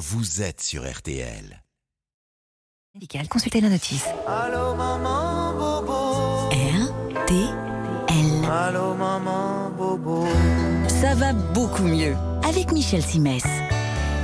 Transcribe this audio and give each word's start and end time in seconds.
vous 0.00 0.40
êtes 0.40 0.62
sur 0.62 0.90
RTL. 0.90 1.62
Médical, 2.94 3.28
consultez 3.28 3.60
la 3.60 3.68
notice. 3.68 4.06
Allô 4.26 4.74
maman 4.74 5.52
bobo. 5.52 6.48
RTL. 6.48 7.44
Allô 8.50 8.94
maman 8.94 9.68
bobo. 9.76 10.26
Ça 10.88 11.14
va 11.14 11.34
beaucoup 11.34 11.82
mieux 11.82 12.16
avec 12.42 12.72
Michel 12.72 13.02
Simès. 13.02 13.44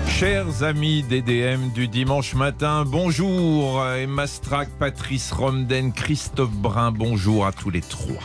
Chers 0.08 0.62
amis 0.62 1.02
DDM 1.02 1.70
du 1.74 1.88
dimanche 1.88 2.32
matin, 2.32 2.86
bonjour 2.86 3.86
Emma 3.86 4.26
Strack, 4.26 4.70
Patrice 4.78 5.30
Romden, 5.30 5.92
Christophe 5.92 6.52
Brun, 6.52 6.90
bonjour 6.90 7.44
à 7.44 7.52
tous 7.52 7.68
les 7.68 7.82
trois. 7.82 8.22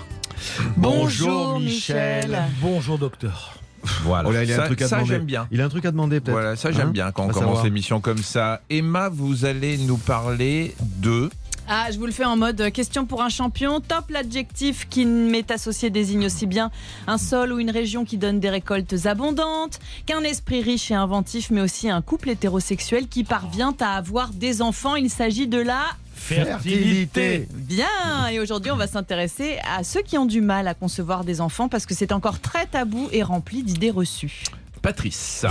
Bonjour 0.78 1.60
Michel. 1.60 2.44
Bonjour 2.62 2.98
docteur. 2.98 3.61
Voilà, 4.04 4.30
Oh 4.30 4.32
là, 4.32 4.44
il 4.44 4.52
a 4.52 4.56
un 4.56 4.58
ça, 4.60 4.66
truc 4.66 4.82
à 4.82 4.88
ça, 4.88 4.96
demander. 4.98 5.14
j'aime 5.14 5.26
bien. 5.26 5.48
Il 5.52 5.62
a 5.62 5.66
un 5.66 5.70
truc 5.70 5.86
à 5.86 5.92
demander 5.92 6.20
peut-être. 6.20 6.34
Voilà, 6.34 6.56
ça 6.56 6.72
j'aime 6.72 6.88
Hein 6.90 6.92
bien 6.92 7.12
quand 7.12 7.26
on 7.26 7.30
commence 7.30 7.64
l'émission 7.64 8.00
comme 8.02 8.20
ça. 8.20 8.62
Emma, 8.70 9.10
vous 9.10 9.46
allez 9.46 9.78
nous 9.78 9.98
parler 9.98 10.76
de... 10.80 11.30
Ah, 11.68 11.88
je 11.92 11.98
vous 12.00 12.06
le 12.06 12.12
fais 12.12 12.26
en 12.26 12.36
mode 12.36 12.70
question 12.72 13.06
pour 13.06 13.22
un 13.22 13.30
champion. 13.30 13.80
Top 13.80 14.10
l'adjectif 14.10 14.88
qui 14.90 15.06
m'est 15.06 15.50
associé 15.52 15.90
désigne 15.90 16.26
aussi 16.26 16.46
bien 16.46 16.70
un 17.08 17.18
sol 17.18 17.54
ou 17.54 17.60
une 17.60 17.70
région 17.72 18.04
qui 18.04 18.18
donne 18.18 18.40
des 18.40 18.50
récoltes 18.50 19.06
abondantes, 19.06 19.80
qu'un 20.06 20.22
esprit 20.22 20.62
riche 20.64 20.92
et 20.92 20.96
inventif, 20.96 21.50
mais 21.50 21.62
aussi 21.62 21.90
un 21.90 22.02
couple 22.02 22.30
hétérosexuel 22.32 23.08
qui 23.08 23.24
parvient 23.24 23.74
à 23.80 23.96
avoir 23.96 24.30
des 24.30 24.62
enfants. 24.62 24.96
Il 24.96 25.10
s'agit 25.10 25.48
de 25.48 25.60
la 25.60 25.84
Fertilité. 26.22 27.48
Bien 27.52 28.28
Et 28.32 28.40
aujourd'hui, 28.40 28.72
on 28.72 28.76
va 28.76 28.88
s'intéresser 28.88 29.58
à 29.68 29.84
ceux 29.84 30.02
qui 30.02 30.18
ont 30.18 30.26
du 30.26 30.42
mal 30.42 30.68
à 30.68 30.74
concevoir 30.74 31.24
des 31.24 31.42
enfants 31.42 31.68
parce 31.68 31.86
que 31.86 31.94
c'est 31.94 32.12
encore 32.12 32.40
très 32.40 32.66
tabou 32.66 33.10
et 33.12 33.24
rempli 33.24 33.64
d'idées 33.64 33.92
reçues. 33.92 34.44
Patrice. 34.82 35.46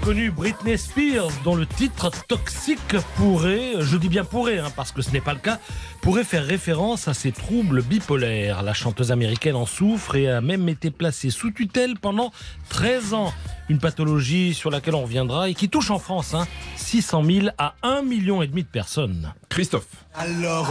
Vous 0.00 0.10
avez 0.10 0.26
reconnu 0.26 0.30
Britney 0.30 0.78
Spears 0.78 1.30
dont 1.44 1.54
le 1.54 1.66
titre 1.66 2.10
Toxique 2.26 2.96
pourrait, 3.16 3.74
je 3.80 3.96
dis 3.96 4.08
bien 4.08 4.24
pourrait 4.24 4.58
hein, 4.58 4.72
parce 4.74 4.92
que 4.92 5.02
ce 5.02 5.10
n'est 5.10 5.20
pas 5.20 5.32
le 5.32 5.38
cas, 5.38 5.58
pourrait 6.00 6.24
faire 6.24 6.44
référence 6.44 7.08
à 7.08 7.14
ses 7.14 7.32
troubles 7.32 7.82
bipolaires. 7.82 8.62
La 8.62 8.74
chanteuse 8.74 9.12
américaine 9.12 9.54
en 9.54 9.66
souffre 9.66 10.16
et 10.16 10.28
a 10.28 10.40
même 10.40 10.68
été 10.68 10.90
placée 10.90 11.30
sous 11.30 11.50
tutelle 11.50 11.98
pendant 12.00 12.32
13 12.70 13.14
ans. 13.14 13.32
Une 13.68 13.78
pathologie 13.78 14.54
sur 14.54 14.70
laquelle 14.70 14.94
on 14.94 15.02
reviendra 15.02 15.48
et 15.48 15.54
qui 15.54 15.68
touche 15.68 15.90
en 15.90 15.98
France 15.98 16.34
hein, 16.34 16.46
600 16.76 17.24
000 17.24 17.46
à 17.58 17.74
1,5 17.82 18.06
million 18.06 18.42
et 18.42 18.46
demi 18.46 18.62
de 18.62 18.68
personnes. 18.68 19.32
Christophe. 19.48 19.86
Alors 20.14 20.68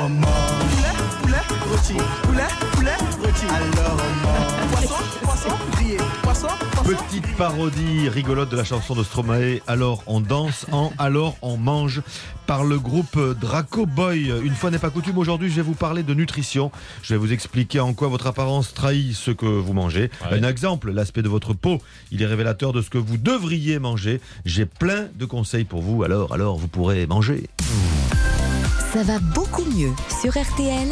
rôti. 1.81 1.93
Poulet, 2.23 2.43
poulet, 2.73 2.95
rôti. 3.21 3.45
Alors 3.49 3.97
on 3.97 4.27
mange. 4.27 4.71
Poisson, 4.71 5.03
poisson, 5.21 5.49
grillé. 5.71 5.97
Poisson, 6.21 6.47
poisson. 6.73 6.89
Petite 6.89 7.37
parodie 7.37 8.09
rigolote 8.09 8.49
de 8.49 8.57
la 8.57 8.63
chanson 8.63 8.95
de 8.95 9.03
Stromae. 9.03 9.59
Alors 9.67 10.03
on 10.07 10.21
danse 10.21 10.65
en 10.71 10.91
Alors 10.97 11.35
on 11.41 11.57
mange 11.57 12.01
par 12.45 12.63
le 12.63 12.79
groupe 12.79 13.17
Draco 13.39 13.85
Boy. 13.85 14.31
Une 14.43 14.53
fois 14.53 14.71
n'est 14.71 14.79
pas 14.79 14.89
coutume, 14.89 15.17
aujourd'hui 15.17 15.49
je 15.49 15.55
vais 15.55 15.61
vous 15.61 15.75
parler 15.75 16.03
de 16.03 16.13
nutrition. 16.13 16.71
Je 17.01 17.13
vais 17.13 17.17
vous 17.17 17.33
expliquer 17.33 17.79
en 17.79 17.93
quoi 17.93 18.07
votre 18.07 18.27
apparence 18.27 18.73
trahit 18.73 19.15
ce 19.15 19.31
que 19.31 19.45
vous 19.45 19.73
mangez. 19.73 20.11
Ouais. 20.29 20.39
Un 20.39 20.47
exemple, 20.47 20.91
l'aspect 20.91 21.21
de 21.21 21.29
votre 21.29 21.53
peau. 21.53 21.79
Il 22.11 22.21
est 22.21 22.27
révélateur 22.27 22.73
de 22.73 22.81
ce 22.81 22.89
que 22.89 22.97
vous 22.97 23.17
devriez 23.17 23.79
manger. 23.79 24.21
J'ai 24.45 24.65
plein 24.65 25.07
de 25.15 25.25
conseils 25.25 25.65
pour 25.65 25.81
vous. 25.81 26.03
Alors, 26.03 26.33
alors 26.33 26.57
vous 26.57 26.67
pourrez 26.67 27.05
manger. 27.07 27.49
Ça 28.93 29.03
va 29.03 29.19
beaucoup 29.19 29.63
mieux 29.63 29.91
sur 30.21 30.31
RTL. 30.31 30.89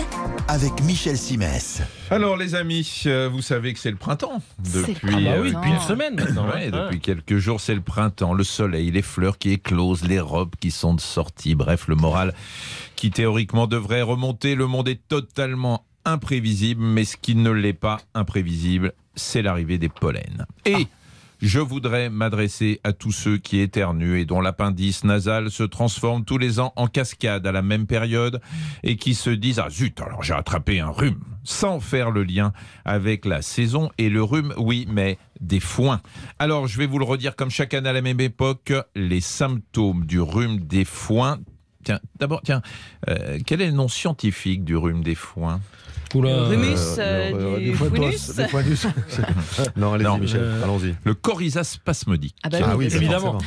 Avec 0.48 0.82
Michel 0.84 1.18
Simès. 1.18 1.82
Alors 2.10 2.38
les 2.38 2.56
amis, 2.56 3.04
euh, 3.08 3.28
vous 3.30 3.42
savez 3.42 3.74
que 3.74 3.80
c'est 3.80 3.92
le 3.92 3.98
printemps 3.98 4.42
depuis... 4.74 4.96
Ah 5.04 5.18
Ah 5.18 5.20
bah 5.20 5.32
euh, 5.32 5.42
oui, 5.42 5.54
depuis 5.54 5.72
une 5.72 5.80
semaine 5.82 6.16
maintenant. 6.16 6.48
Ouais, 6.48 6.68
hein. 6.68 6.86
depuis 6.86 7.02
quelques 7.02 7.40
jours, 7.40 7.60
c'est 7.60 7.76
le 7.76 7.82
printemps, 7.82 8.34
le 8.34 8.46
soleil, 8.46 8.90
les 8.90 9.02
fleurs 9.02 9.38
qui 9.38 9.52
éclosent, 9.52 10.06
les 10.06 10.22
robes 10.22 10.56
qui 10.62 10.72
sont 10.72 10.94
de 10.94 11.02
sortie, 11.02 11.56
bref, 11.56 11.90
le 11.90 11.96
moral 11.96 12.34
qui 12.96 13.12
théoriquement 13.12 13.68
devrait 13.68 14.02
remonter. 14.02 14.56
Le 14.56 14.66
monde 14.66 14.88
est 14.88 15.06
totalement 15.10 15.84
imprévisible, 16.06 16.82
mais 16.82 17.04
ce 17.04 17.18
qui 17.18 17.36
ne 17.36 17.52
l'est 17.52 17.74
pas 17.74 18.00
imprévisible, 18.14 18.94
c'est 19.16 19.42
l'arrivée 19.42 19.78
des 19.78 19.90
pollens. 19.90 20.46
Et 20.66 20.88
je 21.42 21.60
voudrais 21.60 22.10
m'adresser 22.10 22.80
à 22.84 22.94
tous 22.94 23.12
ceux 23.12 23.38
qui 23.38 23.60
éternuent 23.60 24.20
et 24.20 24.26
dont 24.26 24.42
l'appendice 24.42 25.04
nasal 25.04 25.52
se 25.52 25.64
transforme 25.64 26.26
tous 26.26 26.38
les 26.38 26.60
ans 26.60 26.74
en 26.76 26.88
cascade 26.88 27.48
à 27.48 27.52
la 27.52 27.62
même 27.62 27.88
période 27.88 28.42
et 28.84 28.98
qui 28.98 29.16
se 29.16 29.30
disent 29.30 29.60
Ah 29.60 29.70
zut, 29.70 30.00
alors 30.02 30.24
j'ai 30.24 30.34
attrapé 30.34 30.80
un 30.80 30.90
rhume, 30.90 31.22
sans 31.44 31.80
faire 31.80 32.12
le 32.12 32.24
lien 32.24 32.52
avec 32.86 33.26
la 33.26 33.42
saison 33.42 33.90
et 33.98 34.10
le 34.10 34.22
rhume, 34.22 34.54
oui, 34.58 34.86
mais 34.90 35.18
des 35.40 35.60
foins. 35.60 36.02
Alors 36.40 36.68
je 36.68 36.78
vais 36.78 36.86
vous 36.86 37.00
le 37.00 37.06
redire 37.06 37.36
comme 37.36 37.50
chaque 37.50 37.74
année 37.74 37.90
à 37.90 37.94
la 37.94 38.02
même 38.02 38.20
époque, 38.20 38.74
les 38.96 39.22
symptômes 39.22 40.06
du 40.06 40.20
rhume 40.20 40.60
des 40.60 40.86
foins. 40.86 41.40
Tiens, 41.86 42.00
d'abord, 42.18 42.42
tiens, 42.44 42.62
euh, 43.08 43.40
quel 43.46 43.62
est 43.62 43.68
le 43.68 43.72
nom 43.72 43.88
scientifique 43.88 44.66
du 44.66 44.76
rhume 44.76 45.02
des 45.02 45.16
foins? 45.16 45.62
Oula. 46.16 46.44
Rumus, 46.46 46.76
Euh, 46.98 47.32
euh, 47.34 47.56
euh, 47.56 47.60
du 47.60 47.76
funus. 47.76 48.32
tous. 48.36 48.42
non, 49.78 49.94
allez-y 49.94 50.08
Non. 50.08 50.18
Michel, 50.18 50.40
Euh, 50.42 50.64
allons-y. 50.64 50.96
Le 51.04 51.14
coryza 51.14 51.64
spasmodique. 51.64 52.36
Ah 52.44 52.50
bah 52.50 52.58
Ah 52.64 52.70
oui. 52.76 52.86
oui, 52.86 52.92
c'est 52.92 52.98
Évidemment. 52.98 53.38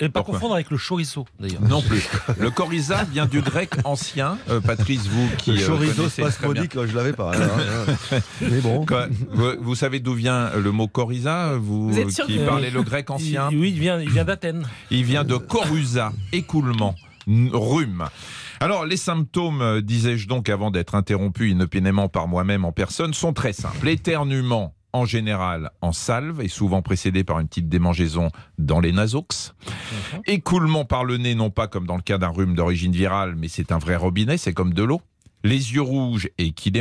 Et 0.00 0.08
pas 0.08 0.20
Pourquoi 0.20 0.34
confondre 0.34 0.54
avec 0.54 0.70
le 0.70 0.78
chorizo 0.78 1.26
d'ailleurs. 1.38 1.60
Non 1.62 1.82
plus. 1.82 2.08
Le 2.38 2.50
coryza 2.50 3.04
vient 3.04 3.26
du 3.26 3.40
grec 3.42 3.70
ancien. 3.84 4.38
Euh, 4.48 4.60
Patrice, 4.60 5.06
vous 5.06 5.28
qui 5.38 5.52
Le 5.52 5.62
euh, 5.62 5.66
chorizo 5.66 6.08
spasmodique, 6.08 6.72
je 6.86 6.94
l'avais 6.96 7.12
pas. 7.12 7.32
hein. 7.34 8.18
Mais 8.40 8.60
bon. 8.60 8.86
Quoi 8.86 9.06
vous, 9.30 9.50
vous 9.60 9.74
savez 9.74 10.00
d'où 10.00 10.14
vient 10.14 10.50
le 10.56 10.70
mot 10.72 10.88
coryza 10.88 11.54
Vous, 11.56 11.90
Vous 11.90 11.98
êtes 11.98 12.10
sûr 12.10 12.26
qui 12.26 12.38
que- 12.38 12.46
parlez 12.46 12.70
le 12.70 12.82
grec 12.82 13.10
ancien 13.10 13.48
Il- 13.50 13.58
oui, 13.58 13.72
il 13.74 13.80
vient, 13.80 14.00
il 14.00 14.10
vient 14.10 14.24
d'Athènes. 14.24 14.66
Il 14.90 15.04
vient 15.04 15.24
de 15.24 15.36
corusa, 15.36 16.12
écoulement, 16.32 16.94
rhume. 17.26 18.06
Alors, 18.62 18.84
les 18.84 18.98
symptômes, 18.98 19.62
euh, 19.62 19.80
disais-je 19.80 20.28
donc 20.28 20.50
avant 20.50 20.70
d'être 20.70 20.94
interrompu 20.94 21.48
inopinément 21.48 22.10
par 22.10 22.28
moi-même 22.28 22.66
en 22.66 22.72
personne, 22.72 23.14
sont 23.14 23.32
très 23.32 23.54
simples. 23.54 23.88
Éternuement, 23.88 24.74
en 24.92 25.06
général, 25.06 25.70
en 25.80 25.92
salve, 25.92 26.42
et 26.42 26.48
souvent 26.48 26.82
précédé 26.82 27.24
par 27.24 27.40
une 27.40 27.48
petite 27.48 27.70
démangeaison 27.70 28.28
dans 28.58 28.80
les 28.80 28.92
nasox. 28.92 29.54
Écoulement 30.26 30.84
par 30.84 31.04
le 31.04 31.16
nez, 31.16 31.34
non 31.34 31.48
pas 31.48 31.68
comme 31.68 31.86
dans 31.86 31.96
le 31.96 32.02
cas 32.02 32.18
d'un 32.18 32.28
rhume 32.28 32.54
d'origine 32.54 32.92
virale, 32.92 33.34
mais 33.34 33.48
c'est 33.48 33.72
un 33.72 33.78
vrai 33.78 33.96
robinet, 33.96 34.36
c'est 34.36 34.52
comme 34.52 34.74
de 34.74 34.82
l'eau. 34.82 35.00
Les 35.44 35.72
yeux 35.72 35.82
rouges 35.82 36.28
et 36.38 36.52
qui 36.52 36.70
les 36.70 36.80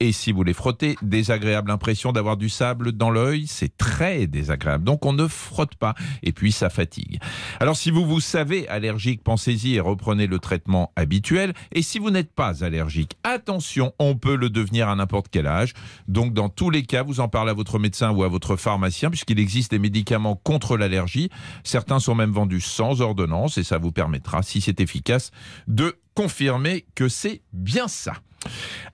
et 0.00 0.12
si 0.12 0.32
vous 0.32 0.42
les 0.42 0.52
frottez, 0.52 0.96
désagréable 1.00 1.70
impression 1.70 2.12
d'avoir 2.12 2.36
du 2.36 2.48
sable 2.48 2.92
dans 2.92 3.10
l'œil, 3.10 3.46
c'est 3.46 3.76
très 3.76 4.26
désagréable. 4.26 4.84
Donc 4.84 5.06
on 5.06 5.12
ne 5.12 5.26
frotte 5.26 5.74
pas, 5.74 5.94
et 6.22 6.32
puis 6.32 6.52
ça 6.52 6.68
fatigue. 6.68 7.18
Alors 7.60 7.76
si 7.76 7.90
vous 7.90 8.04
vous 8.04 8.20
savez 8.20 8.68
allergique, 8.68 9.22
pensez-y 9.22 9.76
et 9.76 9.80
reprenez 9.80 10.26
le 10.26 10.38
traitement 10.38 10.92
habituel. 10.96 11.54
Et 11.72 11.82
si 11.82 11.98
vous 11.98 12.10
n'êtes 12.10 12.32
pas 12.32 12.62
allergique, 12.62 13.16
attention, 13.24 13.94
on 13.98 14.16
peut 14.16 14.36
le 14.36 14.50
devenir 14.50 14.88
à 14.88 14.96
n'importe 14.96 15.28
quel 15.30 15.46
âge. 15.46 15.72
Donc 16.06 16.34
dans 16.34 16.50
tous 16.50 16.70
les 16.70 16.82
cas, 16.82 17.02
vous 17.02 17.20
en 17.20 17.28
parlez 17.28 17.50
à 17.50 17.54
votre 17.54 17.78
médecin 17.78 18.10
ou 18.10 18.22
à 18.22 18.28
votre 18.28 18.56
pharmacien, 18.56 19.08
puisqu'il 19.08 19.38
existe 19.38 19.70
des 19.70 19.78
médicaments 19.78 20.36
contre 20.36 20.76
l'allergie. 20.76 21.30
Certains 21.64 22.00
sont 22.00 22.14
même 22.14 22.32
vendus 22.32 22.60
sans 22.60 23.00
ordonnance, 23.00 23.56
et 23.58 23.64
ça 23.64 23.78
vous 23.78 23.92
permettra, 23.92 24.42
si 24.42 24.60
c'est 24.60 24.80
efficace, 24.80 25.30
de 25.66 25.96
confirmer 26.18 26.84
que 26.96 27.08
c'est 27.08 27.42
bien 27.52 27.86
ça. 27.86 28.14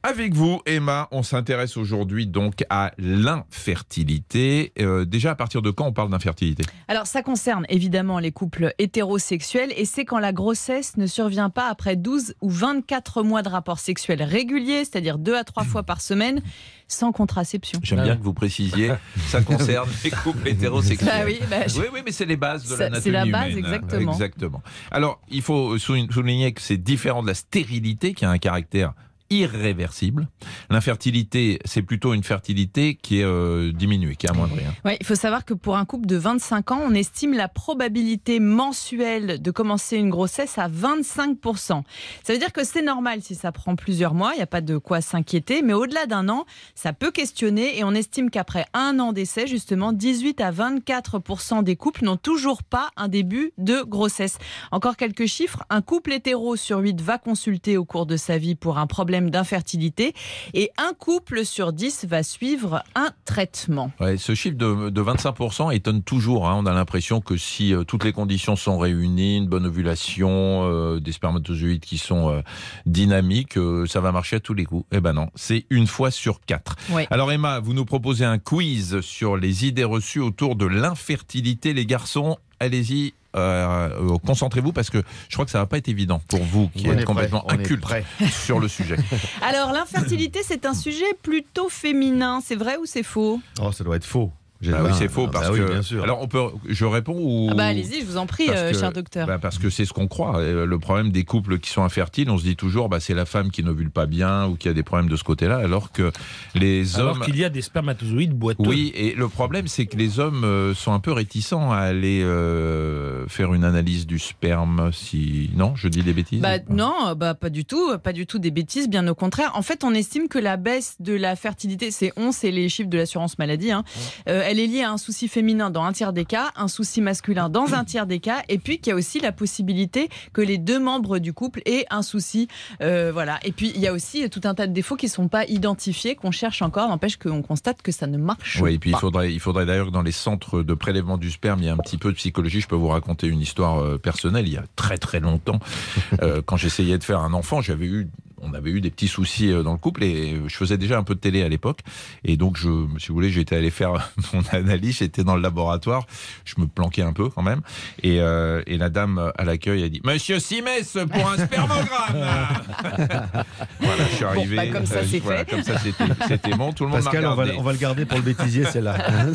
Avec 0.03 0.35
vous, 0.35 0.61
Emma, 0.67 1.09
on 1.13 1.23
s'intéresse 1.23 1.77
aujourd'hui 1.77 2.27
donc 2.27 2.65
à 2.71 2.93
l'infertilité. 2.99 4.73
Euh, 4.79 5.05
déjà, 5.05 5.31
à 5.31 5.35
partir 5.35 5.63
de 5.63 5.71
quand 5.71 5.87
on 5.87 5.93
parle 5.93 6.11
d'infertilité? 6.11 6.65
Alors, 6.89 7.07
ça 7.07 7.23
concerne 7.23 7.65
évidemment 7.69 8.19
les 8.19 8.33
couples 8.33 8.75
hétérosexuels 8.79 9.73
et 9.77 9.85
c'est 9.85 10.05
quand 10.05 10.19
la 10.19 10.33
grossesse 10.33 10.97
ne 10.97 11.07
survient 11.07 11.51
pas 11.51 11.69
après 11.69 11.97
12 11.97 12.35
ou 12.41 12.51
24 12.51 13.23
mois 13.23 13.43
de 13.43 13.49
rapports 13.49 13.79
sexuels 13.79 14.23
réguliers, 14.23 14.85
c'est-à-dire 14.85 15.19
2 15.19 15.35
à 15.37 15.45
3 15.45 15.65
fois 15.65 15.83
par 15.83 16.01
semaine, 16.01 16.43
sans 16.89 17.13
contraception. 17.13 17.81
J'aime 17.83 18.01
Ah 18.01 18.05
bien 18.05 18.17
que 18.17 18.23
vous 18.23 18.35
précisiez, 18.35 18.93
ça 19.29 19.41
concerne 19.41 19.89
les 20.05 20.11
couples 20.11 20.49
hétérosexuels. 20.49 21.09
Bah 21.09 21.25
oui, 21.27 21.39
bah, 21.49 21.67
je- 21.67 21.81
Oui, 21.81 21.87
oui, 21.93 22.01
mais 22.05 22.13
c'est 22.13 22.27
les 22.27 22.37
bases 22.37 22.69
de 22.69 22.75
l'anatomie 22.77 23.03
c'est 23.03 23.11
la 23.11 23.25
base, 23.27 23.51
humaine. 23.53 23.59
exactement. 23.65 24.13
Exactement. 24.13 24.63
Alors, 24.91 25.21
il 25.31 25.43
faut 25.43 25.77
soulign- 25.79 26.11
souligner 26.13 26.53
que 26.53 26.61
c'est 26.61 26.77
différent 26.77 27.23
de 27.23 27.29
la 27.29 27.35
stérilité 27.35 28.13
qui 28.15 28.25
a 28.25 28.31
un 28.31 28.39
caractère 28.39 28.93
irréversible. 29.41 30.29
L'infertilité, 30.71 31.59
c'est 31.65 31.83
plutôt 31.83 32.15
une 32.15 32.23
fertilité 32.25 32.95
qui 32.97 33.21
est 33.21 33.25
euh, 33.25 33.73
diminuée, 33.73 34.17
qui 34.17 34.27
est 34.27 34.31
amoindrie. 34.31 34.65
hein. 34.65 34.75
Ouais, 34.85 34.97
il 35.01 35.07
faut 35.07 35.15
savoir 35.15 35.45
que 35.45 35.55
pour 35.55 35.77
un 35.77 35.85
couple 35.85 36.07
de 36.07 36.17
25 36.17 36.71
ans, 36.73 36.81
on 36.85 36.95
estime 36.95 37.35
la 37.35 37.49
probabilité 37.49 38.41
mensuelle 38.41 39.41
de 39.41 39.51
commencer 39.51 39.97
une 39.97 40.11
grossesse 40.11 40.59
à 40.59 40.69
25%. 40.69 41.83
Ça 42.23 42.33
veut 42.33 42.39
dire 42.39 42.53
que 42.53 42.65
c'est 42.65 42.83
normal 42.83 43.21
si 43.23 43.35
ça 43.35 43.53
prend 43.53 43.77
plusieurs 43.77 44.15
mois, 44.15 44.33
il 44.35 44.37
n'y 44.37 44.43
a 44.43 44.47
pas 44.47 44.61
de 44.61 44.79
quoi 44.79 45.01
s'inquiéter, 45.01 45.63
mais 45.63 45.73
au-delà 45.73 46.07
d'un 46.07 46.29
an, 46.29 46.45
ça 46.75 46.93
peut 46.93 47.11
questionner 47.11 47.79
et 47.79 47.85
on 47.85 47.93
estime 47.93 48.31
qu'après 48.31 48.67
un 48.75 48.99
an 49.01 49.13
d'essai, 49.13 49.47
justement, 49.47 49.93
18 49.93 50.41
à 50.41 50.51
24% 50.53 51.63
des 51.63 51.77
couples 51.77 52.05
n'ont 52.05 52.17
toujours 52.17 52.63
pas 52.63 52.91
un 52.97 53.09
début 53.09 53.53
de 53.59 53.83
grossesse. 53.83 54.39
Encore 54.71 54.97
quelques 54.97 55.27
chiffres, 55.27 55.65
un 55.71 55.83
couple 55.83 56.13
hétéro 56.13 56.57
sur 56.57 56.79
8 56.79 57.01
va 57.01 57.19
consulter 57.19 57.77
au 57.77 57.85
cours 57.85 58.07
de 58.07 58.17
sa 58.17 58.39
vie 58.39 58.55
pour 58.55 58.79
un 58.79 58.87
problème 58.87 59.24
d'infertilité. 59.31 60.15
Et 60.55 60.71
un 60.79 60.93
couple 60.99 61.45
sur 61.45 61.73
10 61.73 62.07
va 62.07 62.23
suivre 62.23 62.83
un 62.95 63.11
traitement. 63.25 63.91
Ouais, 64.01 64.17
ce 64.17 64.35
chiffre 64.35 64.57
de, 64.57 64.91
de 64.91 65.03
25% 65.03 65.75
étonne 65.75 66.03
toujours. 66.03 66.49
hein. 66.49 66.57
On 66.59 66.67
a 66.67 66.73
l'impression 66.73 67.21
que 67.21 67.37
si 67.37 67.75
euh, 67.75 67.85
toutes 67.85 68.05
les 68.05 68.13
conditions 68.13 68.57
sont 68.57 68.79
réunies, 68.79 69.37
une 69.39 69.47
bonne 69.49 69.67
ovulation, 69.67 70.63
euh, 70.65 71.01
des 71.01 71.13
spermatozoïdes 71.13 71.85
qui 71.85 71.99
sont 71.99 72.31
euh, 72.31 72.41
dynamiques, 72.87 73.59
ça 73.87 74.01
va 74.01 74.13
marcher 74.13 74.37
à 74.37 74.41
tous 74.41 74.55
les 74.55 74.65
coups. 74.65 74.87
Eh 74.93 75.01
ben 75.01 75.13
non, 75.13 75.29
c'est 75.35 75.67
une 75.71 75.87
fois 75.87 76.11
sur 76.11 76.41
quatre. 76.41 76.77
Ouais. 76.91 77.07
Alors 77.11 77.33
Emma, 77.33 77.61
vous 77.61 77.75
nous 77.75 77.85
proposez 77.85 78.25
un 78.25 78.39
quiz 78.39 79.01
sur 79.01 79.37
les 79.37 79.67
idées 79.67 79.85
reçues 79.85 80.21
autour 80.21 80.57
de 80.57 80.67
l'infertilité. 80.67 81.73
Les 81.75 81.87
garçons, 81.87 82.39
allez-y. 82.61 83.15
Euh, 83.35 83.89
euh, 84.01 84.19
Concentrez-vous 84.25 84.73
parce 84.73 84.91
que 84.91 85.03
je 85.29 85.35
crois 85.35 85.45
que 85.45 85.51
ça 85.51 85.59
va 85.59 85.67
pas 85.67 85.79
être 85.79 85.89
évident 85.89 86.21
pour 86.29 86.43
vous 86.43 86.69
qui 86.69 86.89
êtes 86.89 87.05
complètement 87.05 87.51
inculte 87.51 87.85
sur 88.45 88.61
le 88.61 88.69
sujet. 88.69 88.97
Alors, 89.43 89.73
l'infertilité, 89.73 90.41
c'est 90.43 90.67
un 90.67 90.75
sujet 90.75 91.15
plutôt 91.23 91.69
féminin. 91.69 92.41
C'est 92.45 92.57
vrai 92.57 92.77
ou 92.77 92.87
c'est 92.87 93.03
faux? 93.03 93.41
Oh, 93.61 93.73
ça 93.73 93.85
doit 93.85 93.97
être 93.97 94.05
faux. 94.05 94.33
Ah 94.73 94.83
oui, 94.85 94.91
c'est 94.97 95.09
faux 95.09 95.25
Ah 95.27 95.31
bah 95.33 95.39
parce 95.41 95.51
oui, 95.53 95.59
que. 95.61 95.71
bien 95.73 95.83
sûr. 95.83 96.03
Alors 96.03 96.23
on 96.23 96.29
peut. 96.29 96.41
Je 96.69 96.85
réponds 96.85 97.17
ou. 97.19 97.49
ah 97.51 97.55
bah, 97.55 97.67
Allez-y, 97.67 98.01
je 98.01 98.07
vous 98.07 98.17
en 98.17 98.27
prie, 98.27 98.47
euh, 98.49 98.71
que- 98.73 98.79
cher 98.79 98.93
docteur. 98.93 99.27
Bah, 99.27 99.39
parce 99.39 99.59
que 99.59 99.71
c'est 99.71 99.85
ce 99.85 99.93
qu'on 99.93 100.09
croit. 100.09 100.39
Euh, 100.39 100.67
Le 100.67 100.79
problème 100.79 101.11
des 101.11 101.25
couples 101.25 101.59
qui 101.59 101.71
sont 101.71 101.83
infertiles, 101.83 102.31
on 102.31 102.39
se 102.39 102.45
dit 102.45 102.57
toujours, 102.57 102.89
bah, 102.89 103.01
c'est 103.01 103.15
la 103.15 103.27
femme 103.27 103.51
qui 103.51 103.63
n'ovule 103.63 103.91
pas 103.91 104.07
bien 104.07 104.47
ou 104.47 104.57
qui 104.57 104.69
a 104.69 104.73
des 104.73 104.83
problèmes 104.83 105.09
de 105.09 105.17
ce 105.17 105.25
côté-là, 105.25 105.57
alors 105.57 105.93
que 105.93 106.11
les 106.55 106.97
Alors 106.97 107.17
hommes. 107.17 107.23
qu'il 107.23 107.37
y 107.39 107.45
a 107.45 107.49
des 107.51 107.63
spermatozoïdes 107.63 108.33
boiteux. 108.35 108.63
Oui, 108.67 108.93
et 108.95 109.15
le 109.15 109.29
problème, 109.29 109.67
c'est 109.67 109.87
que 109.87 109.97
les 109.97 110.19
hommes 110.21 110.45
euh, 110.45 110.75
sont 110.75 110.93
un 110.93 111.01
peu 111.01 111.13
réticents 111.13 111.71
à 111.73 111.79
aller 111.79 112.23
euh, 112.23 113.27
faire 113.29 113.55
une 113.55 113.65
analyse 113.65 114.07
du 114.07 114.19
sperme. 114.19 114.91
Si 114.93 115.51
non, 115.55 115.75
je 115.77 115.89
dis 115.89 116.03
des 116.03 116.13
bêtises? 116.13 116.41
Bah, 116.41 116.59
non, 116.69 117.15
bah, 117.17 117.35
pas 117.35 117.51
du 117.51 117.65
tout, 117.65 117.97
pas 117.99 118.13
du 118.13 118.27
tout 118.27 118.39
des 118.39 118.51
bêtises, 118.51 118.89
bien 118.89 119.07
au 119.09 119.15
contraire. 119.15 119.53
En 119.55 119.63
fait, 119.63 119.85
on 119.85 119.93
estime 119.95 120.29
que 120.29 120.39
la 120.39 120.57
baisse 120.57 120.97
de 121.01 121.15
la 121.15 121.37
fertilité, 121.37 121.91
c'est 121.91 122.13
11, 122.17 122.35
c'est 122.35 122.51
les 122.51 122.69
chiffres 122.69 122.89
de 122.89 122.97
l'assurance 122.99 123.39
maladie, 123.39 123.71
hein, 123.71 123.85
euh, 124.29 124.43
elle 124.45 124.54
est 124.61 124.67
liée 124.67 124.83
à 124.83 124.91
un 124.93 124.99
souci 124.99 125.29
féminin 125.29 125.71
dans 125.71 125.83
un 125.85 125.93
tiers 125.93 126.13
des 126.13 126.25
cas, 126.25 126.51
un 126.57 126.69
souci 126.69 127.01
masculin 127.01 127.49
dans 127.49 127.75
un 127.75 127.85
tiers 127.85 128.07
des 128.07 128.21
cas, 128.21 128.43
et 128.49 128.59
puis 128.59 128.79
qu'il 128.79 128.91
y 128.91 128.93
a 128.93 128.97
aussi 128.97 129.21
la 129.21 129.33
possibilité 129.33 130.09
que 130.33 130.41
les 130.41 130.59
deux 130.59 130.79
membres 130.81 131.19
du 131.19 131.33
couple 131.33 131.63
aient 131.67 131.87
un 131.91 132.03
souci. 132.03 132.49
euh, 132.81 133.11
voilà. 133.13 133.39
Et 133.45 133.53
puis, 133.53 133.73
il 133.75 133.81
y 133.81 133.87
a 133.89 133.93
aussi 133.93 134.29
tout 134.31 134.41
un 134.45 134.55
tas 134.55 134.67
de 134.67 134.73
défauts 134.73 134.97
qui 134.97 135.07
ne 135.07 135.11
sont 135.11 135.29
pas 135.29 135.45
identifiés, 135.47 136.15
qu'on 136.17 136.31
cherche 136.31 136.63
encore, 136.63 136.89
n'empêche 136.89 137.17
qu'on 137.17 137.43
constate 137.43 137.83
que 137.83 137.93
ça 137.93 138.07
ne 138.07 138.19
marche 138.19 138.61
Oui, 138.63 138.75
et 138.75 138.79
puis 138.79 138.91
il 138.91 138.93
pas. 138.95 138.99
faudrait, 139.01 139.33
il 139.33 139.41
faudrait 139.41 139.67
d'ailleurs 139.67 139.87
que 139.87 139.93
dans 139.93 140.03
les 140.03 140.13
centres 140.13 140.63
de 140.63 140.75
prélèvement 140.75 141.19
du 141.19 141.31
sperme, 141.31 141.61
il 141.61 141.67
y 141.67 141.69
a 141.69 141.73
un 141.73 141.77
petit 141.79 141.99
peu 141.99 142.11
de 142.11 142.17
psychologie. 142.17 142.61
Je 142.61 142.69
peux 142.69 142.77
vous 142.77 142.89
raconter 142.89 143.27
une 143.27 143.41
histoire 143.41 143.79
euh, 143.83 143.99
personnelle. 143.99 144.47
Il 144.47 144.55
y 144.55 144.59
a 144.59 144.65
très 144.77 144.99
très 144.99 145.21
longtemps, 145.21 145.59
euh, 146.23 146.43
quand 146.45 146.57
j'essayais 146.57 146.99
de 146.99 147.05
faire 147.05 147.21
un 147.21 147.33
enfant, 147.33 147.61
j'avais 147.61 147.87
eu, 147.87 148.09
on 148.45 148.55
avait 148.55 148.71
eu 148.71 148.81
des 148.81 148.91
petits 148.91 149.09
soucis 149.09 149.51
euh, 149.51 149.63
dans 149.63 149.73
le 149.73 149.79
couple 149.79 150.05
et 150.05 150.41
je 150.47 150.57
faisais 150.57 150.77
déjà 150.77 150.99
un 150.99 151.03
peu 151.03 151.15
de 151.15 151.21
télé 151.21 151.43
à 151.43 151.49
l'époque. 151.49 151.81
Et 152.25 152.37
donc, 152.37 152.57
je, 152.57 152.69
si 152.99 153.09
vous 153.09 153.15
voulez, 153.15 153.31
j'étais 153.31 153.57
allé 153.57 153.71
faire 153.71 154.13
mon 154.33 154.43
analyse. 154.53 154.99
J'étais 154.99 155.25
dans 155.25 155.37
le 155.37 155.43
laboratoire. 155.43 156.07
Je 156.45 156.55
me 156.59 156.67
planquais 156.67 157.03
un 157.03 157.13
peu 157.13 157.29
quand 157.29 157.43
même. 157.43 157.63
Et, 158.03 158.21
euh, 158.21 158.63
et 158.67 158.77
la 158.77 158.91
dame 158.91 159.33
à 159.37 159.45
l'accueil 159.45 159.83
a 159.83 159.89
dit 159.89 160.01
Monsieur 160.05 160.39
Simès 160.39 160.97
pour 161.11 161.31
un 161.31 161.39
spermogramme. 161.39 161.87
voilà, 163.81 164.05
je 164.11 164.15
suis 164.15 164.25
arrivé. 164.25 164.57
bah, 164.57 164.67
comme 164.69 164.87
ça, 164.87 164.99
euh, 164.99 165.05
c'est 165.11 165.19
voilà, 165.21 165.45
fait. 165.45 165.51
Comme 165.51 165.63
ça, 165.63 165.79
c'était 165.79 166.05
c'était 166.29 166.57
bon. 166.57 166.73
Tout 166.73 166.85
le 166.85 166.91
monde 166.91 167.03
m'a 167.03 167.11
Pascal, 167.11 167.27
on 167.27 167.35
va, 167.35 167.45
on 167.59 167.63
va 167.63 167.73
le 167.73 167.79
garder 167.79 168.05
pour 168.05 168.19
le 168.19 168.25
bêtisier, 168.25 168.65
celle-là. 168.65 168.97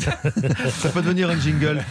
ça 0.70 0.88
peut 0.90 1.02
devenir 1.02 1.30
un 1.30 1.38
jingle. 1.38 1.82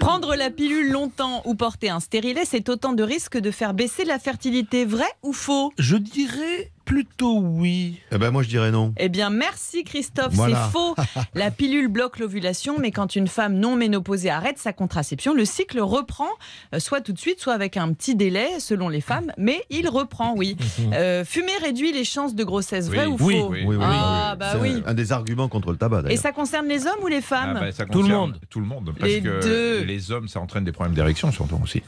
Prendre 0.00 0.34
la 0.34 0.50
pilule 0.50 0.90
longtemps 0.90 1.42
ou 1.44 1.54
porter 1.54 1.90
un 1.90 2.00
stérilet, 2.00 2.42
c'est 2.44 2.68
autant 2.68 2.92
de 2.92 3.02
risques 3.02 3.38
de 3.38 3.50
faire 3.50 3.74
baisser 3.74 4.04
la 4.04 4.18
fertilité. 4.18 4.84
Vrai 4.84 5.06
ou 5.22 5.32
faux 5.36 5.72
Je 5.78 5.96
dirais 5.96 6.70
plutôt 6.84 7.38
oui. 7.40 7.98
Eh 8.12 8.18
ben, 8.18 8.30
moi, 8.30 8.44
je 8.44 8.48
dirais 8.48 8.70
non. 8.70 8.94
Eh 8.96 9.08
bien, 9.08 9.28
merci 9.28 9.82
Christophe, 9.82 10.32
Voilà. 10.34 10.66
c'est 10.66 10.72
faux. 10.72 10.94
La 11.34 11.50
pilule 11.50 11.88
bloque 11.88 12.20
l'ovulation, 12.20 12.76
mais 12.78 12.92
quand 12.92 13.16
une 13.16 13.26
femme 13.26 13.54
non 13.54 13.74
ménopausée 13.74 14.30
arrête 14.30 14.58
sa 14.58 14.72
contraception, 14.72 15.34
le 15.34 15.44
cycle 15.44 15.80
reprend, 15.80 16.28
euh, 16.74 16.78
soit 16.78 17.00
tout 17.00 17.12
de 17.12 17.18
suite, 17.18 17.40
soit 17.40 17.54
avec 17.54 17.76
un 17.76 17.92
petit 17.92 18.14
délai 18.14 18.60
selon 18.60 18.88
les 18.88 19.00
femmes, 19.00 19.32
mais 19.36 19.64
il 19.70 19.88
reprend, 19.88 20.34
oui. 20.36 20.56
Euh, 20.92 21.24
fumer 21.24 21.56
réduit 21.60 21.92
les 21.92 22.04
chances 22.04 22.34
de 22.36 22.44
grossesse, 22.44 22.86
vrai 22.88 23.06
Oui. 23.06 23.12
ou 23.12 23.18
faux 23.18 23.24
Oui, 23.26 23.40
oui, 23.50 23.64
Oui, 23.66 23.76
oui, 23.76 23.84
Ah, 23.84 24.36
bah 24.38 24.52
oui. 24.60 24.82
un 24.86 24.94
des 24.94 25.10
arguments 25.12 25.48
contre 25.48 25.72
le 25.72 25.76
tabac, 25.76 26.04
Et 26.08 26.16
ça 26.16 26.30
concerne 26.32 26.68
les 26.68 26.86
hommes 26.86 27.02
ou 27.02 27.08
les 27.08 27.16
Ah 27.16 27.20
femmes 27.22 27.54
bah, 27.54 27.72
ça 27.72 27.84
Tout 27.84 28.02
le 28.02 28.08
monde. 28.08 28.38
Tout 28.48 28.60
le 28.60 28.66
monde. 28.66 28.94
Parce 28.98 29.10
Les 29.10 29.20
que 29.20 29.42
deux. 29.42 29.82
les 29.84 30.12
hommes, 30.12 30.28
ça 30.28 30.38
entraîne 30.40 30.64
des 30.64 30.72
problèmes 30.72 30.94
d'érection, 30.94 31.32
surtout 31.32 31.58
aussi. 31.62 31.82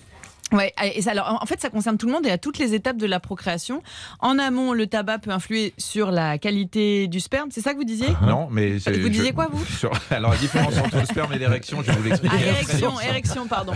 Ouais, 0.53 0.73
et 0.95 1.03
ça, 1.03 1.11
alors, 1.11 1.39
en 1.43 1.47
fait, 1.47 1.61
ça 1.61 1.69
concerne 1.71 1.99
tout 1.99 2.07
le 2.07 2.13
monde 2.13 2.27
et 2.27 2.31
à 2.31 2.39
toutes 2.39 2.59
les 2.59 2.75
étapes 2.75 2.97
de 2.97 3.07
la 3.07 3.21
procréation. 3.21 3.83
En 4.21 4.39
amont, 4.39 4.73
le 4.73 4.87
tabac 4.87 5.19
peut 5.19 5.31
influer 5.31 5.75
sur 5.77 6.11
la 6.11 6.39
qualité 6.39 7.07
du 7.07 7.21
sperme. 7.21 7.51
C'est 7.51 7.61
ça 7.61 7.73
que 7.73 7.79
vous 7.79 7.85
disiez? 7.85 8.09
Non, 8.27 8.49
mais 8.51 8.79
Vous 8.79 9.09
disiez 9.11 9.33
quoi, 9.33 9.49
vous? 9.53 9.63
Sur- 9.79 9.91
Alors, 10.11 10.31
la 10.33 10.39
différence 10.39 10.77
entre 10.85 10.99
le 11.01 11.05
sperme 11.05 11.33
et 11.35 11.39
l'érection, 11.39 11.83
je 11.83 11.91
vais 11.91 11.93
vous 11.93 12.03
Ah, 12.05 12.09
l'expliquer. 12.09 12.35
après. 12.37 12.49
érection, 12.49 13.01
érection, 13.01 13.47
pardon. 13.47 13.73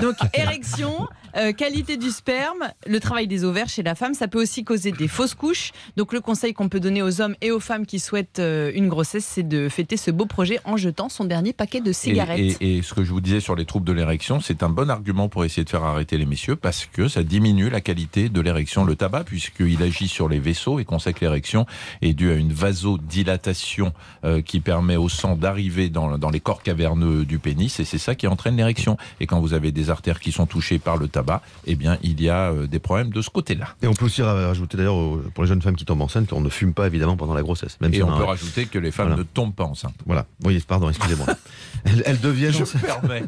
Donc, 0.00 0.16
érection, 0.34 1.08
euh, 1.36 1.52
qualité 1.52 1.96
du 1.96 2.10
sperme, 2.10 2.68
le 2.86 3.00
travail 3.00 3.26
des 3.26 3.44
ovaires 3.44 3.68
chez 3.68 3.82
la 3.82 3.94
femme, 3.94 4.14
ça 4.14 4.28
peut 4.28 4.40
aussi 4.40 4.64
causer 4.64 4.92
des 4.92 5.08
fausses 5.08 5.34
couches. 5.34 5.72
Donc, 5.96 6.12
le 6.12 6.20
conseil 6.20 6.54
qu'on 6.54 6.68
peut 6.70 6.80
donner 6.80 7.02
aux 7.02 7.20
hommes 7.20 7.34
et 7.42 7.50
aux 7.50 7.60
femmes 7.60 7.84
qui 7.86 7.98
souhaitent 7.98 8.38
euh, 8.38 8.70
une 8.74 8.88
grossesse, 8.88 9.26
c'est 9.26 9.46
de 9.46 9.68
fêter 9.68 9.96
ce 9.96 10.10
beau 10.10 10.24
projet 10.26 10.58
en 10.64 10.76
jetant 10.78 11.08
son 11.08 11.24
dernier 11.24 11.52
paquet 11.52 11.80
de 11.80 11.90
Et, 11.90 11.92
cigarettes. 11.92 12.38
et- 12.60 12.78
et 12.78 12.82
ce 12.82 12.94
que 12.94 13.04
je 13.04 13.10
vous 13.10 13.20
disais 13.20 13.40
sur 13.40 13.54
les 13.56 13.66
troubles 13.66 13.86
de 13.86 13.92
l'érection, 13.92 14.40
c'est 14.40 14.62
un 14.62 14.68
bon 14.70 14.88
argument 14.90 15.28
pour 15.28 15.44
essayer 15.44 15.64
de 15.64 15.70
faire 15.70 15.84
arrêter 15.84 15.97
les 15.98 16.26
messieurs 16.26 16.56
parce 16.56 16.86
que 16.86 17.08
ça 17.08 17.22
diminue 17.22 17.68
la 17.70 17.80
qualité 17.80 18.28
de 18.28 18.40
l'érection, 18.40 18.84
le 18.84 18.96
tabac, 18.96 19.24
puisqu'il 19.24 19.82
agit 19.82 20.08
sur 20.08 20.28
les 20.28 20.38
vaisseaux 20.38 20.78
et 20.78 20.84
qu'on 20.84 20.98
sait 20.98 21.12
que 21.12 21.20
l'érection 21.20 21.66
est 22.02 22.12
due 22.14 22.30
à 22.30 22.34
une 22.34 22.52
vasodilatation 22.52 23.92
euh, 24.24 24.40
qui 24.42 24.60
permet 24.60 24.96
au 24.96 25.08
sang 25.08 25.36
d'arriver 25.36 25.88
dans, 25.88 26.18
dans 26.18 26.30
les 26.30 26.40
corps 26.40 26.62
caverneux 26.62 27.24
du 27.24 27.38
pénis 27.38 27.78
et 27.80 27.84
c'est 27.84 27.98
ça 27.98 28.14
qui 28.14 28.26
entraîne 28.26 28.56
l'érection. 28.56 28.96
Et 29.20 29.26
quand 29.26 29.40
vous 29.40 29.52
avez 29.54 29.72
des 29.72 29.90
artères 29.90 30.20
qui 30.20 30.32
sont 30.32 30.46
touchées 30.46 30.78
par 30.78 30.96
le 30.96 31.08
tabac, 31.08 31.42
eh 31.66 31.74
bien, 31.74 31.98
il 32.02 32.20
y 32.22 32.28
a 32.28 32.50
euh, 32.52 32.66
des 32.66 32.78
problèmes 32.78 33.10
de 33.10 33.22
ce 33.22 33.30
côté-là. 33.30 33.74
Et 33.82 33.86
on 33.86 33.94
peut 33.94 34.06
aussi 34.06 34.22
rajouter 34.22 34.76
d'ailleurs 34.76 35.18
pour 35.34 35.44
les 35.44 35.48
jeunes 35.48 35.62
femmes 35.62 35.76
qui 35.76 35.84
tombent 35.84 36.02
enceintes 36.02 36.28
qu'on 36.28 36.40
ne 36.40 36.48
fume 36.48 36.74
pas 36.74 36.86
évidemment 36.86 37.16
pendant 37.16 37.34
la 37.34 37.42
grossesse. 37.42 37.78
Même 37.80 37.92
si 37.92 37.98
Et 37.98 38.02
on 38.02 38.12
a 38.12 38.16
peut 38.16 38.22
un- 38.22 38.26
rajouter 38.26 38.66
que 38.66 38.78
les 38.78 38.90
femmes 38.90 39.08
Voilà. 39.08 39.22
ne 39.22 39.26
tombent 39.26 39.54
pas 39.54 39.64
enceintes. 39.64 39.94
Voilà. 40.06 40.26
Oui, 40.44 40.62
pardon, 40.66 40.88
excusez-moi. 40.88 41.26
elles, 41.84 42.02
elles 42.06 42.20
deviennent. 42.20 42.52
Je. 42.52 42.64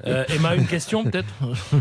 Euh, 0.07 0.25
Emma, 0.29 0.55
une 0.55 0.67
question 0.67 1.05
peut-être? 1.05 1.29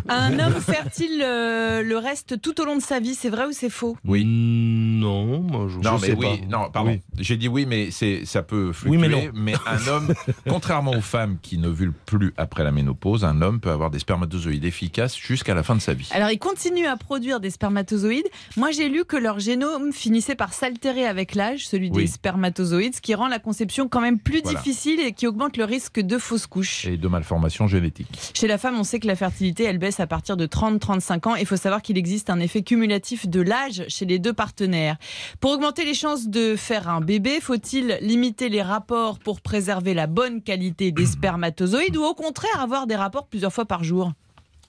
Un 0.07 0.39
homme 0.39 0.53
fertile 0.83 1.21
euh, 1.23 1.81
le 1.83 1.97
reste 1.97 2.41
tout 2.41 2.59
au 2.61 2.65
long 2.65 2.75
de 2.75 2.81
sa 2.81 2.99
vie, 2.99 3.15
c'est 3.15 3.29
vrai 3.29 3.45
ou 3.45 3.51
c'est 3.51 3.69
faux? 3.69 3.97
Oui. 4.05 4.23
Non, 4.25 5.39
moi 5.41 5.67
je 5.69 5.77
Non, 5.77 5.97
Je 5.97 6.01
mais 6.01 6.07
sais 6.07 6.13
oui, 6.17 6.39
pas. 6.41 6.45
non, 6.57 6.69
pardon. 6.71 6.91
Oui. 6.91 7.01
J'ai 7.17 7.37
dit 7.37 7.47
oui, 7.47 7.65
mais 7.67 7.91
c'est, 7.91 8.25
ça 8.25 8.43
peut 8.43 8.71
fluctuer. 8.73 8.97
Oui, 9.07 9.31
mais 9.33 9.53
non. 9.53 9.59
un 9.65 9.87
homme, 9.87 10.13
contrairement 10.49 10.91
aux 10.91 11.01
femmes 11.01 11.37
qui 11.41 11.57
n'ovulent 11.57 11.93
plus 12.05 12.33
après 12.37 12.63
la 12.63 12.71
ménopause, 12.71 13.23
un 13.25 13.41
homme 13.41 13.59
peut 13.59 13.71
avoir 13.71 13.89
des 13.91 13.99
spermatozoïdes 13.99 14.65
efficaces 14.65 15.17
jusqu'à 15.17 15.53
la 15.53 15.63
fin 15.63 15.75
de 15.75 15.81
sa 15.81 15.93
vie. 15.93 16.09
Alors, 16.11 16.29
ils 16.31 16.39
continuent 16.39 16.87
à 16.87 16.97
produire 16.97 17.39
des 17.39 17.49
spermatozoïdes. 17.49 18.27
Moi, 18.57 18.71
j'ai 18.71 18.89
lu 18.89 19.05
que 19.05 19.17
leur 19.17 19.39
génome 19.39 19.91
finissait 19.93 20.35
par 20.35 20.53
s'altérer 20.53 21.05
avec 21.05 21.35
l'âge, 21.35 21.67
celui 21.67 21.89
Oui. 21.91 22.03
des 22.03 22.07
spermatozoïdes, 22.07 22.95
ce 22.95 23.01
qui 23.01 23.15
rend 23.15 23.27
la 23.27 23.39
conception 23.39 23.87
quand 23.87 24.01
même 24.01 24.19
plus 24.19 24.41
Voilà. 24.43 24.59
difficile 24.59 24.99
et 24.99 25.13
qui 25.13 25.27
augmente 25.27 25.57
le 25.57 25.63
risque 25.65 25.99
de 25.99 26.17
fausses 26.17 26.47
couches. 26.47 26.85
Et 26.85 26.97
de 26.97 27.07
malformations 27.07 27.67
génétiques. 27.67 28.31
Chez 28.33 28.47
la 28.47 28.57
femme, 28.57 28.75
on 28.79 28.83
sait 28.83 28.99
que 28.99 29.07
la 29.07 29.15
fertilité, 29.15 29.63
elle 29.63 29.77
baisse 29.77 29.99
à 29.99 30.07
partir 30.07 30.37
de 30.37 30.45
30-35 30.77 31.27
ans. 31.29 31.35
Il 31.35 31.45
faut 31.45 31.57
savoir 31.57 31.81
qu'il 31.81 31.97
existe 31.97 32.29
un 32.29 32.39
effet 32.39 32.61
cumulatif 32.61 33.27
de 33.27 33.41
l'âge 33.41 33.85
chez 33.87 34.05
les 34.05 34.19
deux 34.19 34.33
partenaires. 34.33 34.97
Pour 35.39 35.51
augmenter 35.51 35.85
les 35.85 35.93
chances 35.93 36.27
de 36.27 36.55
faire 36.55 36.89
un 36.89 37.01
bébé, 37.01 37.39
faut-il 37.41 37.97
limiter 38.01 38.49
les 38.49 38.61
rapports 38.61 39.19
pour 39.19 39.41
préserver 39.41 39.93
la 39.93 40.07
bonne 40.07 40.41
qualité 40.41 40.91
des 40.91 41.05
spermatozoïdes 41.05 41.97
ou 41.97 42.03
au 42.03 42.13
contraire 42.13 42.61
avoir 42.61 42.87
des 42.87 42.95
rapports 42.95 43.27
plusieurs 43.27 43.53
fois 43.53 43.65
par 43.65 43.83
jour? 43.83 44.11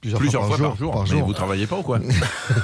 Plusieurs 0.00 0.46
fois 0.46 0.56
par 0.58 0.76
jour. 0.76 0.92
par 0.92 1.02
Mais 1.02 1.08
jour. 1.10 1.24
vous 1.26 1.32
travaillez 1.34 1.66
pas 1.66 1.76
ou 1.78 1.82
quoi 1.82 1.98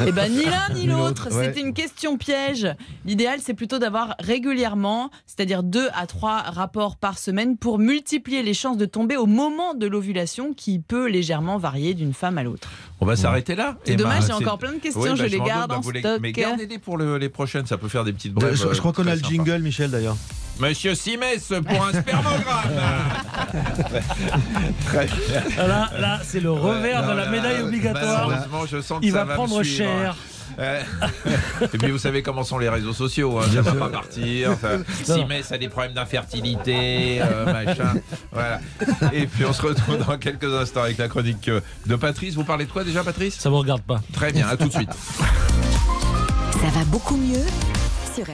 Eh 0.06 0.12
ben 0.12 0.30
ni 0.32 0.44
l'un 0.44 0.74
ni 0.74 0.86
l'autre. 0.86 1.24
l'autre, 1.26 1.36
ouais. 1.36 1.44
C'était 1.46 1.60
une 1.60 1.74
question 1.74 2.16
piège. 2.16 2.66
L'idéal, 3.04 3.40
c'est 3.42 3.52
plutôt 3.54 3.78
d'avoir 3.78 4.14
régulièrement, 4.20 5.10
c'est-à-dire 5.26 5.62
deux 5.62 5.88
à 5.94 6.06
trois 6.06 6.38
rapports 6.42 6.96
par 6.96 7.18
semaine 7.18 7.56
pour 7.58 7.78
multiplier 7.78 8.42
les 8.42 8.54
chances 8.54 8.78
de 8.78 8.86
tomber 8.86 9.16
au 9.16 9.26
moment 9.26 9.74
de 9.74 9.86
l'ovulation 9.86 10.54
qui 10.54 10.78
peut 10.78 11.08
légèrement 11.08 11.58
varier 11.58 11.92
d'une 11.94 12.14
femme 12.14 12.38
à 12.38 12.42
l'autre. 12.42 12.70
On 13.00 13.06
va 13.06 13.16
s'arrêter 13.16 13.54
là. 13.54 13.76
C'est 13.84 13.92
Emma. 13.92 14.02
dommage, 14.04 14.26
j'ai 14.26 14.32
encore 14.32 14.58
plein 14.58 14.72
de 14.72 14.78
questions, 14.78 15.02
Oui, 15.02 15.08
bah, 15.10 15.16
je 15.16 15.24
les 15.24 15.36
doute, 15.38 15.46
garde 15.46 15.68
bah, 15.70 15.80
en 15.84 15.90
les- 15.90 16.00
stock. 16.00 16.18
Mais 16.22 16.32
gardez-les 16.32 16.78
pour 16.78 16.96
le- 16.96 17.18
les 17.18 17.28
prochaines, 17.28 17.66
ça 17.66 17.76
peut 17.76 17.88
faire 17.88 18.04
des 18.04 18.12
petites 18.14 18.32
Je, 18.32 18.36
brèves. 18.36 18.54
je 18.54 18.66
euh, 18.66 18.74
crois 18.76 18.92
qu'on 18.92 19.06
a 19.06 19.14
le 19.14 19.22
jingle, 19.22 19.60
Michel, 19.62 19.90
d'ailleurs. 19.90 20.16
Monsieur 20.58 20.94
Simès 20.94 21.52
pour 21.66 21.86
un 21.86 21.92
spermogramme. 21.92 22.70
Là, 25.58 25.90
là 25.98 26.20
c'est 26.22 26.40
le 26.40 26.50
revers 26.50 27.02
Non, 27.02 27.12
de 27.12 27.16
la 27.16 27.25
là, 27.25 27.30
médaille 27.30 27.62
obligatoire. 27.62 28.28
malheureusement, 28.28 28.66
je 28.66 28.80
sens 28.80 29.00
que 29.00 29.06
Il 29.06 29.12
ça 29.12 29.25
va 29.25 29.34
prendre 29.34 29.62
suivre. 29.62 29.76
cher. 29.76 30.16
Et 31.75 31.78
puis 31.78 31.90
vous 31.90 31.98
savez 31.98 32.22
comment 32.22 32.42
sont 32.42 32.58
les 32.58 32.68
réseaux 32.70 32.94
sociaux, 32.94 33.38
hein, 33.38 33.44
ça 33.52 33.60
va 33.60 33.72
pas 33.72 33.88
partir. 33.88 34.52
Simès 35.02 35.52
a 35.52 35.58
des 35.58 35.68
problèmes 35.68 35.92
d'infertilité, 35.92 37.20
euh, 37.20 37.52
machin. 37.52 37.94
Voilà. 38.32 38.60
Et 39.12 39.26
puis 39.26 39.44
on 39.44 39.52
se 39.52 39.60
retrouve 39.62 39.98
dans 39.98 40.16
quelques 40.16 40.52
instants 40.54 40.82
avec 40.84 40.96
la 40.98 41.08
chronique 41.08 41.48
euh, 41.48 41.60
de 41.86 41.96
Patrice. 41.96 42.34
Vous 42.34 42.44
parlez 42.44 42.64
de 42.64 42.70
quoi 42.70 42.84
déjà, 42.84 43.04
Patrice? 43.04 43.34
Ça 43.34 43.50
vous 43.50 43.58
regarde 43.58 43.82
pas. 43.82 44.00
Très 44.14 44.32
bien, 44.32 44.48
à 44.48 44.56
tout 44.56 44.68
de 44.68 44.72
suite. 44.72 44.92
Ça 45.18 46.68
va 46.72 46.84
beaucoup 46.86 47.16
mieux 47.16 47.44
sur. 48.14 48.25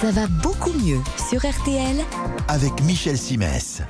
Ça 0.00 0.10
va 0.10 0.26
beaucoup 0.42 0.72
mieux 0.72 1.00
sur 1.30 1.38
RTL 1.38 1.96
avec 2.48 2.82
Michel 2.82 3.16
Simès. 3.16 3.82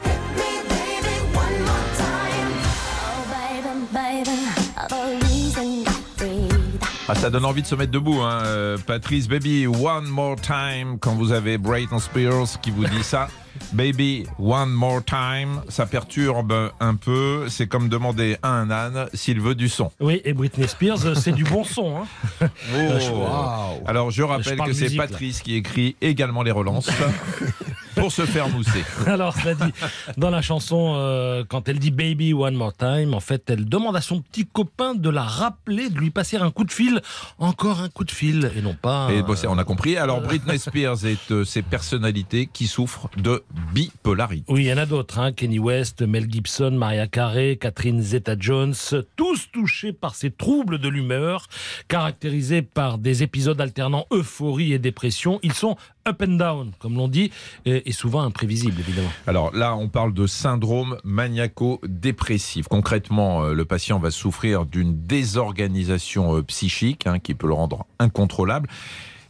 Ah, 7.09 7.15
ça 7.15 7.31
donne 7.31 7.45
envie 7.45 7.63
de 7.63 7.67
se 7.67 7.75
mettre 7.75 7.93
debout, 7.93 8.21
hein. 8.21 8.43
euh, 8.45 8.79
Patrice. 8.87 9.29
Baby, 9.29 9.67
one 9.67 10.07
more 10.07 10.37
time. 10.37 10.99
Quand 11.01 11.15
vous 11.15 11.33
avez 11.33 11.59
Brayton 11.59 11.99
Spears 11.99 12.61
qui 12.61 12.71
vous 12.71 12.85
dit 12.85 13.03
ça, 13.03 13.29
Baby, 13.73 14.27
one 14.39 14.71
more 14.71 15.03
time, 15.05 15.63
ça 15.69 15.87
perturbe 15.87 16.73
un 16.81 16.95
peu. 16.95 17.49
C'est 17.49 17.67
comme 17.67 17.89
demander 17.89 18.37
à 18.43 18.51
un 18.51 18.71
âne 18.71 19.09
s'il 19.15 19.41
veut 19.41 19.55
du 19.55 19.69
son. 19.69 19.91
Oui, 20.01 20.21
et 20.25 20.33
Britney 20.33 20.69
Spears, 20.69 21.17
c'est 21.17 21.33
du 21.33 21.45
bon 21.45 21.65
son. 21.65 21.99
Hein. 21.99 22.49
Oh. 22.75 23.79
Alors, 23.87 24.11
je 24.11 24.23
rappelle 24.23 24.59
que 24.59 24.73
c'est 24.73 24.89
là. 24.89 25.07
Patrice 25.07 25.41
qui 25.41 25.57
écrit 25.57 25.97
également 26.01 26.43
les 26.43 26.51
relances 26.51 26.91
pour 28.07 28.13
se 28.13 28.25
faire 28.25 28.49
mousser. 28.49 28.85
Alors, 29.09 29.35
cela 29.37 29.57
dit, 29.57 29.73
dans 30.17 30.31
la 30.31 30.41
chanson, 30.41 30.95
euh, 30.95 31.43
quand 31.49 31.69
elle 31.69 31.81
dit 31.81 31.91
Baby 31.91 32.35
One 32.35 32.55
More 32.55 32.73
Time, 32.73 33.15
en 33.15 33.21
fait, 33.21 33.51
elle 33.51 33.65
demande 33.69 33.97
à 33.97 34.01
son 34.01 34.21
petit 34.21 34.47
copain 34.47 34.95
de 34.95 35.11
la 35.11 35.25
rappeler, 35.25 35.91
de 35.91 35.99
lui 35.99 36.11
passer 36.11 36.37
un 36.37 36.53
coup 36.53 36.63
de 36.63 36.71
fil, 36.71 37.01
encore 37.41 37.81
un 37.81 37.89
coup 37.89 38.05
de 38.05 38.13
fil, 38.13 38.49
et 38.57 38.63
non 38.63 38.77
pas. 38.81 39.09
Et 39.11 39.19
euh, 39.19 39.23
bon, 39.23 39.35
on 39.49 39.59
a 39.59 39.65
compris. 39.65 39.97
Alors, 39.97 40.21
Britney 40.21 40.57
Spears 40.57 41.05
est 41.05 41.33
euh, 41.33 41.45
ces 41.45 41.63
personnalités 41.63 42.47
qui 42.47 42.69
souffrent 42.69 43.11
de 43.17 43.43
bipolarité. 43.75 44.45
Oui, 44.53 44.67
il 44.67 44.69
y 44.69 44.73
en 44.73 44.79
a 44.79 44.87
d'autres. 44.87 45.19
Hein. 45.19 45.33
Kenny 45.33 45.59
West, 45.59 46.03
Mel 46.03 46.31
Gibson, 46.31 46.71
Maria 46.71 47.09
Carey, 47.09 47.59
Catherine 47.61 48.01
Zeta-Jones, 48.01 48.75
tous 49.17 49.51
touchés 49.51 49.93
par 49.93 50.15
ces 50.15 50.31
troubles 50.31 50.79
de 50.79 50.89
l'humeur, 50.89 51.49
caractérisés 51.89 52.63
par 52.63 52.99
des 52.99 53.25
épisodes 53.25 53.61
alternant 53.61 54.07
euphorie 54.13 54.73
et 54.75 54.79
dépression. 54.79 55.41
Ils 55.43 55.55
sont 55.55 55.77
up 56.07 56.23
and 56.23 56.37
down, 56.37 56.73
comme 56.79 56.95
l'on 56.97 57.09
dit, 57.09 57.31
et, 57.65 57.93
souvent 57.93 58.23
imprévisibles, 58.23 58.81
évidemment. 58.81 59.11
Alors 59.27 59.55
là, 59.55 59.77
on 59.77 59.89
parle 59.89 60.13
de 60.13 60.27
syndrome 60.27 60.99
maniaco-dépressif. 61.05 62.69
Concrètement, 62.69 63.45
euh, 63.45 63.55
le 63.55 63.65
patient 63.65 63.99
va 63.99 64.11
souffrir 64.11 64.67
d'une 64.67 65.07
désorganisation 65.07 66.37
euh, 66.37 66.43
psychique 66.43 67.07
hein, 67.07 67.19
qui 67.19 67.35
peut 67.35 67.47
le 67.47 67.55
rendre 67.55 67.87
incontrôlable. 67.99 68.69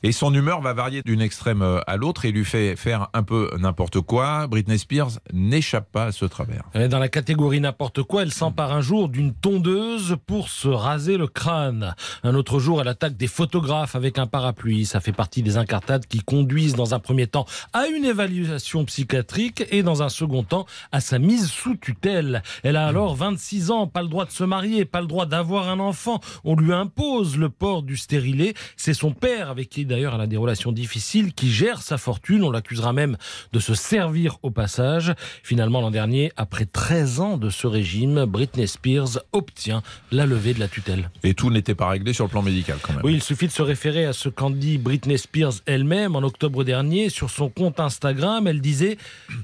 Et 0.06 0.12
son 0.12 0.32
humeur 0.32 0.60
va 0.60 0.72
varier 0.72 1.02
d'une 1.02 1.20
extrême 1.20 1.62
euh, 1.62 1.80
à 1.88 1.96
l'autre 1.96 2.26
et 2.26 2.30
lui 2.30 2.44
fait 2.44 2.76
faire 2.76 3.08
un 3.12 3.24
peu 3.24 3.50
n'importe 3.58 4.00
quoi. 4.00 4.46
Britney 4.46 4.78
Spears 4.78 5.18
n'échappe 5.32 5.90
pas 5.90 6.04
à 6.04 6.12
ce 6.12 6.24
travers. 6.24 6.62
Est 6.74 6.86
Dans 6.86 7.00
la 7.00 7.08
catégorie 7.08 7.60
n'importe 7.60 8.04
quoi, 8.04 8.22
elle 8.22 8.32
s'empare 8.32 8.72
un 8.72 8.82
jour 8.82 9.08
d'une 9.08 9.34
tondeuse 9.34 10.16
pour 10.24 10.48
se 10.48 10.68
raser 10.68 11.16
le 11.16 11.26
crâne. 11.26 11.96
Un 12.22 12.36
autre 12.36 12.60
jour, 12.60 12.80
elle 12.80 12.86
attaque 12.86 13.16
des 13.16 13.26
photographes 13.26 13.96
avec 13.96 14.20
un 14.20 14.28
parapluie. 14.28 14.86
Ça 14.86 15.00
fait 15.00 15.10
partie 15.10 15.42
des 15.42 15.56
incartades 15.56 16.06
qui 16.06 16.20
conduisent 16.20 16.76
dans 16.76 16.94
un 16.94 17.00
premier 17.00 17.26
temps 17.26 17.46
à 17.72 17.88
une 17.88 18.04
évaluation 18.04 18.84
psychiatrique 18.84 19.64
et 19.72 19.82
dans 19.82 20.04
un 20.04 20.08
second 20.08 20.44
temps 20.44 20.66
à 20.92 21.00
sa 21.00 21.18
mise 21.18 21.48
sous 21.48 21.74
tutelle. 21.74 22.44
Elle 22.62 22.76
a 22.76 22.86
alors 22.86 23.16
26 23.16 23.72
ans, 23.72 23.88
pas 23.88 24.02
le 24.02 24.08
droit 24.08 24.24
de 24.24 24.30
se 24.30 24.44
marier, 24.44 24.84
pas 24.84 25.00
le 25.00 25.08
droit 25.08 25.26
d'avoir 25.26 25.68
un 25.68 25.80
enfant. 25.80 26.20
On 26.44 26.54
lui 26.54 26.72
impose 26.72 27.36
le 27.36 27.48
port 27.48 27.82
du 27.82 27.96
stérilet. 27.96 28.54
C'est 28.76 28.94
son 28.94 29.10
père 29.10 29.50
avec 29.50 29.68
qui 29.68 29.84
d'ailleurs 29.96 30.14
elle 30.14 30.20
a 30.20 30.26
des 30.26 30.36
relations 30.36 30.72
difficiles 30.72 31.32
qui 31.32 31.50
gère 31.50 31.80
sa 31.80 31.96
fortune. 31.96 32.44
On 32.44 32.50
l'accusera 32.50 32.92
même 32.92 33.16
de 33.54 33.58
se 33.58 33.74
servir 33.74 34.36
au 34.42 34.50
passage. 34.50 35.14
Finalement, 35.42 35.80
l'an 35.80 35.90
dernier, 35.90 36.32
après 36.36 36.66
13 36.66 37.20
ans 37.20 37.38
de 37.38 37.48
ce 37.48 37.66
régime, 37.66 38.26
Britney 38.26 38.68
Spears 38.68 39.20
obtient 39.32 39.82
la 40.12 40.26
levée 40.26 40.52
de 40.52 40.60
la 40.60 40.68
tutelle. 40.68 41.10
Et 41.22 41.32
tout 41.32 41.48
n'était 41.48 41.74
pas 41.74 41.88
réglé 41.88 42.12
sur 42.12 42.24
le 42.24 42.30
plan 42.30 42.42
médical 42.42 42.76
quand 42.82 42.92
même. 42.92 43.00
Oui, 43.04 43.14
il 43.14 43.22
suffit 43.22 43.46
de 43.46 43.52
se 43.52 43.62
référer 43.62 44.04
à 44.04 44.12
ce 44.12 44.28
qu'en 44.28 44.50
dit 44.50 44.76
Britney 44.76 45.16
Spears 45.16 45.54
elle-même 45.64 46.14
en 46.14 46.22
octobre 46.22 46.62
dernier 46.62 47.08
sur 47.08 47.30
son 47.30 47.48
compte 47.48 47.80
Instagram. 47.80 48.46
Elle 48.46 48.60
disait 48.60 48.98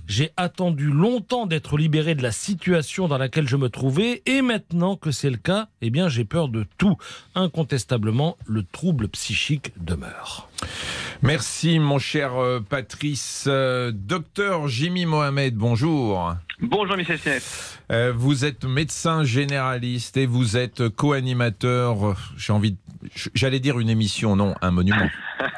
J'ai 0.06 0.32
attendu 0.36 0.90
longtemps 0.90 1.46
d'être 1.46 1.78
libérée 1.78 2.14
de 2.14 2.22
la 2.22 2.32
situation 2.32 3.08
dans 3.08 3.18
laquelle 3.18 3.48
je 3.48 3.56
me 3.56 3.70
trouvais 3.70 4.20
et 4.26 4.42
maintenant 4.42 4.96
que 4.96 5.12
c'est 5.12 5.30
le 5.30 5.38
cas, 5.38 5.68
eh 5.80 5.88
bien 5.88 6.10
j'ai 6.10 6.26
peur 6.26 6.48
de 6.48 6.66
tout. 6.76 6.98
Incontestablement, 7.34 8.36
le 8.44 8.64
trouble 8.64 9.08
psychique 9.08 9.72
demeure. 9.80 10.41
Merci 11.22 11.78
mon 11.78 11.98
cher 11.98 12.34
euh, 12.34 12.60
Patrice. 12.60 13.44
Euh, 13.46 13.92
Docteur 13.94 14.66
Jimmy 14.68 15.06
Mohamed, 15.06 15.54
bonjour. 15.54 16.34
Bonjour 16.60 16.96
Michel 16.96 17.18
Sinès. 17.18 17.78
Euh, 17.90 18.12
vous 18.14 18.44
êtes 18.44 18.64
médecin 18.64 19.24
généraliste 19.24 20.16
et 20.16 20.26
vous 20.26 20.56
êtes 20.56 20.88
co-animateur. 20.90 22.10
euh, 22.10 22.14
J'ai 22.36 22.52
envie, 22.52 22.72
de- 22.72 22.76
j'allais 23.34 23.58
dire 23.58 23.80
une 23.80 23.88
émission, 23.90 24.36
non, 24.36 24.54
un 24.62 24.70
monument, 24.70 25.08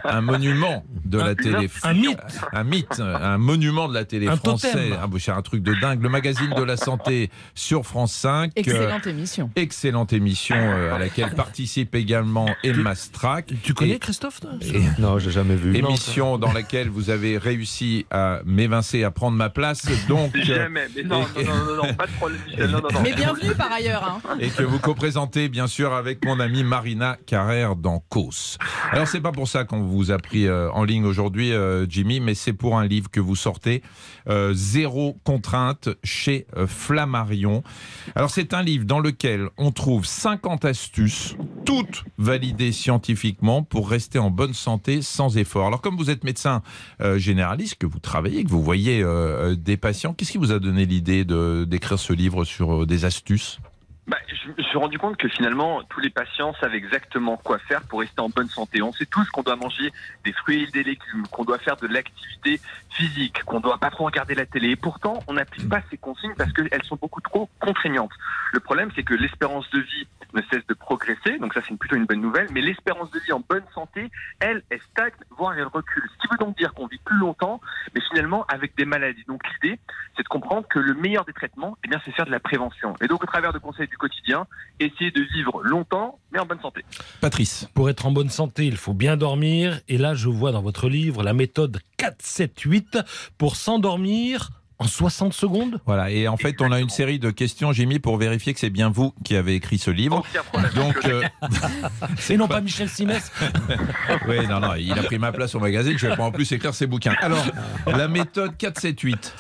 un 0.05 0.21
monument 0.23 0.83
de 1.05 1.19
la 1.19 1.35
télé, 1.35 1.69
Un 1.83 1.93
mythe. 1.95 2.19
un 2.53 2.65
mythe, 2.65 3.01
un 3.01 3.37
monument 3.39 3.87
de 3.89 3.95
la 3.95 4.05
télé 4.05 4.29
Un 4.29 4.37
française. 4.37 4.95
Ah, 4.99 5.07
c'est 5.19 5.31
un 5.31 5.43
truc 5.43 5.63
de 5.63 5.75
dingue. 5.75 6.03
Le 6.03 6.09
magazine 6.09 6.51
de 6.57 6.63
la 6.63 6.77
santé 6.77 7.31
sur 7.55 7.85
France 7.85 8.13
5. 8.15 8.51
euh, 8.51 8.61
Excellente 8.61 9.07
émission. 9.07 9.51
excellente 9.57 10.13
émission 10.15 10.57
euh, 10.59 10.95
à 10.95 10.99
laquelle 10.99 11.31
participe 11.35 11.95
également 11.95 12.49
Emma 12.63 12.95
Strack. 12.95 13.53
Tu 13.63 13.75
connais 13.75 13.95
Et- 13.95 13.99
Christophe 13.99 14.41
toi? 14.41 14.51
et- 14.63 14.81
Non, 14.99 15.19
j'ai 15.19 15.31
jamais 15.33 15.57
vu. 15.57 15.77
émission 15.77 16.39
dans 16.39 16.53
laquelle 16.53 16.89
vous 16.89 17.11
avez 17.11 17.37
réussi 17.37 18.07
à 18.11 18.41
m'évincer, 18.47 19.05
à 19.05 19.11
prendre 19.11 19.37
ma 19.37 19.51
place, 19.51 19.87
donc 20.09 20.35
euh, 20.49 20.69
Jamais. 20.89 20.95
Mais 20.97 21.03
non, 21.03 21.21
non, 21.21 21.45
non, 21.45 21.65
non, 21.77 21.83
non, 21.87 21.95
pas 21.95 22.07
de 22.07 22.13
problème 22.13 22.41
Michel. 22.47 22.71
Non, 22.71 22.81
non, 22.81 22.89
non. 22.93 23.01
Mais 23.03 23.13
bienvenue 23.15 23.55
par 23.55 23.73
ailleurs. 23.73 24.05
hein. 24.29 24.37
et 24.41 24.49
que 24.49 24.63
vous 24.63 24.79
co-présentez 24.79 25.49
bien 25.49 25.67
sûr 25.67 25.93
avec 25.93 26.25
mon 26.25 26.41
amie 26.41 26.65
Marina 26.65 27.17
Carrère 27.27 27.77
dans 27.77 28.01
Causse. 28.09 28.59
Alors 28.91 29.09
c'est 29.09 29.21
pas 29.21 29.33
pour 29.33 29.49
ça 29.49 29.65
qu'on 29.65 29.83
vous 29.83 30.11
a 30.11 30.19
pris 30.19 30.47
euh, 30.47 30.71
en 30.73 30.85
ligne 30.85 31.05
aujourd'hui, 31.05 31.53
euh, 31.53 31.87
Jimmy, 31.89 32.21
mais 32.21 32.35
c'est 32.35 32.53
pour 32.53 32.79
un 32.79 32.87
livre 32.87 33.11
que 33.11 33.21
vous 33.21 33.37
sortez, 33.37 33.83
euh, 34.29 34.53
Zéro 34.55 35.19
contrainte 35.25 35.89
chez 36.03 36.47
euh, 36.57 36.67
Flammarion. 36.67 37.63
Alors 38.15 38.31
c'est 38.31 38.55
un 38.55 38.63
livre 38.63 38.85
dans 38.85 39.01
lequel 39.01 39.49
on 39.59 39.71
trouve 39.73 40.05
50 40.07 40.65
astuces, 40.65 41.37
toutes 41.65 42.05
validées 42.19 42.73
scientifiquement 42.73 43.63
pour 43.63 43.89
rester 43.91 44.19
en 44.19 44.31
bonne 44.31 44.55
santé 44.55 45.03
sans 45.03 45.37
effort. 45.39 45.67
Alors 45.67 45.81
comme 45.81 45.97
vous 45.97 46.11
êtes 46.11 46.25
médecin 46.25 46.63
euh, 47.01 47.19
généraliste, 47.19 47.77
que 47.77 47.87
vous 47.87 47.99
travaillez, 47.99 48.45
que 48.45 48.51
vous 48.51 48.63
voyez 48.63 49.05
des 49.57 49.77
patients, 49.77 50.13
qu'est-ce 50.15 50.33
qui 50.33 50.39
vous 50.39 50.53
a 50.53 50.59
donné 50.59 50.74
l'idée 50.83 51.25
de 51.25 51.65
d'écrire 51.65 51.99
ce 51.99 52.13
livre 52.13 52.45
sur 52.45 52.83
euh, 52.83 52.87
des 52.87 53.05
astuces 53.05 53.61
Bah, 54.07 54.19
je 54.29 54.51
me 54.51 54.63
suis 54.63 54.79
rendu 54.79 54.99
compte 54.99 55.17
que 55.17 55.29
finalement, 55.29 55.83
tous 55.85 56.01
les 56.01 56.11
patients 56.11 56.55
savent 56.61 56.75
exactement 56.75 57.37
quoi 57.37 57.59
faire 57.59 57.83
pour 57.83 58.01
rester 58.01 58.21
en 58.21 58.29
bonne 58.29 58.49
santé. 58.49 58.83
On 58.83 58.93
sait 58.93 59.07
tous 59.07 59.29
qu'on 59.31 59.43
doit 59.43 59.57
manger 59.57 59.93
des 60.25 60.33
fruits 60.33 60.65
et 60.65 60.67
des 60.67 60.83
légumes, 60.83 61.27
qu'on 61.31 61.45
doit 61.45 61.59
faire 61.59 61.77
de 61.77 61.87
l'activité 61.87 62.61
physique, 62.91 63.43
qu'on 63.45 63.61
doit 63.61 63.79
pas 63.79 63.91
trop 63.91 64.05
regarder 64.05 64.35
la 64.35 64.47
télé. 64.47 64.71
Et 64.71 64.77
pourtant, 64.77 65.21
on 65.29 65.35
n'applique 65.35 65.69
pas 65.69 65.81
ces 65.91 65.97
consignes 65.97 66.35
parce 66.37 66.53
qu'elles 66.53 66.85
sont 66.85 66.99
beaucoup 67.01 67.21
trop 67.21 67.49
contraignantes. 67.61 68.13
Le 68.53 68.61
problème, 68.61 68.91
c'est 68.95 69.05
que 69.05 69.15
l'espérance 69.15 69.71
de 69.71 69.81
vie 69.81 70.07
ne 70.35 70.43
cesse 70.51 70.67
de 70.67 70.75
progresser, 70.75 71.39
donc 71.39 71.55
ça 71.55 71.61
c'est 71.67 71.77
plutôt 71.77 71.97
une 71.97 72.07
bonne 72.07 72.21
nouvelle, 72.21 72.49
mais 72.53 72.61
l'espérance 72.61 73.11
de 73.11 73.19
vie 73.21 73.33
en 73.33 73.43
bonne 73.49 73.65
santé, 73.75 74.11
elle, 74.41 74.63
elle 74.71 74.81
stagne, 74.91 75.13
voire 75.37 75.57
elle 75.57 75.67
recule. 75.67 76.03
Ce 76.13 76.19
qui 76.21 76.29
veut 76.31 76.39
donc 76.39 76.57
dire 76.57 76.75
qu'on 76.75 76.87
vit 76.87 77.01
plus 77.05 77.17
longtemps, 77.17 77.61
mais 77.95 78.01
finalement 78.01 78.45
avec 78.47 78.77
des 78.77 78.85
maladies. 78.85 79.25
Donc 79.27 79.43
l'idée, 79.63 79.79
c'est 80.17 80.23
de 80.23 80.29
comprendre 80.29 80.67
que 80.69 80.79
le 80.79 80.95
meilleur 80.95 81.25
des 81.25 81.33
traitements, 81.33 81.77
eh 81.85 81.89
bien, 81.89 82.01
c'est 82.05 82.13
faire 82.13 82.27
de 82.27 82.31
la 82.31 82.41
prévention. 82.41 82.95
Et 83.01 83.07
donc 83.07 83.23
au 83.23 83.27
travers 83.27 83.53
de 83.53 83.59
conseils 83.59 83.89
du 83.89 83.97
quotidien, 83.97 84.47
essayer 84.81 85.11
de 85.11 85.23
vivre 85.23 85.63
longtemps, 85.63 86.19
mais 86.33 86.39
en 86.39 86.47
bonne 86.47 86.61
santé. 86.61 86.85
Patrice 87.21 87.69
Pour 87.75 87.89
être 87.89 88.07
en 88.07 88.11
bonne 88.11 88.31
santé, 88.31 88.67
il 88.67 88.77
faut 88.77 88.95
bien 88.95 89.17
dormir. 89.17 89.81
Et 89.89 89.99
là, 89.99 90.15
je 90.15 90.29
vois 90.29 90.53
dans 90.53 90.63
votre 90.63 90.89
livre 90.89 91.23
la 91.23 91.33
méthode 91.33 91.81
4-7-8 91.99 93.05
pour 93.39 93.57
s'endormir 93.57 94.51
en 94.85 94.87
60 94.87 95.33
secondes. 95.33 95.81
Voilà, 95.87 96.11
et 96.11 96.29
en 96.29 96.37
fait, 96.37 96.61
on 96.61 96.71
a 96.71 96.79
une 96.79 96.91
série 96.91 97.19
de 97.19 97.31
questions, 97.31 97.73
Jimmy, 97.73 97.99
pour 97.99 98.19
vérifier 98.19 98.53
que 98.53 98.61
c'est 98.61 98.71
bien 98.71 98.91
vous 98.91 99.15
qui 99.25 99.35
avez 99.37 99.55
écrit 99.55 99.79
ce 99.79 99.91
livre. 99.91 100.23
Donc, 100.75 101.05
euh, 101.07 101.23
Et 102.35 102.37
non 102.37 102.49
pas 102.49 102.61
Michel 102.61 102.89
Simès. 102.89 103.31
oui, 104.29 104.47
non, 104.49 104.59
non, 104.59 104.75
il 104.75 104.93
a 104.93 105.03
pris 105.05 105.19
ma 105.19 105.31
place 105.31 105.55
au 105.55 105.61
magazine, 105.61 105.97
je 105.97 106.09
vais 106.09 106.17
pas 106.17 106.25
en 106.25 106.33
plus 106.33 106.51
écrire 106.53 106.75
ses 106.75 106.89
bouquins. 106.89 107.15
Alors, 107.21 107.45
la 107.87 108.09
méthode 108.09 108.57
478. 108.57 109.35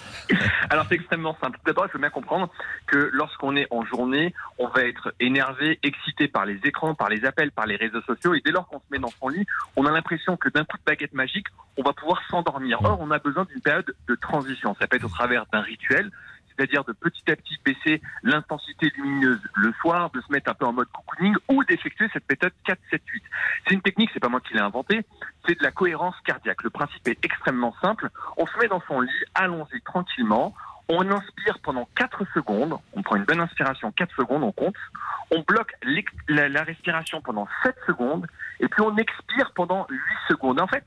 Alors 0.70 0.86
c'est 0.88 0.94
extrêmement 0.94 1.36
simple. 1.40 1.58
D'abord, 1.66 1.86
il 1.86 1.90
faut 1.90 1.98
bien 1.98 2.10
comprendre 2.10 2.50
que 2.86 3.10
lorsqu'on 3.12 3.56
est 3.56 3.66
en 3.70 3.84
journée, 3.84 4.34
on 4.58 4.68
va 4.68 4.82
être 4.82 5.12
énervé, 5.20 5.78
excité 5.82 6.28
par 6.28 6.46
les 6.46 6.58
écrans, 6.64 6.94
par 6.94 7.08
les 7.08 7.24
appels, 7.24 7.50
par 7.50 7.66
les 7.66 7.76
réseaux 7.76 8.00
sociaux. 8.02 8.34
Et 8.34 8.40
dès 8.44 8.50
lors 8.50 8.66
qu'on 8.68 8.78
se 8.78 8.84
met 8.90 8.98
dans 8.98 9.12
son 9.20 9.28
lit, 9.28 9.46
on 9.76 9.86
a 9.86 9.90
l'impression 9.90 10.36
que 10.36 10.48
d'un 10.48 10.64
coup 10.64 10.78
de 10.78 10.82
baguette 10.84 11.12
magique, 11.12 11.46
on 11.76 11.82
va 11.82 11.92
pouvoir 11.92 12.22
s'endormir. 12.30 12.80
Or, 12.82 12.98
on 13.00 13.10
a 13.10 13.18
besoin 13.18 13.44
d'une 13.44 13.60
période 13.60 13.94
de 14.08 14.14
transition. 14.14 14.74
Ça 14.80 14.86
peut 14.86 14.96
être 14.96 15.04
au 15.04 15.08
d'un 15.52 15.60
rituel, 15.60 16.10
c'est-à-dire 16.56 16.84
de 16.84 16.92
petit 16.92 17.22
à 17.30 17.36
petit 17.36 17.58
baisser 17.64 18.00
l'intensité 18.22 18.92
lumineuse 18.96 19.40
le 19.56 19.72
soir, 19.80 20.10
de 20.10 20.20
se 20.20 20.30
mettre 20.30 20.50
un 20.50 20.54
peu 20.54 20.66
en 20.66 20.72
mode 20.72 20.88
cocooning 20.88 21.34
ou 21.48 21.64
d'effectuer 21.64 22.08
cette 22.12 22.28
méthode 22.28 22.52
4-7-8. 22.66 23.00
C'est 23.66 23.74
une 23.74 23.82
technique, 23.82 24.10
c'est 24.12 24.20
pas 24.20 24.28
moi 24.28 24.40
qui 24.40 24.54
l'ai 24.54 24.60
inventée, 24.60 25.04
c'est 25.46 25.58
de 25.58 25.62
la 25.62 25.70
cohérence 25.70 26.14
cardiaque. 26.24 26.62
Le 26.62 26.70
principe 26.70 27.06
est 27.08 27.24
extrêmement 27.24 27.74
simple. 27.82 28.10
On 28.36 28.46
se 28.46 28.58
met 28.58 28.68
dans 28.68 28.82
son 28.86 29.00
lit, 29.00 29.24
allons-y 29.34 29.80
tranquillement. 29.82 30.54
On 30.88 31.10
inspire 31.10 31.58
pendant 31.62 31.88
4 31.96 32.24
secondes, 32.34 32.76
on 32.92 33.02
prend 33.02 33.16
une 33.16 33.24
bonne 33.24 33.40
inspiration 33.40 33.90
4 33.90 34.14
secondes, 34.16 34.42
on 34.42 34.52
compte. 34.52 34.76
On 35.30 35.40
bloque 35.40 35.72
la, 36.28 36.48
la 36.48 36.62
respiration 36.62 37.22
pendant 37.22 37.48
7 37.62 37.74
secondes 37.86 38.26
et 38.60 38.68
puis 38.68 38.82
on 38.82 38.94
expire 38.96 39.50
pendant 39.54 39.86
8 39.88 39.98
secondes. 40.28 40.60
En 40.60 40.66
fait, 40.66 40.84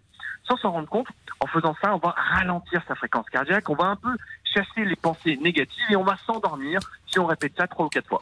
sans 0.48 0.58
s'en 0.58 0.72
rendre 0.72 0.90
compte, 0.90 1.08
en 1.40 1.48
faisant 1.48 1.76
ça, 1.82 1.96
on 1.96 2.00
va 2.00 2.16
ralentir 2.18 2.82
sa 2.88 2.96
fréquence 2.96 3.26
cardiaque, 3.30 3.70
on 3.70 3.76
va 3.76 3.86
un 3.86 3.96
peu 3.96 4.16
chasser 4.44 4.86
les 4.86 4.96
pensées 4.96 5.38
négatives 5.38 5.86
et 5.90 5.96
on 5.96 6.04
va 6.04 6.18
s'endormir 6.26 6.80
si 7.08 7.20
on 7.20 7.26
répète 7.26 7.54
ça 7.58 7.68
3 7.68 7.86
ou 7.86 7.90
4 7.90 8.08
fois. 8.08 8.22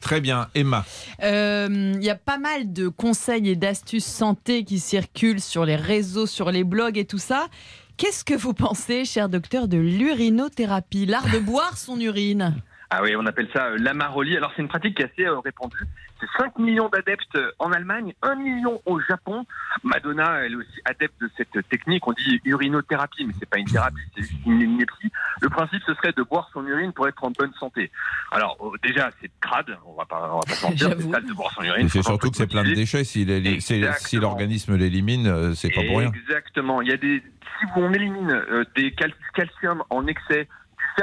Très 0.00 0.20
bien, 0.20 0.48
Emma. 0.54 0.84
Euh, 1.22 1.66
Il 1.68 2.04
y 2.04 2.10
a 2.10 2.14
pas 2.14 2.38
mal 2.38 2.72
de 2.72 2.88
conseils 2.88 3.48
et 3.48 3.56
d'astuces 3.56 4.06
santé 4.06 4.64
qui 4.64 4.78
circulent 4.78 5.40
sur 5.40 5.64
les 5.64 5.76
réseaux, 5.76 6.26
sur 6.26 6.52
les 6.52 6.62
blogs 6.62 6.98
et 6.98 7.04
tout 7.04 7.18
ça. 7.18 7.46
Qu'est-ce 7.96 8.24
que 8.24 8.34
vous 8.34 8.54
pensez, 8.54 9.04
cher 9.04 9.28
docteur, 9.28 9.66
de 9.66 9.76
l'urinothérapie, 9.76 11.04
l'art 11.04 11.28
de 11.32 11.40
boire 11.40 11.76
son 11.76 11.98
urine? 11.98 12.54
Ah 12.90 13.00
oui, 13.02 13.16
on 13.16 13.26
appelle 13.26 13.48
ça 13.52 13.66
euh, 13.66 13.76
l'amaroli. 13.78 14.36
Alors 14.36 14.52
c'est 14.54 14.62
une 14.62 14.68
pratique 14.68 14.96
qui 14.96 15.02
est 15.02 15.12
assez 15.12 15.26
euh, 15.26 15.40
répandue. 15.40 15.84
C'est 16.20 16.26
5 16.42 16.58
millions 16.58 16.88
d'adeptes 16.88 17.38
en 17.58 17.70
Allemagne, 17.72 18.12
1 18.22 18.34
million 18.36 18.80
au 18.86 19.00
Japon. 19.00 19.44
Madonna, 19.84 20.40
elle 20.44 20.52
est 20.52 20.56
aussi 20.56 20.80
adepte 20.84 21.20
de 21.20 21.30
cette 21.36 21.68
technique. 21.68 22.06
On 22.08 22.12
dit 22.12 22.40
urinothérapie, 22.44 23.24
mais 23.24 23.32
c'est 23.38 23.48
pas 23.48 23.58
une 23.58 23.66
thérapie, 23.66 23.96
c'est 24.16 24.22
juste 24.22 24.34
une 24.46 24.60
ineptie. 24.60 25.10
Le 25.40 25.48
principe, 25.48 25.82
ce 25.86 25.94
serait 25.94 26.12
de 26.12 26.22
boire 26.22 26.50
son 26.52 26.66
urine 26.66 26.92
pour 26.92 27.06
être 27.08 27.22
en 27.22 27.30
bonne 27.30 27.52
santé. 27.60 27.90
Alors 28.32 28.56
euh, 28.60 28.76
déjà, 28.82 29.10
c'est 29.20 29.30
crade, 29.40 29.76
on 29.86 29.94
va 29.94 30.04
pas, 30.06 30.30
on 30.32 30.36
va 30.36 30.42
pas 30.46 30.54
se 30.54 30.66
mentir, 30.66 30.90
c'est 30.98 31.10
crade 31.10 31.26
de 31.26 31.32
boire 31.32 31.52
son 31.54 31.62
urine. 31.62 31.88
c'est 31.88 31.98
Faut 31.98 32.04
surtout 32.10 32.30
que 32.30 32.36
c'est 32.36 32.46
plein 32.48 32.64
de 32.64 32.74
déchets. 32.74 33.04
Si, 33.04 33.24
l'organisme 34.16 34.76
l'élimine, 34.76 35.26
euh, 35.26 35.54
c'est 35.54 35.70
pas 35.70 35.82
pour 35.86 35.98
rien. 35.98 36.10
Exactement. 36.12 36.82
Il 36.82 36.88
y 36.88 36.92
a 36.92 36.96
des, 36.96 37.22
si 37.60 37.66
on 37.76 37.92
élimine 37.92 38.30
euh, 38.30 38.64
des 38.76 38.92
cal- 38.92 39.14
calcium 39.34 39.82
en 39.90 40.06
excès, 40.06 40.48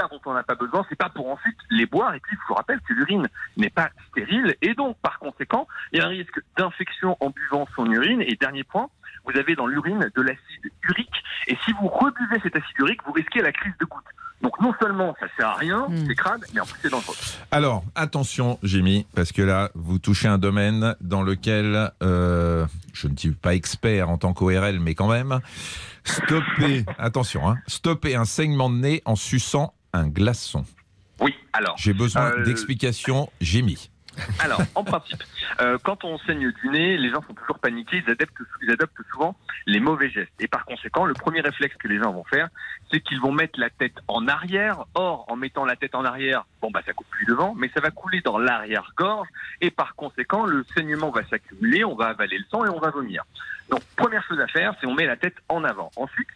dont 0.10 0.20
on 0.26 0.34
n'a 0.34 0.44
pas 0.44 0.56
besoin, 0.56 0.86
c'est 0.90 0.96
pas 0.98 1.10
pour 1.10 1.30
ensuite 1.30 1.58
les 1.70 1.86
boire. 1.86 2.14
Et 2.14 2.20
puis, 2.20 2.36
je 2.42 2.48
vous 2.48 2.54
rappelle 2.54 2.80
que 2.82 2.94
l'urine 2.94 3.28
n'est 3.58 3.70
pas 3.70 3.90
stérile. 4.10 4.56
Et 4.62 4.74
donc, 4.74 4.98
par 5.02 5.20
conséquent, 5.20 5.68
il 5.92 6.00
y 6.00 6.02
a 6.02 6.06
un 6.06 6.10
risque 6.10 6.40
d'infection 6.58 7.18
en 7.20 7.30
buvant 7.30 7.68
son 7.76 7.86
urine. 7.92 8.22
Et 8.22 8.36
dernier 8.36 8.64
point, 8.64 8.90
vous 9.26 9.38
avez 9.38 9.56
dans 9.56 9.68
l'urine 9.68 10.10
de 10.16 10.22
l'acide 10.22 10.72
urique. 10.90 11.24
Et 11.48 11.58
si 11.66 11.72
vous 11.74 11.88
rebuvez 11.88 12.40
cet 12.44 12.56
acide 12.56 12.80
urique, 12.80 13.02
vous 13.06 13.14
risquez 13.14 13.42
la 13.42 13.52
crise 13.52 13.74
de 13.80 13.86
goutte. 13.86 14.04
Donc, 14.42 14.60
non 14.60 14.74
seulement 14.80 15.16
ça 15.20 15.28
sert 15.38 15.48
à 15.48 15.54
rien, 15.56 15.88
Hmm. 15.90 16.06
c'est 16.08 16.14
crade, 16.16 16.46
mais 16.54 16.60
en 16.60 16.66
plus, 16.66 16.78
c'est 16.82 16.90
dangereux. 16.92 17.16
Alors, 17.52 17.84
attention, 17.96 18.60
Jimmy, 18.64 19.08
parce 19.16 19.32
que 19.32 19.42
là, 19.42 19.70
vous 19.76 19.98
touchez 19.98 20.28
un 20.28 20.38
domaine 20.38 20.96
dans 21.02 21.24
lequel 21.24 21.92
euh, 22.04 22.66
je 22.94 23.08
ne 23.08 23.16
suis 23.18 23.32
pas 23.32 23.56
expert 23.56 24.10
en 24.10 24.18
tant 24.18 24.34
qu'ORL, 24.34 24.80
mais 24.80 24.94
quand 24.94 25.08
même. 25.08 25.40
Stopper, 26.04 26.86
attention, 27.00 27.50
hein, 27.50 27.58
stopper 27.68 28.16
un 28.16 28.26
saignement 28.26 28.70
de 28.70 28.76
nez 28.76 29.02
en 29.06 29.16
suçant 29.16 29.74
un 29.96 30.08
glaçon. 30.08 30.66
Oui, 31.20 31.34
alors. 31.54 31.76
J'ai 31.78 31.94
besoin 31.94 32.32
Euh, 32.32 32.44
d'explications, 32.44 33.30
Jimmy. 33.42 33.90
Alors, 34.40 34.62
en 34.76 34.84
principe, 34.86 35.22
euh, 35.60 35.78
quand 35.84 36.06
on 36.06 36.18
saigne 36.20 36.50
du 36.50 36.70
nez, 36.70 36.98
les 36.98 37.10
gens 37.10 37.22
sont 37.28 37.34
toujours 37.34 37.60
paniqués, 37.60 38.02
ils 38.06 38.10
adoptent, 38.10 38.34
ils 38.62 38.72
adoptent 38.72 39.02
souvent 39.12 39.36
les 39.66 39.82
mauvais 39.82 40.10
gestes. 40.10 40.32
Et 40.40 40.48
par 40.48 40.64
conséquent, 40.64 41.04
le 41.04 41.14
premier 41.14 41.42
réflexe 41.42 41.76
que 41.76 41.90
les 41.90 41.98
gens 41.98 42.14
vont 42.14 42.24
faire, 42.24 42.48
c'est 42.90 43.02
qu'ils 43.02 43.20
vont 43.20 43.34
mettre 43.34 43.60
la 43.60 43.70
tête 43.70 43.96
en 44.08 44.26
arrière. 44.30 44.86
Or, 44.94 45.26
en 45.28 45.36
mettant 45.36 45.66
la 45.66 45.76
tête 45.76 45.96
en 45.96 46.06
arrière, 46.06 46.46
bon 46.62 46.72
bah 46.72 46.82
ça 46.86 46.94
coupe 46.94 47.10
plus 47.10 47.26
devant, 47.26 47.56
mais 47.56 47.70
ça 47.74 47.82
va 47.82 47.92
couler 47.92 48.22
dans 48.22 48.38
l'arrière-gorge. 48.38 49.28
Et 49.60 49.70
par 49.70 49.96
conséquent, 49.96 50.46
le 50.46 50.66
saignement 50.76 51.10
va 51.12 51.26
s'accumuler, 51.28 51.84
on 51.84 51.96
va 51.96 52.08
avaler 52.08 52.38
le 52.38 52.46
sang 52.50 52.64
et 52.66 52.70
on 52.70 52.80
va 52.80 52.92
vomir. 52.92 53.26
Donc, 53.70 53.82
première 53.96 54.24
chose 54.28 54.40
à 54.40 54.48
faire, 54.48 54.74
c'est 54.80 54.88
on 54.88 54.94
met 54.94 55.06
la 55.06 55.16
tête 55.18 55.36
en 55.50 55.64
avant. 55.64 55.92
Ensuite, 55.96 56.28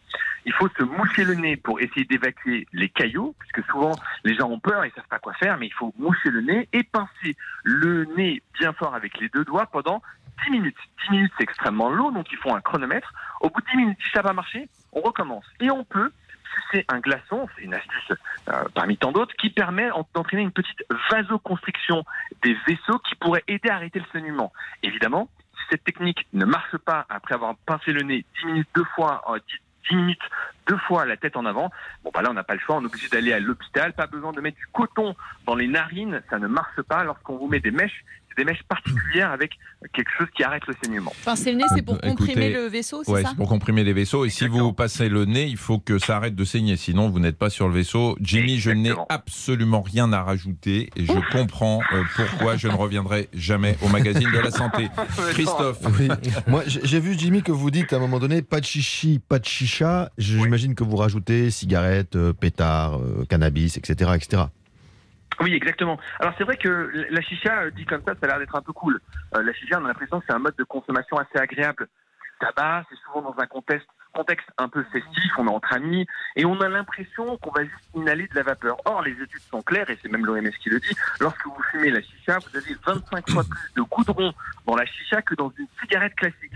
il 0.45 0.53
faut 0.53 0.67
se 0.69 0.83
moucher 0.83 1.23
le 1.25 1.35
nez 1.35 1.57
pour 1.57 1.79
essayer 1.79 2.05
d'évacuer 2.05 2.67
les 2.73 2.89
caillots, 2.89 3.35
puisque 3.39 3.63
souvent 3.69 3.91
les 4.23 4.35
gens 4.35 4.49
ont 4.49 4.59
peur, 4.59 4.85
ils 4.85 4.91
savent 4.93 5.07
pas 5.09 5.19
quoi 5.19 5.33
faire, 5.33 5.57
mais 5.57 5.67
il 5.67 5.73
faut 5.73 5.93
moucher 5.99 6.29
le 6.31 6.41
nez 6.41 6.67
et 6.73 6.83
pincer 6.83 7.35
le 7.63 8.05
nez 8.17 8.41
bien 8.59 8.73
fort 8.73 8.95
avec 8.95 9.19
les 9.19 9.29
deux 9.29 9.43
doigts 9.45 9.67
pendant 9.67 10.01
10 10.45 10.51
minutes. 10.51 10.77
10 11.05 11.11
minutes, 11.11 11.33
c'est 11.37 11.43
extrêmement 11.43 11.89
long, 11.89 12.11
donc 12.11 12.31
il 12.31 12.37
faut 12.37 12.53
un 12.55 12.61
chronomètre. 12.61 13.13
Au 13.41 13.49
bout 13.49 13.61
de 13.61 13.67
10 13.71 13.77
minutes, 13.77 13.97
si 14.03 14.09
ça 14.11 14.21
va 14.21 14.33
marcher, 14.33 14.67
on 14.93 15.01
recommence. 15.01 15.45
Et 15.59 15.69
on 15.69 15.83
peut 15.83 16.11
sucer 16.71 16.83
un 16.87 16.99
glaçon, 16.99 17.47
c'est 17.55 17.63
une 17.63 17.75
astuce 17.75 18.11
euh, 18.47 18.63
parmi 18.73 18.97
tant 18.97 19.11
d'autres, 19.11 19.35
qui 19.35 19.51
permet 19.51 19.91
en- 19.91 20.07
d'entraîner 20.15 20.41
une 20.41 20.51
petite 20.51 20.83
vasoconstriction 21.11 22.03
des 22.43 22.55
vaisseaux 22.67 22.97
qui 23.07 23.15
pourrait 23.15 23.43
aider 23.47 23.69
à 23.69 23.75
arrêter 23.75 23.99
le 23.99 24.05
saignement. 24.11 24.51
Évidemment, 24.81 25.29
cette 25.69 25.83
technique 25.83 26.27
ne 26.33 26.45
marche 26.45 26.77
pas 26.77 27.05
après 27.09 27.35
avoir 27.35 27.55
pincé 27.65 27.91
le 27.91 28.01
nez 28.01 28.25
10 28.41 28.45
minutes 28.47 28.69
deux 28.75 28.85
fois, 28.95 29.23
euh, 29.29 29.39
10 29.47 29.59
10 29.89 29.95
minutes 29.95 30.21
deux 30.67 30.77
fois 30.77 31.05
la 31.05 31.17
tête 31.17 31.35
en 31.35 31.45
avant, 31.45 31.71
bon 32.03 32.11
bah 32.13 32.21
là 32.21 32.29
on 32.29 32.33
n'a 32.33 32.43
pas 32.43 32.53
le 32.53 32.59
choix, 32.59 32.77
on 32.77 32.83
est 32.83 32.85
obligé 32.85 33.09
d'aller 33.09 33.33
à 33.33 33.39
l'hôpital, 33.39 33.93
pas 33.93 34.07
besoin 34.07 34.31
de 34.31 34.41
mettre 34.41 34.57
du 34.57 34.67
coton 34.67 35.15
dans 35.45 35.55
les 35.55 35.67
narines, 35.67 36.21
ça 36.29 36.37
ne 36.37 36.47
marche 36.47 36.81
pas. 36.83 37.03
Lorsqu'on 37.03 37.37
vous 37.37 37.47
met 37.47 37.59
des 37.59 37.71
mèches, 37.71 38.05
c'est 38.29 38.43
des 38.43 38.45
mèches 38.45 38.63
particulières 38.67 39.31
avec 39.31 39.51
quelque 39.93 40.09
chose 40.17 40.27
qui 40.35 40.43
arrête 40.43 40.65
le 40.67 40.75
saignement. 40.81 41.11
Pincer 41.25 41.51
le 41.51 41.57
nez, 41.57 41.63
c'est 41.73 41.81
pour 41.81 41.95
Écoutez, 41.95 42.09
comprimer 42.09 42.49
le 42.51 42.67
vaisseau, 42.67 43.03
c'est 43.03 43.11
Ouais, 43.11 43.23
ça 43.23 43.29
c'est 43.29 43.35
pour 43.35 43.47
comprimer 43.47 43.83
les 43.83 43.93
vaisseaux. 43.93 44.25
Et 44.25 44.29
si 44.29 44.47
vous 44.47 44.73
passez 44.73 45.09
le 45.09 45.25
nez, 45.25 45.45
il 45.45 45.57
faut 45.57 45.79
que 45.79 45.99
ça 45.99 46.17
arrête 46.17 46.35
de 46.35 46.43
saigner. 46.43 46.75
Sinon, 46.77 47.09
vous 47.09 47.19
n'êtes 47.19 47.37
pas 47.37 47.49
sur 47.49 47.67
le 47.67 47.73
vaisseau. 47.73 48.17
Jimmy, 48.21 48.59
je 48.59 48.71
n'ai 48.71 48.93
absolument 49.09 49.81
rien 49.81 50.11
à 50.13 50.23
rajouter. 50.23 50.89
Et 50.95 51.05
je 51.05 51.31
comprends 51.31 51.81
euh, 51.93 52.03
pourquoi 52.15 52.57
je 52.57 52.67
ne 52.67 52.73
reviendrai 52.73 53.29
jamais 53.33 53.77
au 53.81 53.89
magazine 53.89 54.29
de 54.31 54.39
la 54.39 54.51
santé. 54.51 54.89
Christophe. 55.31 55.79
Oui. 55.99 56.07
Moi, 56.47 56.63
j'ai 56.65 56.99
vu, 56.99 57.17
Jimmy, 57.17 57.41
que 57.41 57.51
vous 57.51 57.71
dites 57.71 57.93
à 57.93 57.97
un 57.97 57.99
moment 57.99 58.19
donné 58.19 58.41
pas 58.41 58.59
de 58.59 58.65
chichi, 58.65 59.19
pas 59.19 59.39
de 59.39 59.45
chicha. 59.45 60.11
J'imagine 60.17 60.75
que 60.75 60.83
vous 60.83 60.95
rajoutez 60.95 61.49
cigarettes, 61.51 62.15
euh, 62.15 62.33
pétards, 62.33 62.99
euh, 62.99 63.25
cannabis, 63.27 63.77
etc. 63.77 64.11
etc. 64.15 64.43
Oui, 65.41 65.53
exactement. 65.53 65.97
Alors 66.19 66.33
c'est 66.37 66.43
vrai 66.43 66.57
que 66.57 66.91
la 67.09 67.21
chicha, 67.21 67.61
euh, 67.61 67.71
dit 67.71 67.85
comme 67.85 68.01
ça, 68.05 68.13
ça 68.13 68.25
a 68.25 68.27
l'air 68.27 68.39
d'être 68.39 68.55
un 68.55 68.61
peu 68.61 68.73
cool. 68.73 68.99
Euh, 69.35 69.41
la 69.41 69.53
chicha, 69.53 69.79
on 69.79 69.85
a 69.85 69.87
l'impression 69.87 70.19
que 70.19 70.25
c'est 70.27 70.35
un 70.35 70.39
mode 70.39 70.55
de 70.57 70.63
consommation 70.65 71.17
assez 71.17 71.37
agréable. 71.37 71.87
Du 72.23 72.45
tabac, 72.45 72.83
c'est 72.89 72.97
souvent 73.05 73.21
dans 73.21 73.35
un 73.41 73.47
contexte, 73.47 73.87
contexte 74.13 74.47
un 74.57 74.67
peu 74.67 74.83
festif, 74.91 75.31
on 75.37 75.47
est 75.47 75.51
entre 75.51 75.73
amis, 75.73 76.05
et 76.35 76.43
on 76.43 76.59
a 76.59 76.67
l'impression 76.67 77.37
qu'on 77.37 77.51
va 77.51 77.63
juste 77.63 77.89
inhaler 77.95 78.27
de 78.27 78.35
la 78.35 78.43
vapeur. 78.43 78.77
Or, 78.85 79.01
les 79.01 79.11
études 79.11 79.41
sont 79.49 79.61
claires, 79.61 79.89
et 79.89 79.97
c'est 80.01 80.11
même 80.11 80.25
l'OMS 80.25 80.51
qui 80.61 80.69
le 80.69 80.79
dit, 80.79 80.95
lorsque 81.21 81.45
vous 81.45 81.63
fumez 81.71 81.91
la 81.91 82.01
chicha, 82.01 82.39
vous 82.39 82.57
avez 82.57 82.75
25 82.85 83.29
fois 83.29 83.43
plus 83.43 83.73
de 83.75 83.81
goudron 83.81 84.33
dans 84.65 84.75
la 84.75 84.85
chicha 84.85 85.21
que 85.21 85.35
dans 85.35 85.53
une 85.57 85.67
cigarette 85.81 86.15
classique. 86.15 86.51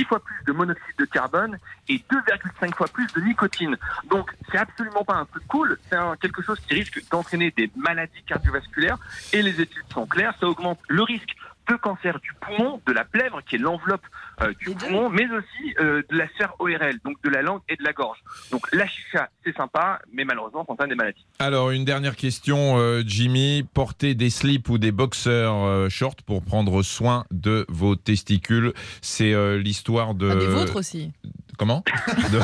10 0.00 0.04
fois 0.06 0.20
plus 0.20 0.42
de 0.46 0.52
monoxyde 0.52 0.96
de 0.98 1.04
carbone 1.04 1.58
et 1.88 1.96
2,5 2.10 2.74
fois 2.74 2.86
plus 2.88 3.06
de 3.12 3.20
nicotine. 3.20 3.76
Donc, 4.08 4.30
c'est 4.50 4.58
absolument 4.58 5.04
pas 5.04 5.14
un 5.14 5.26
truc 5.26 5.46
cool, 5.46 5.78
c'est 5.90 5.98
quelque 6.20 6.42
chose 6.42 6.58
qui 6.60 6.74
risque 6.74 7.02
d'entraîner 7.10 7.52
des 7.54 7.70
maladies 7.76 8.22
cardiovasculaires 8.26 8.98
et 9.32 9.42
les 9.42 9.60
études 9.60 9.84
sont 9.92 10.06
claires, 10.06 10.34
ça 10.40 10.46
augmente 10.46 10.78
le 10.88 11.02
risque 11.02 11.36
de 11.70 11.76
cancer 11.76 12.18
du 12.20 12.32
poumon, 12.40 12.80
de 12.86 12.92
la 12.92 13.04
plèvre, 13.04 13.40
qui 13.48 13.56
est 13.56 13.58
l'enveloppe 13.58 14.02
euh, 14.42 14.52
du 14.58 14.66
deux. 14.66 14.74
poumon, 14.74 15.08
mais 15.08 15.26
aussi 15.26 15.74
euh, 15.78 16.02
de 16.10 16.16
la 16.16 16.28
sphère 16.28 16.54
ORL, 16.58 16.98
donc 17.04 17.22
de 17.22 17.30
la 17.30 17.42
langue 17.42 17.60
et 17.68 17.76
de 17.76 17.84
la 17.84 17.92
gorge. 17.92 18.18
Donc, 18.50 18.66
la 18.72 18.86
chicha, 18.86 19.28
c'est 19.44 19.56
sympa, 19.56 20.00
mais 20.12 20.24
malheureusement, 20.24 20.64
ça 20.66 20.72
entraîne 20.72 20.88
des 20.88 20.94
maladies. 20.96 21.24
Alors, 21.38 21.70
une 21.70 21.84
dernière 21.84 22.16
question, 22.16 22.78
euh, 22.78 23.02
Jimmy. 23.06 23.64
Porter 23.74 24.14
des 24.14 24.30
slips 24.30 24.68
ou 24.68 24.78
des 24.78 24.92
boxers 24.92 25.52
euh, 25.54 25.88
shorts 25.88 26.22
pour 26.26 26.42
prendre 26.42 26.82
soin 26.82 27.24
de 27.30 27.64
vos 27.68 27.96
testicules. 27.96 28.72
C'est 29.00 29.32
euh, 29.32 29.58
l'histoire 29.58 30.14
de. 30.14 30.30
Ah, 30.30 30.34
des 30.34 30.46
vôtres 30.46 30.76
aussi. 30.76 31.12
Comment 31.60 31.84
De- 32.32 32.40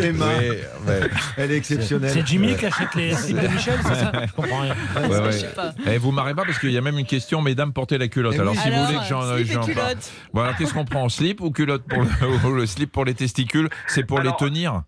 Emma, 0.02 0.24
ouais. 0.38 1.10
elle 1.36 1.52
est 1.52 1.56
exceptionnelle. 1.58 2.10
C'est 2.10 2.26
Jimmy 2.26 2.56
qui 2.56 2.64
achète 2.64 2.94
les 2.94 3.12
slips 3.14 3.38
de 3.38 3.48
Michel, 3.48 3.78
c'est 3.82 3.94
ça 3.96 4.12
Je 4.26 4.32
comprends 4.32 4.60
rien. 4.60 4.74
Ouais, 4.96 5.08
ouais. 5.20 5.32
Je 5.32 5.36
sais 5.36 5.46
pas. 5.48 5.74
Eh, 5.86 5.98
vous 5.98 6.10
marrez 6.10 6.34
pas 6.34 6.44
parce 6.46 6.58
qu'il 6.58 6.70
y 6.70 6.78
a 6.78 6.80
même 6.80 6.98
une 6.98 7.04
question, 7.04 7.42
mesdames, 7.42 7.74
portez 7.74 7.98
la 7.98 8.08
culotte. 8.08 8.32
Eh 8.38 8.40
alors, 8.40 8.54
oui. 8.54 8.60
si 8.62 8.70
vous 8.70 8.82
voulez 8.86 8.96
que 8.96 9.04
j'en 9.10 9.34
slip 9.36 9.46
et 9.50 9.60
culotte. 9.72 10.10
Bon, 10.32 10.40
alors, 10.40 10.56
qu'est-ce 10.56 10.72
qu'on 10.72 10.86
prend 10.86 11.06
Slip 11.10 11.42
ou 11.42 11.50
culotte 11.50 11.82
pour 11.86 12.02
le, 12.02 12.08
ou 12.48 12.54
le 12.54 12.64
slip 12.64 12.90
pour 12.90 13.04
les 13.04 13.12
testicules? 13.12 13.68
C'est 13.88 14.04
pour 14.04 14.20
Alors, 14.20 14.38
les 14.40 14.46
tenir? 14.46 14.80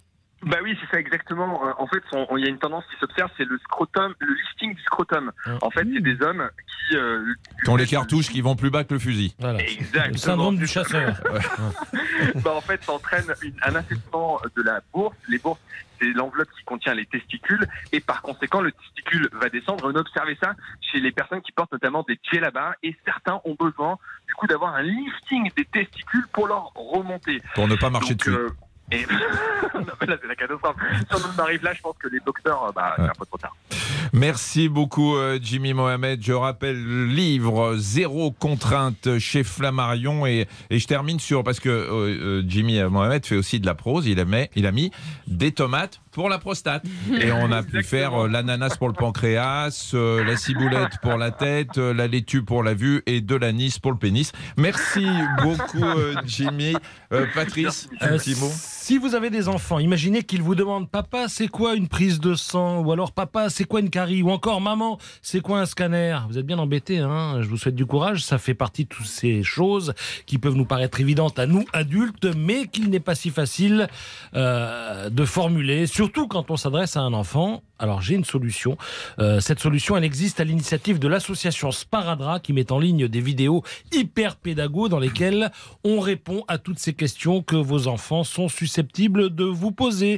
Bah 0.42 0.58
oui, 0.62 0.76
c'est 0.80 0.88
ça 0.90 1.00
exactement. 1.00 1.66
Euh, 1.66 1.72
En 1.78 1.86
fait, 1.88 2.02
il 2.36 2.44
y 2.44 2.46
a 2.46 2.48
une 2.48 2.58
tendance 2.58 2.84
qui 2.92 2.96
s'observe, 3.00 3.30
c'est 3.36 3.44
le 3.44 3.58
scrotum, 3.58 4.14
le 4.20 4.34
lifting 4.34 4.74
du 4.74 4.82
scrotum. 4.82 5.32
En 5.62 5.70
fait, 5.70 5.86
c'est 5.92 6.00
des 6.02 6.22
hommes 6.22 6.48
qui... 6.90 6.96
euh, 6.96 7.34
Qui 7.64 7.70
ont 7.70 7.76
les 7.76 7.86
cartouches 7.86 8.28
qui 8.28 8.40
vont 8.40 8.54
plus 8.56 8.70
bas 8.70 8.84
que 8.84 8.94
le 8.94 9.00
fusil. 9.00 9.34
Voilà. 9.38 9.60
Exactement. 9.60 10.06
Le 10.12 10.16
syndrome 10.18 10.56
du 10.56 10.66
chasseur. 10.66 11.14
bah, 12.44 12.52
en 12.54 12.60
fait, 12.60 12.82
ça 12.84 12.92
entraîne 12.92 13.24
une- 13.42 13.54
un 13.62 13.74
affaissement 13.74 14.40
de 14.56 14.62
la 14.62 14.80
bourse. 14.92 15.16
Les 15.28 15.38
bourses, 15.38 15.60
c'est 16.00 16.06
l'enveloppe 16.12 16.48
qui 16.56 16.64
contient 16.64 16.94
les 16.94 17.06
testicules, 17.06 17.66
et 17.92 17.98
par 18.00 18.22
conséquent, 18.22 18.60
le 18.60 18.70
testicule 18.72 19.28
va 19.32 19.48
descendre. 19.48 19.90
On 19.90 19.96
a 19.96 20.00
observé 20.00 20.38
ça 20.40 20.54
chez 20.80 21.00
les 21.00 21.10
personnes 21.10 21.40
qui 21.42 21.50
portent 21.52 21.72
notamment 21.72 22.04
des 22.06 22.18
djellabas, 22.30 22.74
et 22.84 22.96
certains 23.04 23.40
ont 23.44 23.56
besoin, 23.58 23.98
du 24.28 24.34
coup, 24.34 24.46
d'avoir 24.46 24.74
un 24.76 24.82
lifting 24.82 25.50
des 25.56 25.64
testicules 25.64 26.26
pour 26.32 26.46
leur 26.46 26.72
remonter. 26.76 27.42
Pour 27.56 27.66
ne 27.66 27.74
pas 27.74 27.90
marcher 27.90 28.14
Donc, 28.14 28.18
dessus. 28.18 28.30
euh, 28.30 28.48
et... 28.92 29.06
non, 29.74 29.84
mais 30.00 30.06
là, 30.06 30.16
c'est 30.20 30.28
la 30.28 30.34
catastrophe. 30.34 30.76
Si 30.98 31.06
on 31.14 31.40
en 31.40 31.42
arrive 31.44 31.62
là, 31.62 31.72
je 31.74 31.80
pense 31.80 31.96
que 31.98 32.08
les 32.08 32.20
boxeurs, 32.20 32.64
euh, 32.64 32.72
bah, 32.72 32.94
c'est 32.96 33.02
un 33.02 33.12
peu 33.18 33.26
trop 33.26 33.38
tard. 33.38 33.54
Merci 34.12 34.68
beaucoup 34.68 35.16
euh, 35.16 35.38
Jimmy 35.40 35.74
Mohamed. 35.74 36.22
Je 36.22 36.32
rappelle 36.32 36.82
le 36.82 37.06
livre 37.06 37.76
Zéro 37.76 38.30
contrainte 38.30 39.18
chez 39.18 39.44
Flammarion 39.44 40.26
et, 40.26 40.46
et 40.70 40.78
je 40.78 40.86
termine 40.86 41.20
sur 41.20 41.44
parce 41.44 41.60
que 41.60 41.68
euh, 41.68 42.40
euh, 42.40 42.42
Jimmy 42.46 42.82
Mohamed 42.82 43.24
fait 43.26 43.36
aussi 43.36 43.60
de 43.60 43.66
la 43.66 43.74
prose. 43.74 44.06
Il 44.06 44.18
a 44.20 44.24
mis, 44.24 44.48
il 44.56 44.66
a 44.66 44.72
mis 44.72 44.90
des 45.26 45.52
tomates 45.52 46.00
pour 46.18 46.28
la 46.28 46.40
prostate. 46.40 46.82
Et 47.20 47.30
on 47.30 47.52
a 47.52 47.62
pu 47.62 47.84
faire 47.84 48.24
euh, 48.24 48.28
l'ananas 48.28 48.74
pour 48.76 48.88
le 48.88 48.92
pancréas, 48.92 49.92
euh, 49.94 50.24
la 50.24 50.36
ciboulette 50.36 50.98
pour 51.00 51.16
la 51.16 51.30
tête, 51.30 51.78
euh, 51.78 51.94
la 51.94 52.08
laitue 52.08 52.42
pour 52.42 52.64
la 52.64 52.74
vue 52.74 53.04
et 53.06 53.20
de 53.20 53.36
l'anis 53.36 53.78
pour 53.78 53.92
le 53.92 53.98
pénis. 53.98 54.32
Merci 54.56 55.06
beaucoup, 55.40 55.86
Jimmy. 56.26 56.74
Euh, 57.12 57.24
Patrice, 57.36 57.88
un 58.00 58.08
petit 58.18 58.34
mot 58.34 58.50
Si 58.52 58.98
vous 58.98 59.14
avez 59.14 59.30
des 59.30 59.48
enfants, 59.48 59.78
imaginez 59.78 60.24
qu'ils 60.24 60.42
vous 60.42 60.56
demandent 60.56 60.90
Papa, 60.90 61.28
c'est 61.28 61.46
quoi 61.46 61.76
une 61.76 61.86
prise 61.86 62.18
de 62.18 62.34
sang? 62.34 62.80
Ou 62.80 62.90
alors 62.90 63.12
Papa, 63.12 63.48
c'est 63.48 63.64
quoi 63.64 63.78
une 63.78 63.90
carie? 63.90 64.22
Ou 64.22 64.30
encore 64.30 64.60
Maman, 64.60 64.98
c'est 65.22 65.40
quoi 65.40 65.60
un 65.60 65.66
scanner? 65.66 66.18
Vous 66.28 66.36
êtes 66.36 66.46
bien 66.46 66.58
embêtés, 66.58 66.98
hein? 66.98 67.42
Je 67.42 67.48
vous 67.48 67.56
souhaite 67.56 67.76
du 67.76 67.86
courage. 67.86 68.24
Ça 68.24 68.38
fait 68.38 68.54
partie 68.54 68.84
de 68.84 68.88
toutes 68.88 69.06
ces 69.06 69.44
choses 69.44 69.94
qui 70.26 70.38
peuvent 70.38 70.56
nous 70.56 70.64
paraître 70.64 71.00
évidentes 71.00 71.38
à 71.38 71.46
nous, 71.46 71.64
adultes, 71.72 72.26
mais 72.36 72.66
qu'il 72.66 72.90
n'est 72.90 72.98
pas 72.98 73.14
si 73.14 73.30
facile 73.30 73.86
euh, 74.34 75.10
de 75.10 75.24
formuler, 75.24 75.86
surtout 75.86 76.07
quand 76.08 76.50
on 76.50 76.56
s'adresse 76.56 76.96
à 76.96 77.00
un 77.00 77.12
enfant. 77.12 77.62
Alors 77.78 78.02
j'ai 78.02 78.14
une 78.14 78.24
solution. 78.24 78.76
Euh, 79.18 79.40
cette 79.40 79.60
solution, 79.60 79.96
elle 79.96 80.04
existe 80.04 80.40
à 80.40 80.44
l'initiative 80.44 80.98
de 80.98 81.08
l'association 81.08 81.70
Sparadra 81.70 82.40
qui 82.40 82.52
met 82.52 82.70
en 82.72 82.78
ligne 82.78 83.08
des 83.08 83.20
vidéos 83.20 83.62
hyper 83.92 84.36
pédago 84.36 84.88
dans 84.88 84.98
lesquelles 84.98 85.50
on 85.84 86.00
répond 86.00 86.44
à 86.48 86.58
toutes 86.58 86.78
ces 86.78 86.92
questions 86.94 87.42
que 87.42 87.56
vos 87.56 87.86
enfants 87.86 88.24
sont 88.24 88.48
susceptibles 88.48 89.34
de 89.34 89.44
vous 89.44 89.70
poser. 89.72 90.14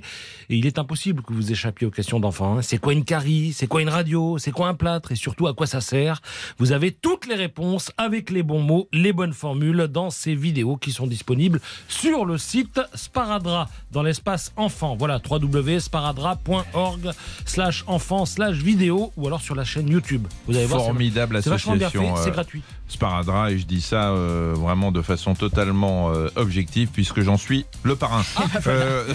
Et 0.49 0.57
il 0.57 0.66
est 0.66 0.79
impossible 0.79 1.23
que 1.23 1.33
vous 1.33 1.53
échappiez 1.53 1.87
aux 1.87 1.90
questions 1.90 2.20
d'enfants. 2.20 2.59
hein. 2.59 2.62
C'est 2.62 2.79
quoi 2.79 2.92
une 2.92 3.05
carie? 3.05 3.53
C'est 3.53 3.66
quoi 3.66 3.83
une 3.83 3.88
radio? 3.88 4.38
C'est 4.38 4.53
quoi 4.53 4.68
un 4.68 4.75
plâtre? 4.75 5.12
Et 5.12 5.16
surtout, 5.16 5.46
à 5.46 5.55
quoi 5.55 5.66
ça 5.66 5.81
sert? 5.81 6.20
Vous 6.59 6.73
avez 6.73 6.92
toutes 6.92 7.27
les 7.27 7.35
réponses 7.35 7.90
avec 7.96 8.31
les 8.31 8.42
bons 8.42 8.62
mots, 8.62 8.88
les 8.92 9.12
bonnes 9.12 9.33
formules 9.33 9.88
dans 9.88 10.11
ces 10.11 10.35
vidéos 10.35 10.77
qui 10.77 10.92
sont 10.92 11.07
disponibles 11.07 11.61
sur 11.88 12.25
le 12.25 12.38
site 12.38 12.81
Sparadra 12.94 13.68
dans 13.92 14.03
l'espace 14.03 14.53
enfant. 14.57 14.96
Voilà, 14.96 15.20
www.sparadra.org 15.29 17.11
slash 17.51 17.85
enfant 17.87 18.25
slash 18.27 18.57
vidéo 18.57 19.13
ou 19.17 19.27
alors 19.27 19.41
sur 19.41 19.55
la 19.55 19.65
chaîne 19.65 19.89
YouTube. 19.89 20.27
Vous 20.47 20.57
allez 20.57 20.67
voir, 20.67 20.81
c'est- 20.81 20.87
Formidable 20.87 21.43
c'est 21.43 21.51
vachement 21.51 21.77
bien 21.77 21.91
fait, 21.91 21.99
association. 21.99 22.23
c'est 22.25 22.31
euh, 22.31 22.33
gratuit. 22.33 22.63
Sparadra 22.89 23.51
et 23.51 23.59
je 23.59 23.67
dis 23.67 23.81
ça 23.81 24.11
euh, 24.11 24.55
vraiment 24.57 24.93
de 24.93 25.03
façon 25.03 25.35
totalement 25.35 26.11
euh, 26.11 26.29
objective 26.37 26.89
puisque 26.93 27.21
j'en 27.21 27.37
suis 27.37 27.67
le 27.83 27.97
parrain. 27.97 28.23
Euh, 28.67 29.13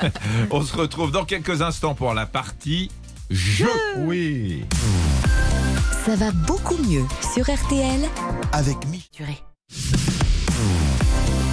on 0.50 0.62
se 0.62 0.76
retrouve 0.76 1.10
dans 1.10 1.24
quelques 1.24 1.62
instants 1.62 1.94
pour 1.94 2.14
la 2.14 2.26
partie 2.26 2.90
jeu. 3.30 3.68
Oui. 3.98 4.64
Ça 6.06 6.16
va 6.16 6.30
beaucoup 6.32 6.76
mieux 6.88 7.04
sur 7.34 7.44
RTL. 7.44 8.00
Avec 8.52 8.76
Mi-. 8.88 9.08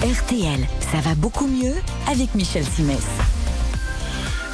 RTL, 0.02 0.60
ça 0.92 1.00
va 1.00 1.14
beaucoup 1.14 1.46
mieux 1.46 1.74
avec 2.10 2.34
Michel 2.34 2.64
Simès. 2.64 3.04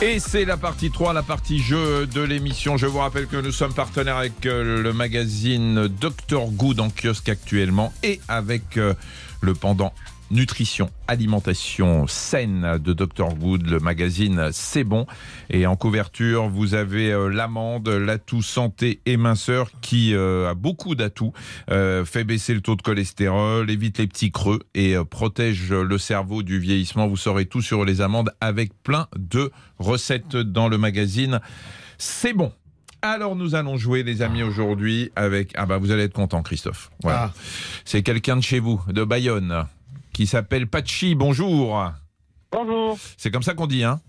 Et 0.03 0.19
c'est 0.19 0.45
la 0.45 0.57
partie 0.57 0.91
3, 0.91 1.13
la 1.13 1.23
partie 1.23 1.61
jeu 1.61 2.09
de 2.09 2.21
l'émission. 2.21 2.77
Je 2.77 2.87
vous 2.87 2.99
rappelle 2.99 3.29
que 3.29 3.37
nous 3.37 3.53
sommes 3.53 3.73
partenaires 3.73 4.17
avec 4.17 4.47
euh, 4.47 4.83
le 4.83 4.93
magazine 4.93 5.87
Dr 5.87 6.51
Good 6.51 6.81
en 6.81 6.91
kiosque 6.91 7.29
actuellement 7.29 7.93
et 8.03 8.21
avec 8.27 8.79
euh, 8.79 8.95
le 9.43 9.55
pendant 9.55 9.95
nutrition, 10.33 10.91
alimentation 11.07 12.07
saine 12.09 12.79
de 12.79 12.93
Dr 12.93 13.35
Good, 13.35 13.69
le 13.69 13.79
magazine 13.79 14.49
C'est 14.53 14.83
bon. 14.83 15.07
Et 15.51 15.67
en 15.67 15.77
couverture, 15.77 16.49
vous 16.49 16.75
avez 16.75 17.13
euh, 17.13 17.29
l'amande, 17.29 17.89
l'atout 17.89 18.43
santé 18.43 19.01
et 19.07 19.17
minceur 19.17 19.71
qui 19.81 20.15
euh, 20.15 20.51
a 20.51 20.55
beaucoup 20.55 20.95
d'atouts, 20.95 21.33
euh, 21.71 22.05
fait 22.05 22.25
baisser 22.25 22.55
le 22.55 22.63
taux 22.63 22.77
de 22.77 22.83
cholestérol, 22.83 23.71
évite 23.71 23.99
les 23.99 24.07
petits 24.07 24.33
creux 24.33 24.61
et 24.75 24.97
euh, 24.97 25.05
protège 25.05 25.71
le 25.71 25.99
cerveau 25.99 26.43
du 26.43 26.59
vieillissement. 26.59 27.07
Vous 27.07 27.17
saurez 27.17 27.47
tout 27.47 27.63
sur 27.63 27.85
les 27.85 28.01
amandes 28.01 28.33
avec 28.41 28.73
plein 28.83 29.09
de 29.17 29.53
recettes 29.79 30.37
dans 30.37 30.69
le 30.69 30.79
magazine. 30.79 31.41
C'est 31.99 32.33
bon. 32.33 32.53
Alors 33.03 33.35
nous 33.35 33.57
allons 33.57 33.77
jouer 33.77 34.05
les 34.05 34.23
amis 34.23 34.45
aujourd'hui 34.45 35.11
avec 35.17 35.53
ah 35.57 35.67
bah 35.67 35.79
vous 35.79 35.91
allez 35.91 36.05
être 36.05 36.13
content 36.13 36.41
Christophe. 36.43 36.91
Voilà. 37.03 37.33
Ah. 37.35 37.41
C'est 37.85 38.05
quelqu'un 38.05 38.37
de 38.37 38.43
chez 38.43 38.61
vous 38.61 38.81
de 38.89 39.03
Bayonne 39.03 39.67
qui 40.13 40.27
s'appelle 40.27 40.67
Pachi. 40.67 41.15
Bonjour. 41.15 41.91
Bonjour, 42.53 42.99
C'est 43.17 43.31
comme 43.31 43.43
ça 43.43 43.55
qu'on 43.55 43.67
dit 43.67 43.85
hein 43.85 44.01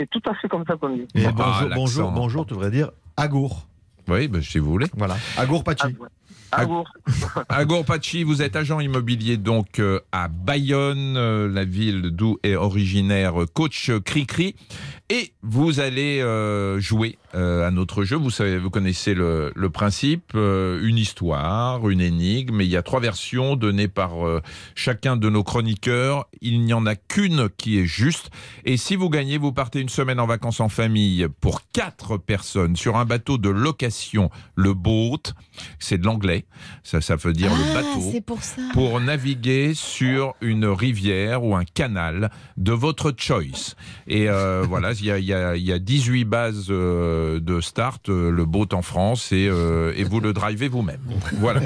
c'est 0.00 0.08
tout 0.10 0.22
à 0.28 0.34
fait 0.34 0.48
comme 0.48 0.64
ça 0.66 0.74
qu'on 0.76 0.96
dit. 0.96 1.06
Et 1.14 1.26
Ah, 1.26 1.32
bonjour, 1.32 1.68
bonjour, 1.74 2.10
bonjour, 2.10 2.46
tu 2.46 2.54
devrais 2.54 2.70
dire 2.72 2.90
Agour. 3.16 3.68
Oui, 4.08 4.26
bah, 4.26 4.40
si 4.42 4.58
vous 4.58 4.70
voulez. 4.70 4.86
Voilà. 4.96 5.16
Agour 5.36 5.62
Pachi. 5.62 5.92
Bon. 6.66 6.84
Agor 7.48 7.84
Pachi, 7.84 8.24
vous 8.24 8.42
êtes 8.42 8.56
agent 8.56 8.80
immobilier 8.80 9.36
donc 9.36 9.78
euh, 9.78 10.00
à 10.12 10.28
Bayonne, 10.28 11.16
euh, 11.16 11.48
la 11.48 11.64
ville 11.64 12.10
d'où 12.10 12.38
est 12.42 12.56
originaire 12.56 13.42
euh, 13.42 13.46
coach 13.46 13.90
Cricri. 14.04 14.54
Et 15.08 15.32
vous 15.42 15.80
allez 15.80 16.20
euh, 16.20 16.78
jouer 16.78 17.18
euh, 17.34 17.66
à 17.66 17.70
notre 17.70 18.04
jeu. 18.04 18.16
Vous 18.16 18.30
savez, 18.30 18.58
vous 18.58 18.70
connaissez 18.70 19.14
le, 19.14 19.52
le 19.54 19.70
principe, 19.70 20.32
euh, 20.34 20.80
une 20.86 20.98
histoire, 20.98 21.88
une 21.88 22.00
énigme. 22.00 22.60
Et 22.60 22.64
il 22.64 22.70
y 22.70 22.76
a 22.76 22.82
trois 22.82 23.00
versions 23.00 23.56
données 23.56 23.88
par 23.88 24.26
euh, 24.26 24.40
chacun 24.74 25.16
de 25.16 25.28
nos 25.30 25.42
chroniqueurs. 25.42 26.26
Il 26.40 26.60
n'y 26.62 26.72
en 26.74 26.86
a 26.86 26.94
qu'une 26.94 27.48
qui 27.56 27.78
est 27.78 27.86
juste. 27.86 28.30
Et 28.64 28.76
si 28.76 28.96
vous 28.96 29.08
gagnez, 29.10 29.38
vous 29.38 29.52
partez 29.52 29.80
une 29.80 29.88
semaine 29.88 30.20
en 30.20 30.26
vacances 30.26 30.60
en 30.60 30.68
famille 30.68 31.26
pour 31.40 31.62
quatre 31.72 32.16
personnes 32.18 32.76
sur 32.76 32.96
un 32.96 33.04
bateau 33.04 33.38
de 33.38 33.48
location, 33.48 34.30
le 34.54 34.74
boat. 34.74 35.22
C'est 35.78 35.98
de 35.98 36.04
l'anglais. 36.04 36.44
Ça, 36.82 37.00
ça 37.00 37.16
veut 37.16 37.32
dire 37.32 37.50
le 37.54 37.62
Ah, 37.70 37.82
bateau 37.82 38.20
pour 38.26 38.42
ça. 38.42 38.62
pour 38.72 39.00
naviguer 39.00 39.72
sur 39.74 40.34
une 40.40 40.66
rivière 40.66 41.44
ou 41.44 41.54
un 41.56 41.64
canal 41.64 42.30
de 42.56 42.72
votre 42.72 43.12
choice. 43.16 43.74
Et 44.06 44.28
euh, 44.28 44.62
voilà, 44.68 44.92
il 44.92 45.04
y 45.04 45.10
a, 45.10 45.18
il 45.18 45.24
y, 45.24 45.32
a, 45.32 45.56
il 45.56 45.62
y 45.64 45.72
a 45.72 45.78
18 45.78 46.24
bases 46.24 46.66
de 47.40 47.60
start, 47.60 48.08
euh, 48.08 48.30
le 48.30 48.44
boat 48.44 48.68
en 48.72 48.82
France, 48.82 49.32
et, 49.32 49.48
euh, 49.48 49.92
et 49.96 50.04
vous 50.04 50.20
le 50.20 50.32
drivez 50.32 50.68
vous-même. 50.68 51.00
Voilà. 51.38 51.60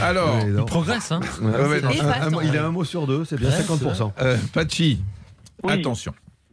Alors, 0.00 0.44
non. 0.46 0.64
Progresse, 0.64 1.12
hein 1.12 1.20
ouais, 1.40 1.50
ouais, 1.66 1.80
non, 1.80 1.90
Et 1.90 2.00
Un- 2.00 2.06
un 2.06 2.10
attends. 2.10 2.30
mot- 2.30 2.40
il 2.42 2.56
a 2.56 2.66
un 2.66 2.70
mot 2.70 2.84
sur 2.84 3.06
deux, 3.06 3.24
c'est 3.24 3.38
bien 3.38 3.50
Ouais, 3.50 3.56
50%. 3.62 4.12
euh, 4.20 4.36
Pachi, 4.52 5.00
Oui. 5.62 5.72
attention. 5.72 6.12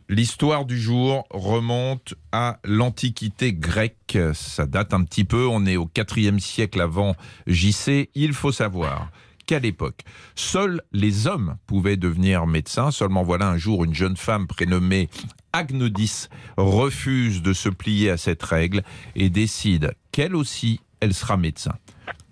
L'histoire 0.09 0.65
du 0.65 0.79
jour 0.79 1.23
remonte 1.31 2.13
à 2.33 2.59
l'Antiquité 2.65 3.53
grecque. 3.53 4.17
Ça 4.33 4.65
date 4.65 4.93
un 4.93 5.03
petit 5.05 5.23
peu. 5.23 5.47
On 5.47 5.65
est 5.65 5.77
au 5.77 5.85
4e 5.87 6.39
siècle 6.39 6.81
avant 6.81 7.15
JC. 7.47 8.09
Il 8.13 8.33
faut 8.33 8.51
savoir 8.51 9.09
qu'à 9.45 9.59
l'époque, 9.59 10.01
seuls 10.35 10.81
les 10.91 11.25
hommes 11.25 11.55
pouvaient 11.67 11.95
devenir 11.97 12.45
médecins. 12.47 12.91
Seulement 12.91 13.23
voilà, 13.23 13.47
un 13.47 13.57
jour, 13.57 13.85
une 13.85 13.95
jeune 13.95 14.17
femme 14.17 14.45
prénommée 14.45 15.09
Agnodis 15.53 16.27
refuse 16.57 17.41
de 17.41 17.53
se 17.53 17.69
plier 17.69 18.09
à 18.09 18.17
cette 18.17 18.43
règle 18.43 18.81
et 19.15 19.29
décide 19.29 19.93
qu'elle 20.11 20.35
aussi, 20.35 20.79
elle 20.99 21.13
sera 21.13 21.37
médecin. 21.37 21.75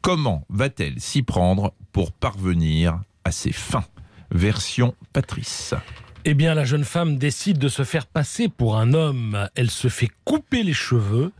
Comment 0.01 0.45
va-t-elle 0.49 0.99
s'y 0.99 1.21
prendre 1.21 1.73
pour 1.91 2.11
parvenir 2.11 2.99
à 3.23 3.31
ses 3.31 3.51
fins? 3.51 3.85
Version 4.31 4.95
Patrice. 5.13 5.75
Eh 6.23 6.33
bien, 6.35 6.53
la 6.53 6.65
jeune 6.65 6.83
femme 6.83 7.17
décide 7.17 7.57
de 7.57 7.67
se 7.67 7.83
faire 7.83 8.05
passer 8.05 8.47
pour 8.47 8.77
un 8.77 8.93
homme. 8.93 9.49
Elle 9.55 9.71
se 9.71 9.87
fait 9.87 10.09
couper 10.23 10.63
les 10.63 10.73
cheveux, 10.73 11.31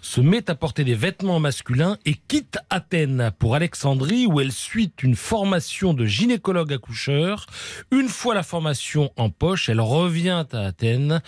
se 0.00 0.20
met 0.20 0.50
à 0.50 0.54
porter 0.54 0.84
des 0.84 0.94
vêtements 0.94 1.40
masculins 1.40 1.96
et 2.04 2.14
quitte 2.14 2.58
Athènes 2.70 3.30
pour 3.38 3.54
Alexandrie 3.54 4.26
où 4.26 4.40
elle 4.40 4.52
suit 4.52 4.92
une 5.02 5.16
formation 5.16 5.94
de 5.94 6.06
gynécologue 6.06 6.72
accoucheur. 6.72 7.46
Une 7.90 8.08
fois 8.08 8.34
la 8.34 8.42
formation 8.42 9.12
en 9.16 9.30
poche, 9.30 9.68
elle 9.68 9.80
revient 9.80 10.44
à 10.52 10.66
Athènes 10.66 11.22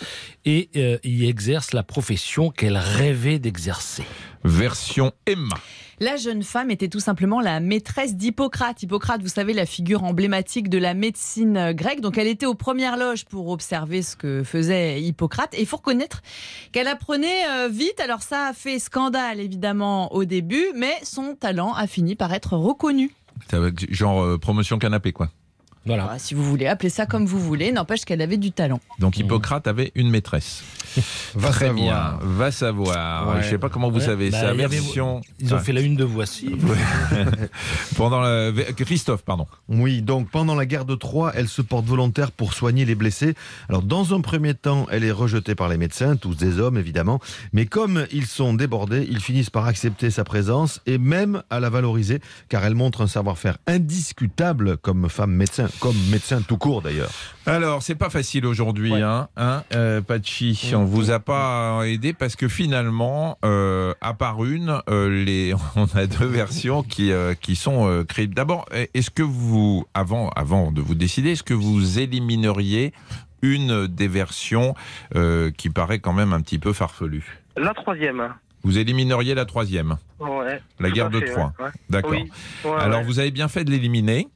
et 0.44 0.70
euh, 0.76 0.98
y 1.04 1.26
exerce 1.26 1.72
la 1.72 1.82
profession 1.82 2.50
qu'elle 2.50 2.76
rêvait 2.76 3.38
d'exercer. 3.38 4.04
Version 4.44 5.12
Emma. 5.26 5.56
La 6.00 6.16
jeune 6.16 6.42
femme 6.42 6.70
était 6.70 6.88
tout 6.88 7.00
simplement 7.00 7.40
la 7.40 7.60
maîtresse 7.60 8.16
d'Hippocrate. 8.16 8.82
Hippocrate, 8.82 9.22
vous 9.22 9.28
savez, 9.28 9.52
la 9.52 9.66
figure 9.66 10.02
emblématique 10.02 10.68
de 10.68 10.78
la 10.78 10.94
médecine 10.94 11.72
grecque. 11.72 12.00
Donc 12.00 12.18
elle 12.18 12.26
était 12.26 12.46
aux 12.46 12.54
premières 12.54 12.96
loges 12.96 13.24
pour 13.24 13.48
observer 13.48 14.02
ce 14.02 14.16
que 14.16 14.42
faisait 14.42 15.00
Hippocrate. 15.00 15.54
Et 15.54 15.60
il 15.60 15.66
faut 15.66 15.76
reconnaître 15.76 16.22
qu'elle 16.72 16.88
apprenait 16.88 17.48
euh, 17.50 17.68
vite. 17.68 18.00
Alors 18.00 18.22
ça 18.22 18.46
a 18.48 18.52
fait 18.52 18.78
scandale 18.78 19.38
évidemment 19.38 20.12
au 20.12 20.24
début, 20.24 20.66
mais 20.74 20.94
son 21.04 21.34
talent 21.34 21.72
a 21.74 21.86
fini 21.86 22.16
par 22.16 22.32
être 22.32 22.56
reconnu. 22.56 23.12
Genre 23.90 24.22
euh, 24.22 24.38
promotion 24.38 24.78
canapé, 24.78 25.12
quoi. 25.12 25.30
Voilà. 25.84 26.04
Voilà, 26.04 26.18
si 26.18 26.34
vous 26.34 26.44
voulez, 26.44 26.66
appeler 26.66 26.90
ça 26.90 27.06
comme 27.06 27.26
vous 27.26 27.40
voulez. 27.40 27.72
N'empêche 27.72 28.04
qu'elle 28.04 28.22
avait 28.22 28.36
du 28.36 28.52
talent. 28.52 28.80
Donc 29.00 29.18
Hippocrate 29.18 29.66
avait 29.66 29.90
une 29.94 30.10
maîtresse. 30.10 30.62
Va 31.34 31.48
Très 31.48 31.68
savoir. 31.68 32.18
bien, 32.18 32.18
va 32.22 32.50
savoir. 32.52 33.28
Ouais. 33.36 33.42
Je 33.42 33.48
sais 33.48 33.58
pas 33.58 33.70
comment 33.70 33.88
vous 33.90 33.98
Ouais, 33.98 34.04
savez 34.04 34.30
bah, 34.30 34.40
ça. 34.40 34.48
avait- 34.50 34.66
Version. 34.66 35.22
Ils 35.40 35.54
ont 35.54 35.56
Ah, 35.56 35.60
fait 35.60 35.72
la 35.72 35.80
une 35.80 35.96
de 35.96 36.04
Voici. 36.04 36.54
Pendant 37.96 38.20
la... 38.20 38.52
Christophe, 38.76 39.22
pardon. 39.22 39.46
Oui, 39.68 40.02
donc 40.02 40.30
pendant 40.30 40.54
la 40.54 40.66
guerre 40.66 40.84
de 40.84 40.94
Troie, 40.94 41.32
elle 41.34 41.48
se 41.48 41.62
porte 41.62 41.86
volontaire 41.86 42.30
pour 42.30 42.52
soigner 42.52 42.84
les 42.84 42.94
blessés. 42.94 43.34
Alors 43.68 43.82
dans 43.82 44.14
un 44.14 44.20
premier 44.20 44.54
temps, 44.54 44.86
elle 44.90 45.04
est 45.04 45.10
rejetée 45.12 45.54
par 45.54 45.68
les 45.68 45.78
médecins, 45.78 46.16
tous 46.16 46.36
des 46.36 46.58
hommes 46.58 46.76
évidemment, 46.78 47.20
mais 47.52 47.66
comme 47.66 48.06
ils 48.12 48.26
sont 48.26 48.54
débordés, 48.54 49.06
ils 49.10 49.20
finissent 49.20 49.50
par 49.50 49.66
accepter 49.66 50.10
sa 50.10 50.24
présence 50.24 50.80
et 50.86 50.98
même 50.98 51.42
à 51.50 51.58
la 51.60 51.70
valoriser, 51.70 52.20
car 52.48 52.64
elle 52.64 52.74
montre 52.74 53.00
un 53.02 53.06
savoir-faire 53.08 53.58
indiscutable 53.66 54.76
comme 54.76 55.08
femme 55.08 55.32
médecin. 55.32 55.68
Comme 55.80 55.96
médecin 56.10 56.40
tout 56.46 56.56
court 56.56 56.82
d'ailleurs. 56.82 57.10
Alors, 57.46 57.82
c'est 57.82 57.94
pas 57.96 58.10
facile 58.10 58.46
aujourd'hui, 58.46 58.92
Ouais. 58.92 59.02
hein, 59.02 59.28
hein 59.36 59.64
euh, 59.74 60.00
Pachi. 60.00 60.72
On 60.74 60.84
vous 60.84 61.10
a 61.10 61.18
pas 61.18 61.82
aidé 61.86 62.12
parce 62.12 62.36
que 62.36 62.48
finalement, 62.48 63.36
euh, 63.44 63.94
à 64.00 64.14
part 64.14 64.44
une, 64.44 64.80
euh, 64.88 65.24
les, 65.24 65.54
on 65.76 65.86
a 65.96 66.06
deux 66.06 66.26
versions 66.26 66.82
qui 66.82 67.10
euh, 67.12 67.34
qui 67.34 67.56
sont 67.56 67.86
euh, 67.88 68.04
crédibles. 68.04 68.34
D'abord, 68.34 68.64
est-ce 68.94 69.10
que 69.10 69.22
vous, 69.22 69.84
avant 69.94 70.28
avant 70.30 70.70
de 70.72 70.80
vous 70.80 70.94
décider, 70.94 71.32
est-ce 71.32 71.42
que 71.42 71.54
vous 71.54 71.98
élimineriez 71.98 72.92
une 73.42 73.88
des 73.88 74.06
versions 74.08 74.74
euh, 75.16 75.50
qui 75.50 75.68
paraît 75.68 75.98
quand 75.98 76.12
même 76.12 76.32
un 76.32 76.40
petit 76.40 76.58
peu 76.60 76.72
farfelue? 76.72 77.40
La 77.56 77.74
troisième. 77.74 78.32
Vous 78.64 78.78
élimineriez 78.78 79.34
la 79.34 79.44
troisième, 79.44 79.96
Ouais. 80.20 80.60
la 80.78 80.90
guerre 80.92 81.10
de 81.10 81.18
Troie. 81.18 81.52
ouais, 81.58 81.64
ouais. 81.64 81.70
D'accord. 81.90 82.12
Oui. 82.12 82.30
Ouais, 82.64 82.70
Alors 82.78 83.00
ouais. 83.00 83.04
vous 83.06 83.18
avez 83.18 83.32
bien 83.32 83.48
fait 83.48 83.64
de 83.64 83.72
l'éliminer. 83.72 84.28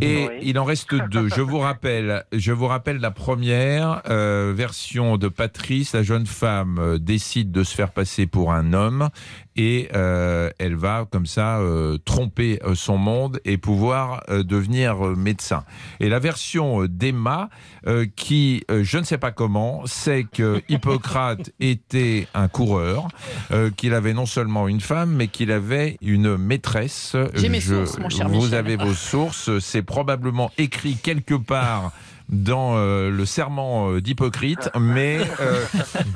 Et 0.00 0.26
Oui. 0.28 0.34
il 0.42 0.58
en 0.58 0.64
reste 0.64 0.94
deux. 0.94 1.28
Je 1.28 1.40
vous 1.40 1.58
rappelle, 1.58 2.24
je 2.32 2.52
vous 2.52 2.66
rappelle 2.66 2.98
la 2.98 3.10
première 3.10 4.02
euh, 4.08 4.52
version 4.54 5.16
de 5.16 5.28
Patrice. 5.28 5.92
La 5.94 6.02
jeune 6.02 6.26
femme 6.26 6.78
euh, 6.78 6.98
décide 6.98 7.52
de 7.52 7.62
se 7.64 7.74
faire 7.74 7.90
passer 7.92 8.26
pour 8.26 8.52
un 8.52 8.72
homme 8.72 9.08
et 9.56 9.88
euh, 9.94 10.50
elle 10.58 10.74
va 10.74 11.06
comme 11.10 11.26
ça 11.26 11.58
euh, 11.58 11.98
tromper 12.04 12.58
euh, 12.64 12.74
son 12.74 12.96
monde 12.98 13.40
et 13.44 13.56
pouvoir 13.56 14.22
euh, 14.28 14.42
devenir 14.42 15.06
euh, 15.06 15.14
médecin. 15.14 15.64
Et 16.00 16.08
la 16.08 16.18
version 16.18 16.82
euh, 16.82 16.88
d'Emma, 16.88 17.48
euh, 17.86 18.06
qui 18.16 18.64
euh, 18.70 18.82
je 18.82 18.98
ne 18.98 19.04
sais 19.04 19.18
pas 19.18 19.30
comment, 19.30 19.82
sait 19.86 20.24
que 20.24 20.62
Hippocrate 20.68 21.50
était 21.60 22.26
un 22.34 22.48
coureur, 22.48 23.08
euh, 23.52 23.70
qu'il 23.70 23.94
avait 23.94 24.14
non 24.14 24.26
seulement 24.26 24.68
une 24.68 24.80
femme, 24.80 25.12
mais 25.14 25.28
qu'il 25.28 25.52
avait 25.52 25.96
une 26.02 26.36
maîtresse. 26.36 27.16
J'ai 27.34 27.48
mes 27.48 27.60
Je- 27.60 27.84
sources, 27.84 27.98
mon 27.98 28.08
cher 28.08 28.28
Vous 28.28 28.42
Michel. 28.42 28.54
avez 28.54 28.76
vos 28.76 28.94
sources. 28.94 29.50
C'est 29.60 29.82
probablement 29.82 30.50
écrit 30.58 30.96
quelque 30.96 31.34
part 31.34 31.92
dans 32.28 32.76
euh, 32.76 33.10
le 33.10 33.26
serment 33.26 33.90
euh, 33.90 34.00
d'Hippocrate, 34.00 34.70
mais 34.78 35.18
euh, 35.40 35.64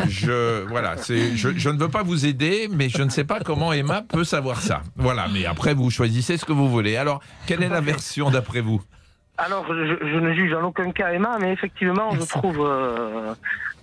je 0.09 0.67
voilà, 0.69 0.97
c'est 0.97 1.37
je, 1.37 1.51
je 1.57 1.69
ne 1.69 1.79
veux 1.79 1.89
pas 1.89 2.03
vous 2.03 2.27
aider, 2.27 2.69
mais 2.71 2.89
je 2.89 3.03
ne 3.03 3.11
sais 3.11 3.25
pas 3.25 3.41
comment 3.41 3.73
Emma 3.73 4.03
peut 4.03 4.25
savoir 4.25 4.61
ça. 4.61 4.83
Voilà, 4.97 5.27
mais 5.33 5.45
après 5.45 5.75
vous 5.75 5.91
choisissez 5.91 6.37
ce 6.37 6.45
que 6.45 6.53
vous 6.53 6.69
voulez. 6.69 6.97
Alors, 6.97 7.21
quelle 7.47 7.63
est 7.63 7.69
la 7.69 7.81
version 7.81 8.31
d'après 8.31 8.61
vous? 8.61 8.81
Alors, 9.37 9.67
je, 9.69 9.97
je 10.01 10.19
ne 10.19 10.35
juge 10.35 10.53
en 10.53 10.65
aucun 10.65 10.91
cas 10.91 11.13
Emma, 11.13 11.39
mais 11.41 11.53
effectivement, 11.53 12.11
je 12.11 12.27
trouve 12.27 12.59
euh, 12.61 13.35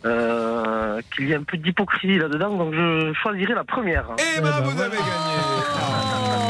euh, 0.03 0.99
qu'il 1.15 1.29
y 1.29 1.33
a 1.33 1.37
un 1.37 1.43
peu 1.43 1.55
d'hypocrisie 1.57 2.17
là-dedans, 2.17 2.57
donc 2.57 2.73
je 2.73 3.13
choisirai 3.23 3.53
la 3.53 3.63
première. 3.63 4.07
Emma, 4.37 4.59
vous 4.61 4.81
avez 4.81 4.97
gagné. 4.97 5.37
Ah. 5.77 6.44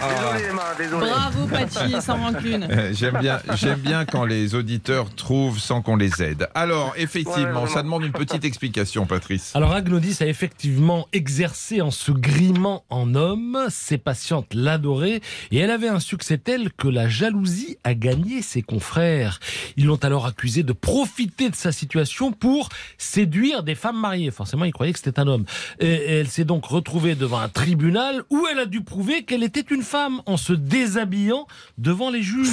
Désolé 0.00 0.44
Emma, 0.50 0.62
désolé. 0.78 1.06
Bravo 1.10 1.46
Pachi, 1.46 1.92
sans 2.02 2.16
rancune. 2.16 2.66
Euh, 2.70 2.92
J'aime 2.92 3.18
bien, 3.20 3.40
j'aime 3.54 3.80
bien 3.80 4.04
quand 4.04 4.24
les 4.24 4.54
auditeurs 4.54 5.14
trouvent 5.14 5.58
sans 5.58 5.82
qu'on 5.82 5.96
les 5.96 6.22
aide. 6.22 6.48
Alors, 6.54 6.92
effectivement, 6.96 7.62
Ouais, 7.64 7.68
ça 7.70 7.82
demande 7.82 8.04
une 8.04 8.12
petite 8.12 8.44
explication, 8.44 9.06
Patrice. 9.06 9.52
Alors 9.54 9.72
Agnodis 9.72 10.16
a 10.20 10.26
effectivement 10.26 11.06
exercé 11.12 11.80
en 11.80 11.90
se 11.90 12.12
grimant 12.12 12.84
en 12.90 13.14
homme, 13.14 13.58
ses 13.70 13.98
patientes 13.98 14.52
l'adoraient 14.54 15.20
et 15.50 15.58
elle 15.58 15.70
avait 15.70 15.88
un 15.88 16.00
succès 16.00 16.38
tel 16.38 16.72
que 16.72 16.88
la 16.88 17.08
jalousie 17.08 17.78
a 17.84 17.94
gagné 17.94 18.42
ses 18.42 18.62
confrères. 18.62 19.40
Ils 19.76 19.86
l'ont 19.86 19.96
alors 19.96 20.26
accusé 20.26 20.62
de 20.62 20.72
profiter 20.72 21.48
de 21.50 21.56
sa 21.56 21.72
situation 21.72 22.32
pour 22.32 22.68
séduire 22.98 23.62
des 23.62 23.74
femmes 23.74 23.98
mariées. 24.00 24.30
Forcément, 24.30 24.64
ils 24.64 24.72
croyaient 24.72 24.92
que 24.92 24.98
c'était 24.98 25.18
un 25.20 25.26
homme. 25.26 25.44
Et 25.80 26.18
elle 26.18 26.28
s'est 26.28 26.44
donc 26.44 26.66
retrouvée 26.66 27.14
devant 27.14 27.38
un 27.38 27.48
tribunal 27.48 28.22
où 28.30 28.46
elle 28.50 28.58
a 28.58 28.66
dû 28.66 28.82
prouver 28.82 29.24
qu'elle 29.24 29.42
était 29.42 29.64
une 29.70 29.82
femme 29.86 30.20
en 30.26 30.36
se 30.36 30.52
déshabillant 30.52 31.46
devant 31.78 32.10
les 32.10 32.22
juges. 32.22 32.50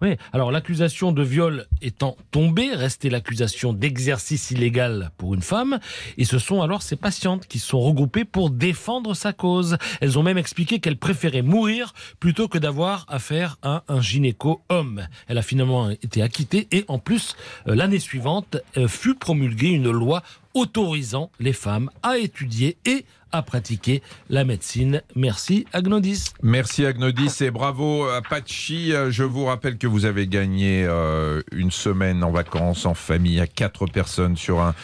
Oui, 0.00 0.16
alors 0.32 0.50
l'accusation 0.50 1.12
de 1.12 1.22
viol 1.22 1.66
étant 1.80 2.16
tombée, 2.32 2.74
restait 2.74 3.08
l'accusation 3.08 3.72
d'exercice 3.72 4.50
illégal 4.50 5.12
pour 5.16 5.32
une 5.34 5.42
femme, 5.42 5.78
et 6.18 6.24
ce 6.24 6.40
sont 6.40 6.60
alors 6.60 6.82
ses 6.82 6.96
patientes 6.96 7.46
qui 7.46 7.60
se 7.60 7.68
sont 7.68 7.78
regroupées 7.78 8.24
pour 8.24 8.50
défendre 8.50 9.14
sa 9.14 9.32
cause. 9.32 9.76
Elles 10.00 10.18
ont 10.18 10.24
même 10.24 10.38
expliqué 10.38 10.80
qu'elles 10.80 10.96
préféraient 10.96 11.42
mourir 11.42 11.94
plutôt 12.18 12.48
que 12.48 12.58
d'avoir 12.58 13.04
affaire 13.06 13.58
à 13.62 13.84
un 13.86 14.00
gynéco 14.00 14.62
homme. 14.70 15.06
Elle 15.28 15.38
a 15.38 15.42
finalement 15.42 15.90
été 15.90 16.20
acquittée, 16.20 16.66
et 16.72 16.84
en 16.88 16.98
plus, 16.98 17.36
euh, 17.68 17.76
l'année 17.76 18.00
suivante, 18.00 18.56
euh, 18.76 18.88
fut 18.88 19.14
promulguée 19.14 19.68
une 19.68 19.90
loi 19.92 20.24
autorisant 20.54 21.30
les 21.40 21.52
femmes 21.52 21.90
à 22.02 22.18
étudier 22.18 22.76
et 22.84 23.04
à 23.32 23.42
pratiquer 23.42 24.02
la 24.28 24.44
médecine. 24.44 25.02
Merci 25.16 25.66
Agnodis. 25.72 26.26
Merci 26.42 26.84
Agnodis 26.84 27.32
et 27.40 27.50
bravo 27.50 28.04
Apache. 28.04 28.72
Je 28.72 29.22
vous 29.22 29.46
rappelle 29.46 29.78
que 29.78 29.86
vous 29.86 30.04
avez 30.04 30.26
gagné 30.26 30.84
euh, 30.84 31.40
une 31.50 31.70
semaine 31.70 32.22
en 32.22 32.30
vacances 32.30 32.84
en 32.84 32.94
famille 32.94 33.40
à 33.40 33.46
quatre 33.46 33.86
personnes 33.86 34.36
sur 34.36 34.60
un, 34.60 34.74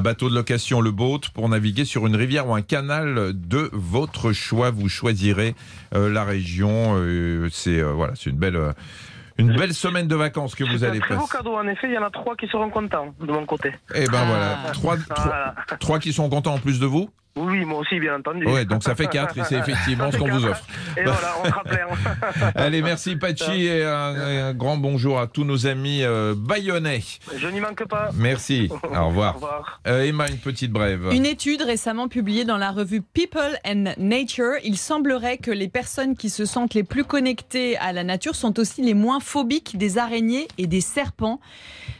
bateau 0.00 0.30
de 0.30 0.34
location, 0.34 0.80
le 0.80 0.92
boat, 0.92 1.20
pour 1.34 1.48
naviguer 1.48 1.84
sur 1.84 2.06
une 2.06 2.16
rivière 2.16 2.48
ou 2.48 2.54
un 2.54 2.62
canal 2.62 3.32
de 3.34 3.70
votre 3.72 4.32
choix. 4.32 4.70
Vous 4.70 4.88
choisirez 4.88 5.54
euh, 5.94 6.08
la 6.08 6.24
région. 6.24 6.94
Euh, 6.96 7.48
c'est 7.50 7.80
euh, 7.80 7.92
voilà, 7.92 8.14
c'est 8.16 8.30
une 8.30 8.38
belle. 8.38 8.74
Une 9.38 9.54
belle 9.56 9.74
semaine 9.74 10.08
de 10.08 10.14
vacances 10.16 10.54
que 10.54 10.64
vous 10.64 10.84
un 10.84 10.88
allez 10.88 11.00
très 11.00 11.14
beau 11.14 11.22
passer. 11.22 11.36
cadeau, 11.38 11.56
en 11.56 11.66
effet, 11.66 11.88
il 11.88 11.92
y 11.94 11.98
en 11.98 12.04
a 12.04 12.10
trois 12.10 12.36
qui 12.36 12.46
seront 12.48 12.70
contents 12.70 13.14
de 13.20 13.30
mon 13.32 13.44
côté. 13.46 13.72
Et 13.94 14.06
ben 14.06 14.18
Ah. 14.22 14.24
voilà, 14.26 14.72
trois, 14.72 14.96
trois, 14.96 15.24
Voilà. 15.24 15.54
trois 15.78 15.98
qui 15.98 16.12
sont 16.12 16.28
contents 16.30 16.54
en 16.54 16.58
plus 16.58 16.80
de 16.80 16.86
vous. 16.86 17.10
Oui, 17.36 17.66
moi 17.66 17.80
aussi, 17.80 18.00
bien 18.00 18.16
entendu. 18.16 18.46
Ouais, 18.46 18.64
donc 18.64 18.82
ça 18.82 18.94
fait 18.94 19.08
quatre 19.08 19.36
et 19.36 19.44
c'est 19.44 19.56
effectivement 19.56 20.10
ce 20.10 20.16
qu'on 20.16 20.28
vous 20.28 20.46
offre. 20.46 20.64
Et 20.96 21.02
voilà, 21.02 21.34
on. 21.44 21.56
Allez, 22.54 22.80
merci 22.80 23.16
Pachi 23.16 23.66
et 23.66 23.84
un, 23.84 24.54
grand 24.54 24.78
bonjour 24.78 25.20
à 25.20 25.26
tous 25.26 25.44
nos 25.44 25.66
amis 25.66 26.02
euh, 26.02 26.34
bayonnais. 26.36 27.02
Je 27.36 27.46
n'y 27.48 27.60
manque 27.60 27.84
pas. 27.84 28.10
Merci. 28.14 28.70
Au 28.70 28.74
Au 28.96 29.08
revoir. 29.08 29.34
revoir. 29.34 29.80
Euh, 29.86 30.04
Emma, 30.04 30.28
une 30.28 30.38
petite 30.38 30.72
brève. 30.72 31.08
Une 31.12 31.26
étude 31.26 31.60
récemment 31.60 32.08
publiée 32.08 32.44
dans 32.44 32.56
la 32.56 32.70
revue 32.70 33.02
People 33.02 33.58
and 33.66 33.92
Nature, 33.98 34.54
il 34.64 34.78
semblerait 34.78 35.36
que 35.36 35.50
les 35.50 35.68
personnes 35.68 36.16
qui 36.16 36.30
se 36.30 36.46
sentent 36.46 36.74
les 36.74 36.84
plus 36.84 37.04
connectées 37.04 37.76
à 37.78 37.92
la 37.92 38.02
nature 38.02 38.34
sont 38.34 38.58
aussi 38.58 38.82
les 38.82 38.94
moins 38.94 39.20
phobiques 39.20 39.76
des 39.76 39.98
araignées 39.98 40.48
et 40.56 40.66
des 40.66 40.80
serpents. 40.80 41.40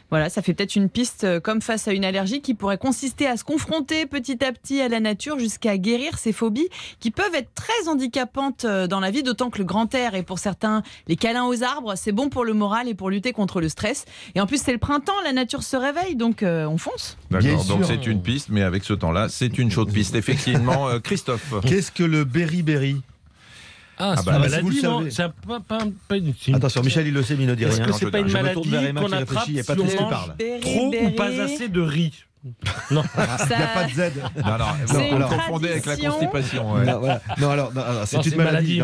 Voilà, 0.09 0.29
ça 0.29 0.41
fait 0.41 0.53
peut-être 0.53 0.75
une 0.75 0.89
piste 0.89 1.25
euh, 1.25 1.39
comme 1.39 1.61
face 1.61 1.87
à 1.87 1.93
une 1.93 2.05
allergie 2.05 2.41
qui 2.41 2.53
pourrait 2.53 2.77
consister 2.77 3.27
à 3.27 3.35
se 3.35 3.43
confronter 3.43 4.05
petit 4.05 4.43
à 4.43 4.51
petit 4.51 4.79
à 4.81 4.87
la 4.87 4.99
nature 4.99 5.37
jusqu'à 5.37 5.77
guérir 5.77 6.17
ces 6.17 6.31
phobies 6.31 6.69
qui 6.99 7.11
peuvent 7.11 7.35
être 7.35 7.53
très 7.55 7.87
handicapantes 7.87 8.65
euh, 8.65 8.87
dans 8.87 8.99
la 8.99 9.11
vie, 9.11 9.23
d'autant 9.23 9.49
que 9.49 9.57
le 9.57 9.65
grand 9.65 9.93
air 9.93 10.15
et 10.15 10.23
pour 10.23 10.39
certains 10.39 10.83
les 11.07 11.15
câlins 11.17 11.45
aux 11.45 11.63
arbres, 11.63 11.95
c'est 11.95 12.11
bon 12.13 12.29
pour 12.29 12.45
le 12.45 12.53
moral 12.53 12.87
et 12.87 12.93
pour 12.93 13.09
lutter 13.09 13.33
contre 13.33 13.59
le 13.59 13.69
stress. 13.69 14.05
Et 14.35 14.41
en 14.41 14.47
plus 14.47 14.61
c'est 14.61 14.71
le 14.71 14.77
printemps, 14.77 15.19
la 15.23 15.33
nature 15.33 15.63
se 15.63 15.75
réveille, 15.75 16.15
donc 16.15 16.43
euh, 16.43 16.65
on 16.65 16.77
fonce. 16.77 17.17
D'accord, 17.29 17.65
donc 17.65 17.85
c'est 17.85 18.07
une 18.07 18.21
piste, 18.21 18.49
mais 18.49 18.61
avec 18.61 18.83
ce 18.83 18.93
temps-là, 18.93 19.27
c'est 19.29 19.57
une 19.57 19.71
chaude 19.71 19.91
piste. 19.91 20.15
Effectivement, 20.15 20.87
euh, 20.87 20.99
Christophe. 20.99 21.53
Qu'est-ce 21.63 21.91
que 21.91 22.03
le 22.03 22.23
beriberi? 22.23 23.01
Ah, 23.99 24.15
c'est 24.17 24.25
bah, 24.25 24.37
une 24.37 24.43
si 24.43 24.49
maladie, 24.49 24.81
le 24.81 24.81
non 24.83 24.99
un- 24.99 25.29
pas, 25.47 25.59
pas, 25.59 25.79
pas 26.07 26.17
une- 26.17 26.33
Attention, 26.53 26.83
Michel, 26.83 27.07
il 27.07 27.13
le 27.13 27.23
sait, 27.23 27.35
mais 27.35 27.43
il 27.43 27.49
ne 27.49 27.55
dit 27.55 27.63
Est-ce 27.63 27.77
rien. 27.77 27.85
que 27.85 27.91
Non, 27.91 27.97
c'est 27.97 28.11
pas 28.11 28.19
une 28.19 28.31
maladie 28.31 28.69
qu'on 28.95 29.11
attrape 29.11 29.45
si 29.45 29.59
on 29.69 29.73
qui 29.75 29.95
mange 29.97 30.61
trop 30.61 30.93
ou 31.03 31.09
pas 31.11 31.41
assez 31.41 31.67
de 31.67 31.81
riz 31.81 32.13
Non. 32.91 33.03
Il 33.17 33.47
n'y 33.47 33.63
a 33.63 33.67
pas 33.67 33.83
de 33.83 33.91
Z. 33.91 34.11
Non, 34.43 34.57
non, 34.57 35.27
vous 35.27 35.35
confondez 35.35 35.69
avec 35.69 35.85
la 35.85 35.97
constipation. 35.97 36.73
ouais. 36.73 36.85
Non, 36.85 36.99
voilà. 36.99 37.21
Non, 37.39 37.49
alors, 37.49 37.71
c'est 38.05 38.25
une 38.25 38.37
maladie. 38.37 38.81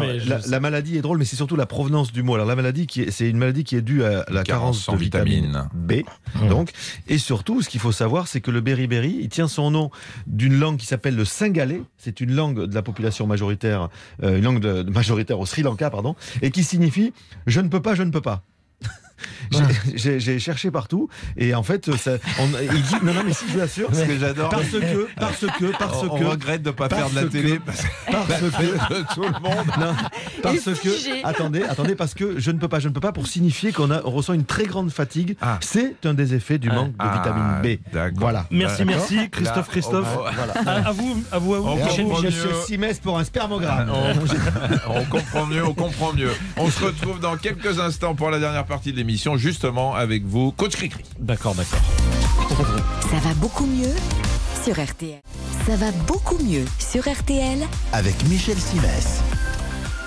la, 0.47 0.59
maladie 0.59 0.97
est 0.97 1.01
drôle, 1.01 1.17
mais 1.17 1.25
c'est 1.25 1.35
surtout 1.35 1.55
la 1.55 1.65
provenance 1.65 2.11
du 2.11 2.23
mot. 2.23 2.35
Alors, 2.35 2.47
la 2.47 2.55
maladie, 2.55 2.87
c'est 3.09 3.29
une 3.29 3.37
maladie 3.37 3.63
qui 3.63 3.75
est 3.75 3.81
due 3.81 4.03
à 4.03 4.25
la 4.29 4.43
carence, 4.43 4.85
carence 4.85 4.89
en 4.89 4.93
de 4.93 4.97
vitamine, 4.97 5.67
vitamine. 5.73 6.05
B. 6.43 6.49
Donc, 6.49 6.71
et 7.07 7.17
surtout, 7.17 7.61
ce 7.61 7.69
qu'il 7.69 7.79
faut 7.79 7.91
savoir, 7.91 8.27
c'est 8.27 8.41
que 8.41 8.51
le 8.51 8.61
beriberi, 8.61 9.17
il 9.21 9.29
tient 9.29 9.47
son 9.47 9.71
nom 9.71 9.91
d'une 10.27 10.57
langue 10.57 10.77
qui 10.77 10.85
s'appelle 10.85 11.15
le 11.15 11.25
singalais. 11.25 11.81
C'est 11.97 12.21
une 12.21 12.33
langue 12.33 12.65
de 12.65 12.75
la 12.75 12.81
population 12.81 13.27
majoritaire, 13.27 13.89
euh, 14.23 14.37
une 14.37 14.43
langue 14.43 14.59
de 14.59 14.83
majoritaire 14.89 15.39
au 15.39 15.45
Sri 15.45 15.61
Lanka, 15.61 15.89
pardon, 15.89 16.15
et 16.41 16.51
qui 16.51 16.63
signifie 16.63 17.13
je 17.45 17.59
ne 17.59 17.67
peux 17.67 17.81
pas, 17.81 17.95
je 17.95 18.03
ne 18.03 18.11
peux 18.11 18.21
pas. 18.21 18.43
J'ai- 19.95 20.39
cherché 20.39 20.71
partout 20.71 21.09
et 21.37 21.53
en 21.55 21.63
fait, 21.63 21.95
ça, 21.95 22.11
on, 22.39 22.47
il 22.61 22.81
dit 22.81 22.95
non, 23.03 23.13
non, 23.13 23.21
mais 23.25 23.33
si 23.33 23.45
je 23.47 23.53
vous 23.53 23.59
assure, 23.61 23.89
Ce 23.93 24.01
que 24.03 24.17
j'adore. 24.17 24.49
parce 24.49 24.67
que, 24.69 25.07
parce 25.19 25.39
que, 25.45 25.77
parce 25.77 26.03
on, 26.03 26.11
on 26.11 26.19
que, 26.19 26.23
regrette 26.25 26.61
de 26.63 26.69
ne 26.69 26.73
pas 26.73 26.89
faire 26.89 27.09
de 27.09 27.15
la 27.15 27.21
parce 27.21 27.33
télé 27.33 27.57
que- 27.57 27.61
parce 27.65 27.81
parce 28.11 28.41
que, 28.41 28.45
que 28.47 29.13
tout 29.13 29.21
le 29.21 29.39
monde. 29.41 29.67
non, 29.79 29.93
parce 30.41 30.59
que, 30.63 31.25
attendez, 31.25 31.63
attendez, 31.63 31.95
parce 31.95 32.13
que 32.13 32.39
je 32.39 32.51
ne 32.51 32.57
peux 32.59 32.67
pas, 32.67 32.79
je 32.79 32.87
ne 32.89 32.93
peux 32.93 32.99
pas 32.99 33.11
pour 33.11 33.27
signifier 33.27 33.71
qu'on 33.71 33.91
on 33.91 34.09
ressent 34.11 34.33
une 34.33 34.45
très 34.45 34.65
grande 34.65 34.91
fatigue. 34.91 35.35
Ah. 35.41 35.57
C'est 35.61 35.95
un 36.05 36.13
des 36.13 36.33
effets 36.33 36.57
du 36.57 36.69
Ah. 36.71 36.75
manque 36.75 36.91
de 36.91 36.95
Ah, 36.99 37.13
vitamine 37.17 37.77
B. 37.77 37.79
d'accord. 37.93 38.19
Voilà. 38.19 38.45
Merci, 38.51 38.85
merci, 38.85 39.29
Christophe, 39.29 39.67
Là, 39.67 39.71
Christophe. 39.71 40.07
on- 40.17 40.31
Voilà. 40.33 40.53
À, 40.83 40.89
à 40.89 40.91
vous, 40.91 41.23
à 41.31 41.37
vous, 41.39 41.53
à 41.55 41.59
vous. 41.59 42.21
Monsieur 42.23 42.49
Simès 42.65 42.99
pour 42.99 43.17
un 43.19 43.23
spermogramme. 43.23 43.91
On 44.87 45.03
comprend 45.05 45.45
mieux, 45.45 45.65
on 45.65 45.73
comprend 45.73 46.13
mieux. 46.13 46.31
On 46.57 46.69
se 46.69 46.83
retrouve 46.83 47.19
dans 47.19 47.35
quelques 47.37 47.79
instants 47.79 48.15
pour 48.15 48.29
la 48.29 48.39
dernière 48.39 48.65
partie 48.65 48.91
de 48.91 48.97
l'émission, 48.97 49.12
justement 49.37 49.95
avec 49.95 50.23
vous, 50.25 50.51
coach 50.51 50.75
Cricri. 50.75 51.03
D'accord, 51.19 51.55
d'accord. 51.55 51.79
Ça 53.11 53.17
va 53.19 53.33
beaucoup 53.35 53.65
mieux 53.65 53.93
sur 54.63 54.73
RTL. 54.73 55.19
Ça 55.65 55.75
va 55.75 55.91
beaucoup 56.07 56.37
mieux 56.43 56.65
sur 56.79 57.03
RTL. 57.09 57.59
Avec 57.91 58.15
Michel 58.27 58.57
Simès. 58.57 59.22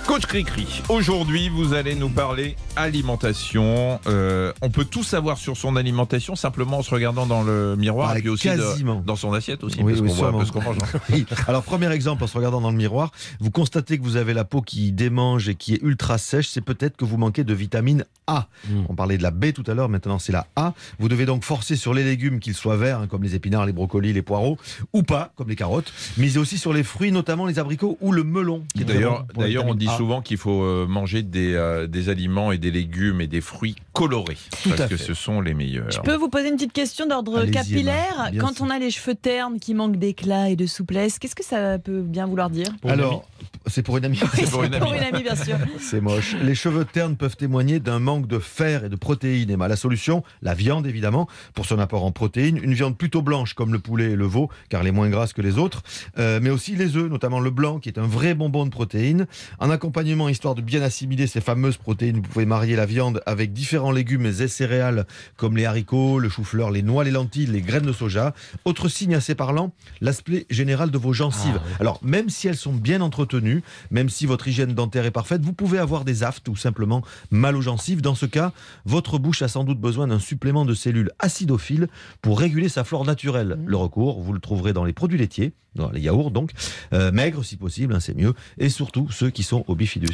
Coach 0.06 0.26
Cricri, 0.26 0.82
aujourd'hui 0.88 1.48
vous 1.48 1.74
allez 1.74 1.96
nous 1.96 2.08
parler 2.08 2.54
alimentation. 2.76 3.98
Euh, 4.06 4.52
on 4.62 4.70
peut 4.70 4.84
tout 4.84 5.02
savoir 5.02 5.36
sur 5.36 5.56
son 5.56 5.74
alimentation 5.74 6.36
simplement 6.36 6.78
en 6.78 6.82
se 6.82 6.90
regardant 6.94 7.26
dans 7.26 7.42
le 7.42 7.74
miroir 7.76 8.10
Ah, 8.12 8.18
et 8.18 8.20
puis 8.20 8.28
aussi 8.30 8.48
de- 8.48 9.02
dans 9.04 9.16
son 9.16 9.32
assiette 9.32 9.64
aussi, 9.64 9.78
Oui, 9.82 9.92
parce 9.94 10.00
oui, 10.02 10.08
qu'on 10.08 10.14
voit 10.14 10.28
un 10.28 10.38
peu 10.38 10.44
ce 10.44 10.52
qu'on 10.52 10.62
mange. 10.62 10.76
hein. 10.94 10.98
Oui. 11.10 11.26
Alors, 11.48 11.64
premier 11.64 11.90
exemple, 11.90 12.22
en 12.22 12.28
se 12.28 12.36
regardant 12.36 12.60
dans 12.60 12.70
le 12.70 12.76
miroir, 12.76 13.10
vous 13.40 13.50
constatez 13.50 13.98
que 13.98 14.04
vous 14.04 14.16
avez 14.16 14.32
la 14.32 14.44
peau 14.44 14.62
qui 14.62 14.92
démange 14.92 15.48
et 15.48 15.56
qui 15.56 15.74
est 15.74 15.82
ultra 15.82 16.18
sèche. 16.18 16.48
C'est 16.48 16.60
peut-être 16.60 16.96
que 16.96 17.04
vous 17.04 17.16
manquez 17.16 17.42
de 17.42 17.52
vitamine 17.54 18.04
A. 18.28 18.46
Mm. 18.68 18.82
On 18.88 18.94
parlait 18.94 19.18
de 19.18 19.22
la 19.24 19.32
B 19.32 19.52
tout 19.52 19.64
à 19.66 19.74
l'heure, 19.74 19.88
maintenant 19.88 20.20
c'est 20.20 20.32
la 20.32 20.46
A. 20.54 20.72
Vous 21.00 21.08
devez 21.08 21.26
donc 21.26 21.42
forcer 21.42 21.74
sur 21.74 21.94
les 21.94 22.04
légumes, 22.04 22.38
qu'ils 22.38 22.54
soient 22.54 22.76
verts, 22.76 23.00
hein, 23.00 23.06
comme 23.08 23.24
les 23.24 23.34
épinards, 23.34 23.66
les 23.66 23.72
brocolis, 23.72 24.12
les 24.12 24.22
poireaux, 24.22 24.56
ou 24.92 25.02
pas, 25.02 25.32
comme 25.36 25.48
les 25.48 25.56
carottes. 25.56 25.92
Misez 26.16 26.38
aussi 26.38 26.58
sur 26.58 26.72
les 26.72 26.84
fruits, 26.84 27.10
notamment 27.10 27.46
les 27.46 27.58
abricots 27.58 27.98
ou 28.00 28.12
le 28.12 28.22
melon. 28.22 28.62
D'ailleurs, 28.76 29.24
on 29.66 29.74
dit. 29.74 29.88
Souvent 29.96 30.22
qu'il 30.22 30.36
faut 30.36 30.62
euh, 30.62 30.86
manger 30.86 31.22
des, 31.22 31.54
euh, 31.54 31.86
des 31.86 32.08
aliments 32.08 32.52
et 32.52 32.58
des 32.58 32.70
légumes 32.70 33.20
et 33.20 33.26
des 33.26 33.40
fruits 33.40 33.76
colorés, 33.92 34.36
Tout 34.62 34.70
parce 34.70 34.82
à 34.82 34.88
que 34.88 34.96
ce 34.96 35.14
sont 35.14 35.40
les 35.40 35.54
meilleurs. 35.54 35.90
Je 35.90 36.00
peux 36.00 36.16
vous 36.16 36.28
poser 36.28 36.48
une 36.48 36.56
petite 36.56 36.72
question 36.72 37.06
d'ordre 37.06 37.44
capillaire. 37.46 38.28
Bien 38.30 38.40
Quand 38.40 38.54
sûr. 38.56 38.66
on 38.66 38.70
a 38.70 38.78
les 38.78 38.90
cheveux 38.90 39.14
ternes 39.14 39.58
qui 39.58 39.74
manquent 39.74 39.96
d'éclat 39.96 40.50
et 40.50 40.56
de 40.56 40.66
souplesse, 40.66 41.18
qu'est-ce 41.18 41.34
que 41.34 41.44
ça 41.44 41.78
peut 41.78 42.02
bien 42.02 42.26
vouloir 42.26 42.50
dire 42.50 42.68
Pour 42.80 42.90
Alors, 42.90 43.26
c'est 43.66 43.82
pour 43.82 43.96
une 43.96 44.04
amie. 44.04 44.20
C'est 44.34 44.50
pour 44.50 44.64
une 44.64 44.74
amie. 44.74 44.84
Pour 44.84 44.94
une 44.94 45.02
amie, 45.02 45.22
bien 45.22 45.36
sûr. 45.36 45.56
C'est 45.80 46.00
moche. 46.00 46.36
Les 46.42 46.54
cheveux 46.54 46.84
ternes 46.84 47.16
peuvent 47.16 47.36
témoigner 47.36 47.80
d'un 47.80 47.98
manque 47.98 48.26
de 48.26 48.38
fer 48.38 48.84
et 48.84 48.88
de 48.88 48.96
protéines. 48.96 49.50
Emma, 49.50 49.68
la 49.68 49.76
solution, 49.76 50.22
la 50.42 50.54
viande 50.54 50.86
évidemment, 50.86 51.28
pour 51.54 51.66
son 51.66 51.78
apport 51.78 52.04
en 52.04 52.12
protéines. 52.12 52.58
Une 52.62 52.74
viande 52.74 52.96
plutôt 52.96 53.22
blanche 53.22 53.54
comme 53.54 53.72
le 53.72 53.78
poulet 53.78 54.12
et 54.12 54.16
le 54.16 54.26
veau, 54.26 54.50
car 54.68 54.80
elle 54.82 54.88
est 54.88 54.92
moins 54.92 55.08
grasse 55.08 55.32
que 55.32 55.42
les 55.42 55.58
autres. 55.58 55.82
Euh, 56.18 56.38
mais 56.42 56.50
aussi 56.50 56.76
les 56.76 56.96
œufs, 56.96 57.10
notamment 57.10 57.40
le 57.40 57.50
blanc, 57.50 57.78
qui 57.78 57.88
est 57.88 57.98
un 57.98 58.06
vrai 58.06 58.34
bonbon 58.34 58.64
de 58.64 58.70
protéines. 58.70 59.26
En 59.58 59.70
accompagnement, 59.86 60.28
histoire 60.28 60.56
de 60.56 60.62
bien 60.62 60.82
assimiler 60.82 61.28
ces 61.28 61.40
fameuses 61.40 61.76
protéines, 61.76 62.16
vous 62.16 62.22
pouvez 62.22 62.44
marier 62.44 62.74
la 62.74 62.86
viande 62.86 63.22
avec 63.24 63.52
différents 63.52 63.92
légumes 63.92 64.26
et 64.26 64.48
céréales, 64.48 65.06
comme 65.36 65.56
les 65.56 65.64
haricots, 65.64 66.18
le 66.18 66.28
chou-fleur, 66.28 66.72
les 66.72 66.82
noix, 66.82 67.04
les 67.04 67.12
lentilles, 67.12 67.46
les 67.46 67.60
graines 67.60 67.86
de 67.86 67.92
soja. 67.92 68.34
Autre 68.64 68.88
signe 68.88 69.14
assez 69.14 69.36
parlant, 69.36 69.72
l'aspect 70.00 70.44
général 70.50 70.90
de 70.90 70.98
vos 70.98 71.12
gencives. 71.12 71.60
Ah, 71.60 71.62
oui. 71.64 71.76
Alors, 71.78 72.00
même 72.02 72.30
si 72.30 72.48
elles 72.48 72.56
sont 72.56 72.72
bien 72.72 73.00
entretenues, 73.00 73.62
même 73.92 74.08
si 74.08 74.26
votre 74.26 74.48
hygiène 74.48 74.74
dentaire 74.74 75.06
est 75.06 75.12
parfaite, 75.12 75.42
vous 75.42 75.52
pouvez 75.52 75.78
avoir 75.78 76.04
des 76.04 76.24
aftes 76.24 76.48
ou 76.48 76.56
simplement 76.56 77.02
mal 77.30 77.54
aux 77.54 77.62
gencives. 77.62 78.02
Dans 78.02 78.16
ce 78.16 78.26
cas, 78.26 78.50
votre 78.86 79.20
bouche 79.20 79.42
a 79.42 79.48
sans 79.48 79.62
doute 79.62 79.78
besoin 79.78 80.08
d'un 80.08 80.18
supplément 80.18 80.64
de 80.64 80.74
cellules 80.74 81.12
acidophiles 81.20 81.86
pour 82.22 82.40
réguler 82.40 82.68
sa 82.68 82.82
flore 82.82 83.04
naturelle. 83.04 83.56
Le 83.64 83.76
recours, 83.76 84.20
vous 84.20 84.32
le 84.32 84.40
trouverez 84.40 84.72
dans 84.72 84.84
les 84.84 84.92
produits 84.92 85.18
laitiers, 85.18 85.52
les 85.92 86.00
yaourts 86.00 86.30
donc, 86.30 86.50
euh, 86.92 87.10
maigres 87.12 87.44
si 87.44 87.56
possible, 87.56 87.94
hein, 87.94 88.00
c'est 88.00 88.16
mieux, 88.16 88.34
et 88.58 88.68
surtout 88.68 89.08
ceux 89.10 89.30
qui 89.30 89.42
sont 89.42 89.64
au 89.68 89.74
bifidus. 89.74 90.08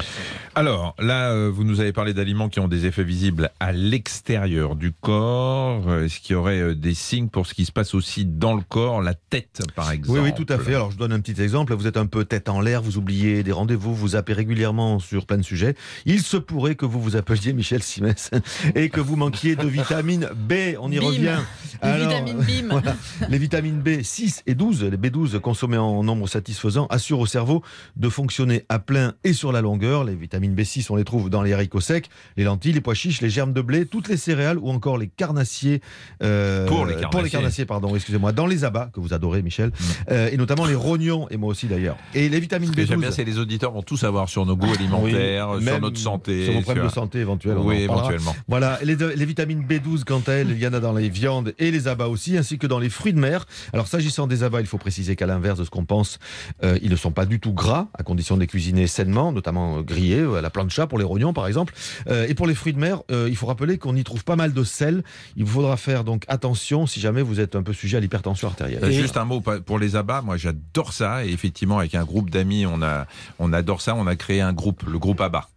Alors 0.54 0.94
là, 0.98 1.30
euh, 1.30 1.50
vous 1.52 1.64
nous 1.64 1.80
avez 1.80 1.92
parlé 1.92 2.14
d'aliments 2.14 2.48
qui 2.48 2.60
ont 2.60 2.68
des 2.68 2.86
effets 2.86 3.04
visibles 3.04 3.50
à 3.60 3.72
l'extérieur 3.72 4.76
du 4.76 4.92
corps. 4.92 5.88
Euh, 5.88 6.04
Est-ce 6.04 6.20
qu'il 6.20 6.34
y 6.34 6.36
aurait 6.36 6.60
euh, 6.60 6.74
des 6.74 6.94
signes 6.94 7.28
pour 7.28 7.46
ce 7.46 7.54
qui 7.54 7.64
se 7.64 7.72
passe 7.72 7.94
aussi 7.94 8.24
dans 8.24 8.54
le 8.54 8.62
corps, 8.62 9.00
la 9.02 9.14
tête 9.14 9.60
par 9.74 9.90
exemple 9.90 10.20
Oui, 10.20 10.30
oui, 10.30 10.34
tout 10.44 10.50
à 10.52 10.58
fait. 10.58 10.74
Alors, 10.74 10.90
je 10.90 10.96
donne 10.98 11.12
un 11.12 11.20
petit 11.20 11.40
exemple. 11.40 11.74
Vous 11.74 11.86
êtes 11.86 11.96
un 11.96 12.06
peu 12.06 12.24
tête 12.24 12.48
en 12.48 12.60
l'air, 12.60 12.82
vous 12.82 12.98
oubliez 12.98 13.42
des 13.42 13.52
rendez-vous, 13.52 13.94
vous 13.94 14.08
zappez 14.08 14.32
régulièrement 14.32 14.98
sur 14.98 15.26
plein 15.26 15.38
de 15.38 15.42
sujets. 15.42 15.74
Il 16.06 16.20
se 16.22 16.36
pourrait 16.36 16.74
que 16.74 16.84
vous 16.86 17.00
vous 17.00 17.16
appeliez 17.16 17.52
Michel 17.52 17.82
Simès 17.82 18.30
et 18.74 18.88
que 18.88 19.00
vous 19.00 19.16
manquiez 19.16 19.56
de 19.56 19.66
vitamine 19.66 20.28
B. 20.34 20.52
On 20.80 20.90
y 20.90 20.98
Bim. 20.98 21.06
revient. 21.06 21.38
Les 21.82 21.88
Alors, 21.88 22.08
vitamines 22.08 22.42
BIM. 22.44 22.68
voilà. 22.70 22.96
Les 23.28 23.38
vitamines 23.38 23.80
B 23.80 24.02
6 24.02 24.42
et 24.46 24.54
12, 24.54 24.84
les 24.84 24.96
B12 24.96 25.38
consommées 25.52 25.76
en 25.76 26.02
nombre 26.02 26.26
satisfaisant, 26.28 26.86
assurent 26.86 27.20
au 27.20 27.26
cerveau 27.26 27.62
de 27.96 28.08
fonctionner 28.08 28.64
à 28.70 28.78
plein 28.78 29.12
et 29.22 29.34
sur 29.34 29.52
la 29.52 29.60
longueur. 29.60 30.02
Les 30.02 30.14
vitamines 30.14 30.54
B6, 30.54 30.86
on 30.88 30.96
les 30.96 31.04
trouve 31.04 31.28
dans 31.28 31.42
les 31.42 31.52
haricots 31.52 31.80
secs, 31.80 32.06
les 32.38 32.44
lentilles, 32.44 32.72
les 32.72 32.80
pois 32.80 32.94
chiches, 32.94 33.20
les 33.20 33.28
germes 33.28 33.52
de 33.52 33.60
blé, 33.60 33.84
toutes 33.84 34.08
les 34.08 34.16
céréales 34.16 34.56
ou 34.58 34.70
encore 34.70 34.96
les 34.96 35.08
carnassiers. 35.08 35.82
euh, 36.22 36.66
Pour 36.66 36.86
les 36.86 36.94
carnassiers. 36.96 37.30
carnassiers, 37.30 37.66
pardon, 37.66 37.94
excusez-moi. 37.94 38.32
Dans 38.32 38.46
les 38.46 38.64
abats, 38.64 38.88
que 38.94 39.00
vous 39.00 39.12
adorez, 39.12 39.42
Michel, 39.42 39.72
euh, 40.10 40.30
et 40.32 40.38
notamment 40.38 40.64
les 40.64 40.74
rognons, 40.74 41.28
et 41.28 41.36
moi 41.36 41.50
aussi 41.50 41.66
d'ailleurs. 41.66 41.98
Et 42.14 42.30
les 42.30 42.40
vitamines 42.40 42.70
Ce 42.70 42.74
que 42.76 42.86
j'aime 42.86 43.00
bien, 43.00 43.10
B12. 43.10 43.12
c'est 43.12 43.24
les 43.24 43.38
auditeurs 43.38 43.72
vont 43.72 43.82
tout 43.82 43.98
savoir 43.98 44.30
sur 44.30 44.46
nos 44.46 44.56
goûts 44.56 44.72
alimentaires, 44.72 45.50
Oui, 45.50 45.64
sur 45.66 45.80
notre 45.80 45.98
santé. 45.98 46.46
Sur 46.46 46.54
vos 46.54 46.60
problèmes 46.62 46.86
de 46.86 46.90
santé 46.90 47.18
éventuels. 47.18 47.58
Oui, 47.58 47.76
éventuellement. 47.82 48.34
Voilà, 48.48 48.78
les, 48.82 48.96
les 48.96 49.24
vitamines 49.26 49.66
B12, 49.66 50.04
quant 50.04 50.22
à 50.28 50.32
elles, 50.32 50.50
il 50.50 50.58
y 50.58 50.66
en 50.66 50.72
a 50.72 50.80
dans 50.80 50.94
les 50.94 51.10
viandes 51.10 51.52
et 51.58 51.70
les 51.70 51.88
abats 51.88 52.08
aussi, 52.08 52.38
ainsi 52.38 52.56
que 52.56 52.66
dans 52.66 52.78
les 52.78 52.88
fruits 52.88 53.12
de 53.12 53.20
mer. 53.20 53.44
Alors, 53.74 53.86
s'agissant 53.86 54.26
des 54.26 54.44
abats, 54.44 54.60
il 54.62 54.66
faut 54.66 54.78
préciser 54.78 55.14
qu'à 55.14 55.26
l'inverse 55.26 55.41
de 55.42 55.64
ce 55.64 55.70
qu'on 55.70 55.84
pense, 55.84 56.18
euh, 56.64 56.78
ils 56.82 56.90
ne 56.90 56.96
sont 56.96 57.10
pas 57.10 57.26
du 57.26 57.40
tout 57.40 57.52
gras, 57.52 57.88
à 57.98 58.02
condition 58.02 58.36
de 58.36 58.40
les 58.40 58.46
cuisiner 58.46 58.86
sainement, 58.86 59.32
notamment 59.32 59.78
euh, 59.78 59.82
grillés, 59.82 60.20
euh, 60.20 60.36
à 60.36 60.40
la 60.40 60.50
plancha 60.50 60.86
pour 60.86 60.98
les 60.98 61.04
rognons, 61.04 61.32
par 61.32 61.46
exemple. 61.46 61.74
Euh, 62.08 62.26
et 62.28 62.34
pour 62.34 62.46
les 62.46 62.54
fruits 62.54 62.72
de 62.72 62.78
mer, 62.78 63.02
euh, 63.10 63.28
il 63.28 63.36
faut 63.36 63.46
rappeler 63.46 63.78
qu'on 63.78 63.96
y 63.96 64.04
trouve 64.04 64.24
pas 64.24 64.36
mal 64.36 64.52
de 64.52 64.64
sel. 64.64 65.02
Il 65.36 65.44
vous 65.44 65.52
faudra 65.52 65.76
faire 65.76 66.04
donc 66.04 66.24
attention 66.28 66.86
si 66.86 67.00
jamais 67.00 67.22
vous 67.22 67.40
êtes 67.40 67.56
un 67.56 67.62
peu 67.62 67.72
sujet 67.72 67.96
à 67.96 68.00
l'hypertension 68.00 68.48
artérielle. 68.48 68.90
Juste 68.92 69.16
un 69.16 69.24
mot 69.24 69.40
pour 69.40 69.78
les 69.78 69.96
abats, 69.96 70.22
moi 70.22 70.36
j'adore 70.36 70.92
ça 70.92 71.24
et 71.24 71.30
effectivement 71.30 71.78
avec 71.78 71.94
un 71.94 72.04
groupe 72.04 72.30
d'amis 72.30 72.66
on 72.66 72.82
a 72.82 73.06
on 73.38 73.52
adore 73.52 73.80
ça, 73.80 73.94
on 73.94 74.06
a 74.06 74.16
créé 74.16 74.40
un 74.40 74.52
groupe, 74.52 74.84
le 74.84 74.98
groupe 74.98 75.20
Abba. 75.20 75.48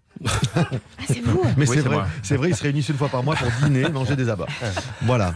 Ah, 0.56 0.62
c'est 1.08 1.22
vous 1.22 1.44
Mais 1.58 1.68
Oui, 1.70 1.76
c'est 1.78 1.82
vrai, 1.88 1.98
c'est 2.24 2.38
vrai, 2.38 2.50
ils 2.50 2.56
se 2.56 2.64
réunissent 2.64 2.90
une 2.90 2.96
fois 2.98 3.10
par 3.10 3.22
mois 3.24 3.36
pour 3.36 3.48
dîner, 3.64 3.88
manger 3.94 4.16
des 4.16 4.30
abats. 4.30 4.48
Voilà. 5.02 5.34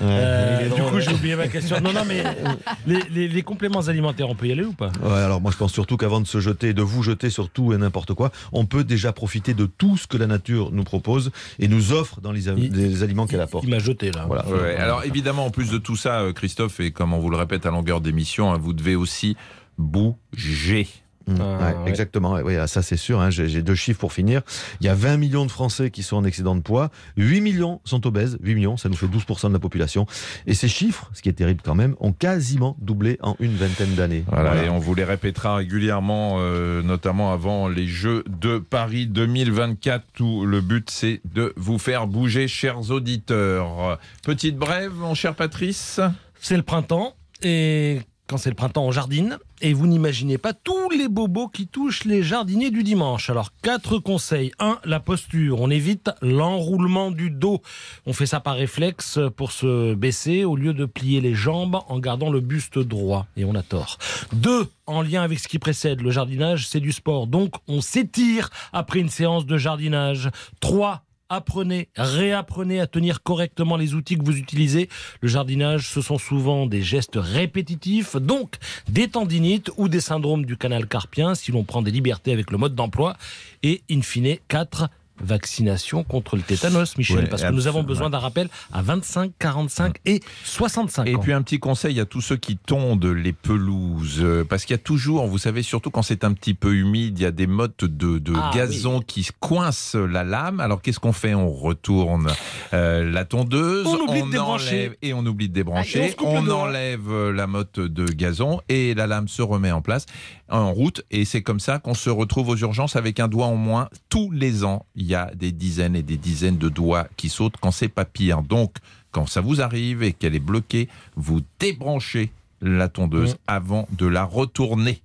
Euh, 0.00 0.60
est 0.60 0.74
du 0.74 0.82
coup, 0.82 0.98
j'ai 1.00 1.12
oublié 1.12 1.36
ma 1.36 1.46
question. 1.48 1.80
Non, 1.80 1.92
non, 1.92 2.02
mais 2.06 2.24
les, 2.86 3.00
les- 3.10 3.28
les 3.28 3.42
compléments 3.42 3.80
alimentaires, 3.88 4.28
on 4.30 4.34
peut 4.34 4.46
y 4.46 4.52
aller 4.52 4.64
ou 4.64 4.72
pas? 4.72 4.90
Ouais, 5.02 5.12
alors 5.18 5.40
moi 5.40 5.50
je 5.52 5.56
pense 5.56 5.72
surtout 5.72 5.96
qu'avant 5.96 6.20
de 6.20 6.26
se 6.26 6.40
jeter, 6.40 6.72
de 6.72 6.82
vous 6.82 7.02
jeter 7.02 7.30
sur 7.30 7.50
tout 7.50 7.72
et 7.72 7.76
n'importe 7.76 8.14
quoi, 8.14 8.32
on 8.52 8.64
peut 8.66 8.82
déjà 8.84 9.12
profiter 9.12 9.54
de 9.54 9.66
tout 9.66 9.96
ce 9.96 10.06
que 10.06 10.16
la 10.16 10.26
nature 10.26 10.70
nous 10.72 10.84
propose 10.84 11.30
et 11.58 11.68
nous 11.68 11.92
offre 11.92 12.20
dans 12.20 12.32
les, 12.32 12.48
Il- 12.48 12.72
les 12.72 13.02
aliments 13.02 13.26
qu'elle 13.26 13.40
apporte. 13.42 13.64
Il 13.64 13.70
m'a 13.70 13.78
jeté 13.78 14.10
là. 14.10 14.24
Voilà. 14.26 14.46
Ouais, 14.48 14.76
alors 14.76 15.04
évidemment 15.04 15.46
en 15.46 15.50
plus 15.50 15.70
de 15.70 15.78
tout 15.78 15.96
ça, 15.96 16.20
euh, 16.20 16.32
Christophe 16.32 16.80
et 16.80 16.90
comme 16.90 17.12
on 17.12 17.18
vous 17.18 17.30
le 17.30 17.36
répète 17.36 17.66
à 17.66 17.70
longueur 17.70 18.00
d'émission, 18.00 18.52
hein, 18.52 18.58
vous 18.58 18.72
devez 18.72 18.96
aussi 18.96 19.36
bouger. 19.78 20.88
Mmh, 21.26 21.34
Ah, 21.40 21.42
ouais, 21.72 21.74
ouais. 21.84 21.88
Exactement, 21.90 22.32
ouais, 22.32 22.42
ouais, 22.42 22.66
ça 22.66 22.82
c'est 22.82 22.96
sûr. 22.96 23.20
hein, 23.20 23.30
J'ai 23.30 23.48
j'ai 23.48 23.62
deux 23.62 23.74
chiffres 23.74 23.98
pour 24.00 24.12
finir. 24.12 24.42
Il 24.80 24.86
y 24.86 24.88
a 24.88 24.94
20 24.94 25.16
millions 25.16 25.46
de 25.46 25.50
Français 25.50 25.90
qui 25.90 26.02
sont 26.02 26.16
en 26.16 26.24
excédent 26.24 26.54
de 26.54 26.60
poids, 26.60 26.90
8 27.16 27.40
millions 27.40 27.80
sont 27.84 28.06
obèses, 28.06 28.38
8 28.42 28.54
millions, 28.54 28.76
ça 28.76 28.88
nous 28.88 28.96
fait 28.96 29.06
12% 29.06 29.48
de 29.48 29.52
la 29.52 29.58
population. 29.58 30.06
Et 30.46 30.54
ces 30.54 30.68
chiffres, 30.68 31.10
ce 31.14 31.22
qui 31.22 31.28
est 31.28 31.32
terrible 31.34 31.60
quand 31.64 31.74
même, 31.74 31.94
ont 32.00 32.12
quasiment 32.12 32.76
doublé 32.80 33.18
en 33.22 33.36
une 33.40 33.54
vingtaine 33.56 33.94
d'années. 33.94 34.24
Voilà, 34.26 34.50
Voilà. 34.50 34.64
et 34.66 34.68
on 34.68 34.78
vous 34.78 34.94
les 34.94 35.04
répétera 35.04 35.56
régulièrement, 35.56 36.36
euh, 36.38 36.82
notamment 36.82 37.32
avant 37.32 37.68
les 37.68 37.86
Jeux 37.86 38.24
de 38.28 38.58
Paris 38.58 39.06
2024, 39.06 40.20
où 40.20 40.44
le 40.44 40.60
but 40.60 40.90
c'est 40.90 41.20
de 41.24 41.52
vous 41.56 41.78
faire 41.78 42.06
bouger, 42.06 42.48
chers 42.48 42.90
auditeurs. 42.90 43.98
Petite 44.22 44.56
brève, 44.56 44.92
mon 44.94 45.14
cher 45.14 45.34
Patrice? 45.34 46.00
C'est 46.40 46.56
le 46.56 46.62
printemps 46.62 47.14
et 47.42 48.00
quand 48.26 48.38
c'est 48.38 48.50
le 48.50 48.56
printemps, 48.56 48.84
on 48.84 48.92
jardine. 48.92 49.38
Et 49.60 49.72
vous 49.72 49.86
n'imaginez 49.86 50.38
pas 50.38 50.52
tous 50.52 50.90
les 50.90 51.08
bobos 51.08 51.48
qui 51.48 51.66
touchent 51.66 52.04
les 52.04 52.22
jardiniers 52.22 52.70
du 52.70 52.82
dimanche. 52.82 53.28
Alors, 53.30 53.50
quatre 53.62 53.98
conseils. 53.98 54.52
Un, 54.58 54.78
la 54.84 54.98
posture. 54.98 55.60
On 55.60 55.70
évite 55.70 56.10
l'enroulement 56.22 57.10
du 57.10 57.30
dos. 57.30 57.60
On 58.06 58.12
fait 58.12 58.26
ça 58.26 58.40
par 58.40 58.56
réflexe 58.56 59.18
pour 59.36 59.52
se 59.52 59.94
baisser 59.94 60.44
au 60.44 60.56
lieu 60.56 60.72
de 60.72 60.86
plier 60.86 61.20
les 61.20 61.34
jambes 61.34 61.80
en 61.88 61.98
gardant 61.98 62.30
le 62.30 62.40
buste 62.40 62.78
droit. 62.78 63.26
Et 63.36 63.44
on 63.44 63.54
a 63.54 63.62
tort. 63.62 63.98
Deux, 64.32 64.68
en 64.86 65.02
lien 65.02 65.22
avec 65.22 65.38
ce 65.38 65.48
qui 65.48 65.58
précède, 65.58 66.00
le 66.00 66.10
jardinage, 66.10 66.66
c'est 66.68 66.80
du 66.80 66.92
sport. 66.92 67.26
Donc, 67.26 67.54
on 67.68 67.80
s'étire 67.80 68.50
après 68.72 69.00
une 69.00 69.10
séance 69.10 69.46
de 69.46 69.56
jardinage. 69.58 70.30
Trois, 70.60 71.02
apprenez, 71.34 71.88
réapprenez 71.96 72.80
à 72.80 72.86
tenir 72.86 73.22
correctement 73.22 73.76
les 73.76 73.94
outils 73.94 74.16
que 74.16 74.24
vous 74.24 74.36
utilisez. 74.36 74.88
Le 75.20 75.28
jardinage, 75.28 75.88
ce 75.88 76.00
sont 76.00 76.18
souvent 76.18 76.66
des 76.66 76.82
gestes 76.82 77.16
répétitifs, 77.16 78.16
donc 78.16 78.56
des 78.88 79.08
tendinites 79.08 79.70
ou 79.76 79.88
des 79.88 80.00
syndromes 80.00 80.44
du 80.44 80.56
canal 80.56 80.86
carpien 80.86 81.34
si 81.34 81.52
l'on 81.52 81.64
prend 81.64 81.82
des 81.82 81.90
libertés 81.90 82.32
avec 82.32 82.50
le 82.50 82.58
mode 82.58 82.74
d'emploi. 82.74 83.16
Et 83.62 83.82
in 83.90 84.02
fine, 84.02 84.36
4 84.48 84.88
vaccination 85.22 86.02
contre 86.04 86.36
le 86.36 86.42
tétanos, 86.42 86.96
Michel, 86.98 87.16
Ouais, 87.18 87.26
parce 87.28 87.42
que 87.42 87.50
nous 87.52 87.66
avons 87.66 87.82
besoin 87.82 88.10
d'un 88.10 88.18
rappel 88.18 88.48
à 88.72 88.82
25, 88.82 89.32
45 89.38 89.96
et 90.06 90.20
65 90.44 91.06
Et 91.08 91.14
ans. 91.16 91.18
puis 91.20 91.32
un 91.32 91.42
petit 91.42 91.58
conseil 91.58 92.00
à 92.00 92.04
tous 92.04 92.20
ceux 92.20 92.36
qui 92.36 92.56
tondent 92.56 93.04
les 93.06 93.32
pelouses, 93.32 94.18
euh, 94.20 94.44
parce 94.44 94.64
qu'il 94.64 94.74
y 94.74 94.78
a 94.78 94.82
toujours, 94.82 95.26
vous 95.26 95.38
savez, 95.38 95.62
surtout 95.62 95.90
quand 95.90 96.02
c'est 96.02 96.24
un 96.24 96.32
petit 96.32 96.54
peu 96.54 96.74
humide, 96.74 97.18
il 97.18 97.22
y 97.22 97.26
a 97.26 97.30
des 97.30 97.46
mottes 97.46 97.84
de, 97.84 98.18
de 98.18 98.32
Ah, 98.36 98.50
gazon 98.54 99.00
qui 99.00 99.26
coincent 99.40 99.96
la 99.98 100.24
lame. 100.24 100.60
Alors 100.60 100.82
qu'est-ce 100.82 101.00
qu'on 101.00 101.12
fait? 101.12 101.34
On 101.34 101.50
retourne 101.50 102.28
euh, 102.72 103.10
la 103.10 103.24
tondeuse, 103.24 103.86
On 103.86 103.98
oublie 104.00 104.22
de 104.22 104.30
débrancher. 104.30 104.68
enlève 104.68 104.96
et 105.02 105.14
on 105.14 105.24
oublie 105.26 105.48
de 105.48 105.52
Ah, 105.54 105.54
et 105.54 105.62
débrancher. 105.62 106.14
on 106.20 106.48
enlève 106.50 107.10
euh, 107.10 107.32
la 107.32 107.46
motte 107.46 107.80
de 107.80 108.04
gazon 108.06 108.60
et 108.68 108.94
la 108.94 109.06
lame 109.06 109.28
se 109.28 109.42
remet 109.42 109.70
en 109.70 109.80
place, 109.82 110.06
en 110.50 110.72
route. 110.72 111.02
Et 111.10 111.24
c'est 111.24 111.42
comme 111.42 111.60
ça 111.60 111.78
qu'on 111.78 111.94
se 111.94 112.10
retrouve 112.10 112.48
aux 112.48 112.56
urgences 112.56 112.96
avec 112.96 113.20
un 113.20 113.28
doigt 113.28 113.46
en 113.46 113.56
moins. 113.56 113.88
Tous 114.08 114.30
les 114.30 114.64
ans, 114.64 114.84
il 114.96 115.06
y 115.06 115.13
a 115.13 115.13
des 115.34 115.52
dizaines 115.52 115.96
et 115.96 116.02
des 116.02 116.16
dizaines 116.16 116.58
de 116.58 116.68
doigts 116.68 117.06
qui 117.16 117.28
sautent 117.28 117.56
quand 117.60 117.70
c'est 117.70 117.88
pas 117.88 118.04
pire. 118.04 118.42
Donc, 118.42 118.72
quand 119.12 119.26
ça 119.26 119.40
vous 119.40 119.60
arrive 119.60 120.02
et 120.02 120.12
qu'elle 120.12 120.34
est 120.34 120.40
bloquée, 120.40 120.88
vous 121.16 121.40
débranchez 121.60 122.30
la 122.60 122.88
tondeuse 122.88 123.34
Mmh. 123.34 123.38
avant 123.46 123.88
de 123.92 124.06
la 124.06 124.24
retourner. 124.24 125.00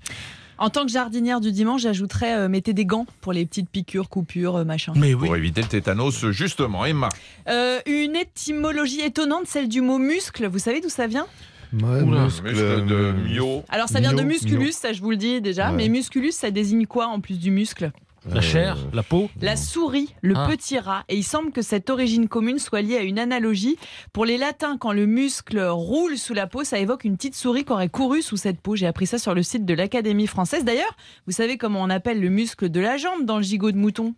En 0.57 0.70
tant 0.70 0.86
que 0.86 0.91
jardinière 0.91 1.39
du 1.39 1.51
dimanche, 1.53 1.82
j'ajouterais 1.84 2.34
euh, 2.36 2.49
mettez 2.49 2.74
des 2.74 2.86
gants 2.86 3.05
pour 3.22 3.32
les 3.34 3.45
petites 3.45 3.70
piqûres, 3.70 4.10
coupures, 4.10 4.57
euh, 4.57 4.64
machin. 4.66 4.91
Mais 4.95 5.14
oui. 5.14 5.28
Pour 5.28 5.36
éviter 5.38 5.62
le 5.62 5.68
tétanos, 5.68 6.26
justement. 6.32 6.86
Emma, 6.86 7.07
Euh, 7.47 7.80
une 7.86 8.16
étymologie 8.16 9.01
étonnante, 9.01 9.43
celle 9.47 9.70
du 9.70 9.80
mot 9.82 9.97
muscle. 9.99 10.47
Vous 10.47 10.60
savez 10.60 10.82
d'où 10.82 10.89
ça 10.89 11.07
vient? 11.07 11.28
Ouais, 11.72 12.01
Oula, 12.01 12.24
muscle, 12.26 12.43
muscle 12.43 12.86
de 12.88 12.95
euh, 12.95 13.14
mio. 13.14 13.64
Alors 13.70 13.88
ça 13.89 13.99
vient 13.99 14.14
de 14.14 14.24
musculus, 14.24 14.57
mio. 14.66 14.72
ça 14.72 14.91
je 14.91 15.01
vous 15.01 15.12
le 15.12 15.18
dis 15.18 15.39
déjà. 15.39 15.70
Ouais. 15.70 15.78
Mais 15.78 15.88
musculus, 15.88 16.32
ça 16.32 16.49
désigne 16.51 16.86
quoi 16.88 17.07
en 17.07 17.20
plus 17.22 17.38
du 17.39 17.51
muscle? 17.51 17.91
La 18.32 18.41
chair, 18.41 18.78
la 18.93 19.01
peau. 19.03 19.30
La 19.41 19.55
souris, 19.55 20.13
le 20.22 20.36
Ah. 20.36 20.47
petit 20.49 20.78
rat. 20.78 21.03
Et 21.09 21.15
il 21.17 21.24
semble 21.24 21.51
que 21.51 21.61
cette 21.61 21.89
origine 21.89 22.28
commune 22.28 22.59
soit 22.59 22.82
liée 22.82 22.97
à 22.97 23.01
une 23.01 23.17
analogie. 23.20 23.78
Pour 24.13 24.26
les 24.26 24.38
latins, 24.38 24.78
quand 24.78 24.91
le 24.91 25.05
muscle 25.05 25.59
roule 25.59 26.17
sous 26.17 26.34
la 26.34 26.45
peau, 26.47 26.63
ça 26.63 26.80
évoque 26.80 27.05
une 27.05 27.15
petite 27.15 27.36
souris 27.36 27.63
qui 27.65 27.72
aurait 27.72 27.89
couru 27.89 28.22
sous 28.22 28.38
cette 28.38 28.61
peau. 28.61 28.76
J'ai 28.76 28.88
appris 28.88 29.07
ça 29.07 29.17
sur 29.20 29.34
le 29.34 29.43
site 29.43 29.65
de 29.65 29.74
l'Académie 29.74 30.28
française. 30.28 30.65
D'ailleurs, 30.65 30.95
vous 31.28 31.32
savez 31.34 31.57
comment 31.57 31.82
on 31.82 31.89
appelle 31.89 32.20
le 32.20 32.30
muscle 32.30 32.70
de 32.70 32.80
la 32.80 32.97
jambe 32.97 33.26
dans 33.26 33.38
le 33.38 33.43
gigot 33.43 33.72
de 33.72 33.78
mouton? 33.78 34.13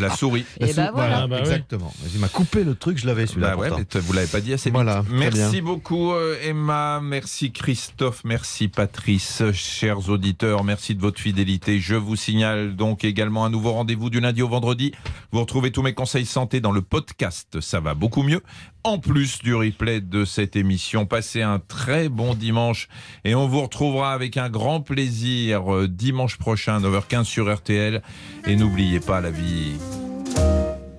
La 0.00 0.10
souris. 0.16 0.44
la 0.58 0.68
Eh 0.68 0.72
ben 0.74 0.86
sou- 0.88 0.92
voilà. 0.94 1.18
Ah 1.22 1.26
bah 1.26 1.36
oui. 1.36 1.42
exactement. 1.42 1.92
Il 2.14 2.20
m'a 2.20 2.28
coupé 2.28 2.64
le 2.64 2.74
truc, 2.74 2.98
je 2.98 3.06
l'avais 3.06 3.26
celui-là. 3.26 3.50
Bah 3.50 3.56
ouais, 3.56 3.70
vous 3.94 4.12
l'avez 4.12 4.26
pas 4.26 4.40
dit 4.40 4.52
assez 4.52 4.70
vite. 4.70 4.74
Voilà, 4.74 5.02
Merci 5.10 5.50
bien. 5.52 5.62
beaucoup 5.62 6.12
euh, 6.12 6.36
Emma, 6.42 7.00
merci 7.02 7.52
Christophe, 7.52 8.22
merci 8.24 8.68
Patrice, 8.68 9.42
chers 9.52 10.08
auditeurs, 10.08 10.64
merci 10.64 10.94
de 10.94 11.00
votre 11.00 11.20
fidélité. 11.20 11.78
Je 11.80 11.94
vous 11.94 12.16
signale 12.16 12.76
donc 12.76 13.04
également 13.04 13.44
un 13.44 13.50
nouveau 13.50 13.72
rendez-vous 13.72 14.10
du 14.10 14.20
lundi 14.20 14.42
au 14.42 14.48
vendredi. 14.48 14.92
Vous 15.32 15.40
retrouvez 15.40 15.70
tous 15.70 15.82
mes 15.82 15.94
conseils 15.94 16.26
santé 16.26 16.60
dans 16.60 16.72
le 16.72 16.82
podcast, 16.82 17.60
ça 17.60 17.80
va 17.80 17.94
beaucoup 17.94 18.22
mieux. 18.22 18.40
En 18.82 18.98
plus 18.98 19.40
du 19.40 19.54
replay 19.54 20.00
de 20.00 20.24
cette 20.24 20.56
émission, 20.56 21.04
passez 21.04 21.42
un 21.42 21.58
très 21.58 22.08
bon 22.08 22.34
dimanche 22.34 22.88
et 23.24 23.34
on 23.34 23.46
vous 23.46 23.60
retrouvera 23.60 24.14
avec 24.14 24.38
un 24.38 24.48
grand 24.48 24.80
plaisir 24.80 25.74
euh, 25.74 25.86
dimanche 25.86 26.38
prochain 26.38 26.80
9h15 26.80 27.24
sur 27.24 27.54
RTL. 27.54 28.02
Et 28.46 28.56
n'oubliez 28.56 29.00
pas 29.00 29.20
la 29.20 29.30
vie. 29.30 29.74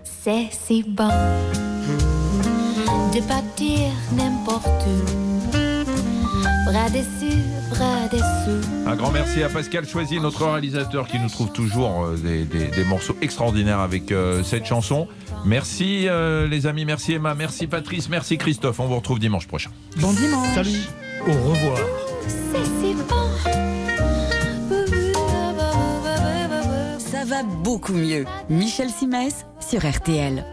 C'est 0.04 0.50
si 0.52 0.84
bon 0.84 1.10
de 3.14 3.20
partir 3.28 3.92
n'importe 4.16 4.86
où. 4.88 5.21
Bras 6.72 6.90
dessus, 6.90 7.38
bras 7.70 8.08
dessous. 8.10 8.66
Un 8.88 8.96
grand 8.96 9.12
merci 9.12 9.44
à 9.44 9.50
Pascal 9.50 9.86
Choisy, 9.86 10.22
notre 10.22 10.46
réalisateur 10.46 11.06
qui 11.08 11.20
nous 11.20 11.28
trouve 11.28 11.52
toujours 11.52 12.06
euh, 12.06 12.16
des, 12.16 12.46
des- 12.46 12.68
des 12.68 12.84
morceaux 12.86 13.16
extraordinaires 13.22 13.80
avec 13.80 14.12
euh, 14.14 14.42
cette 14.44 14.66
chanson. 14.66 15.08
Merci 15.46 16.08
euh, 16.08 16.48
les 16.48 16.68
amis, 16.68 16.86
merci 16.86 17.14
Emma, 17.14 17.36
merci 17.36 17.68
Patrice, 17.68 18.08
merci 18.08 18.38
Christophe. 18.38 18.80
On 18.80 18.88
vous 18.88 18.96
retrouve 18.96 19.20
dimanche 19.20 19.48
prochain. 19.48 19.70
Bon 19.98 20.14
dimanche 20.14 20.48
Salut 20.56 20.80
Au 21.28 21.34
revoir. 21.50 21.78
Ça 27.00 27.26
va 27.26 27.44
beaucoup 27.44 27.94
mieux. 27.94 28.26
Michel 28.50 28.90
Simès 28.90 29.46
sur 29.60 29.86
RTL. 29.86 30.46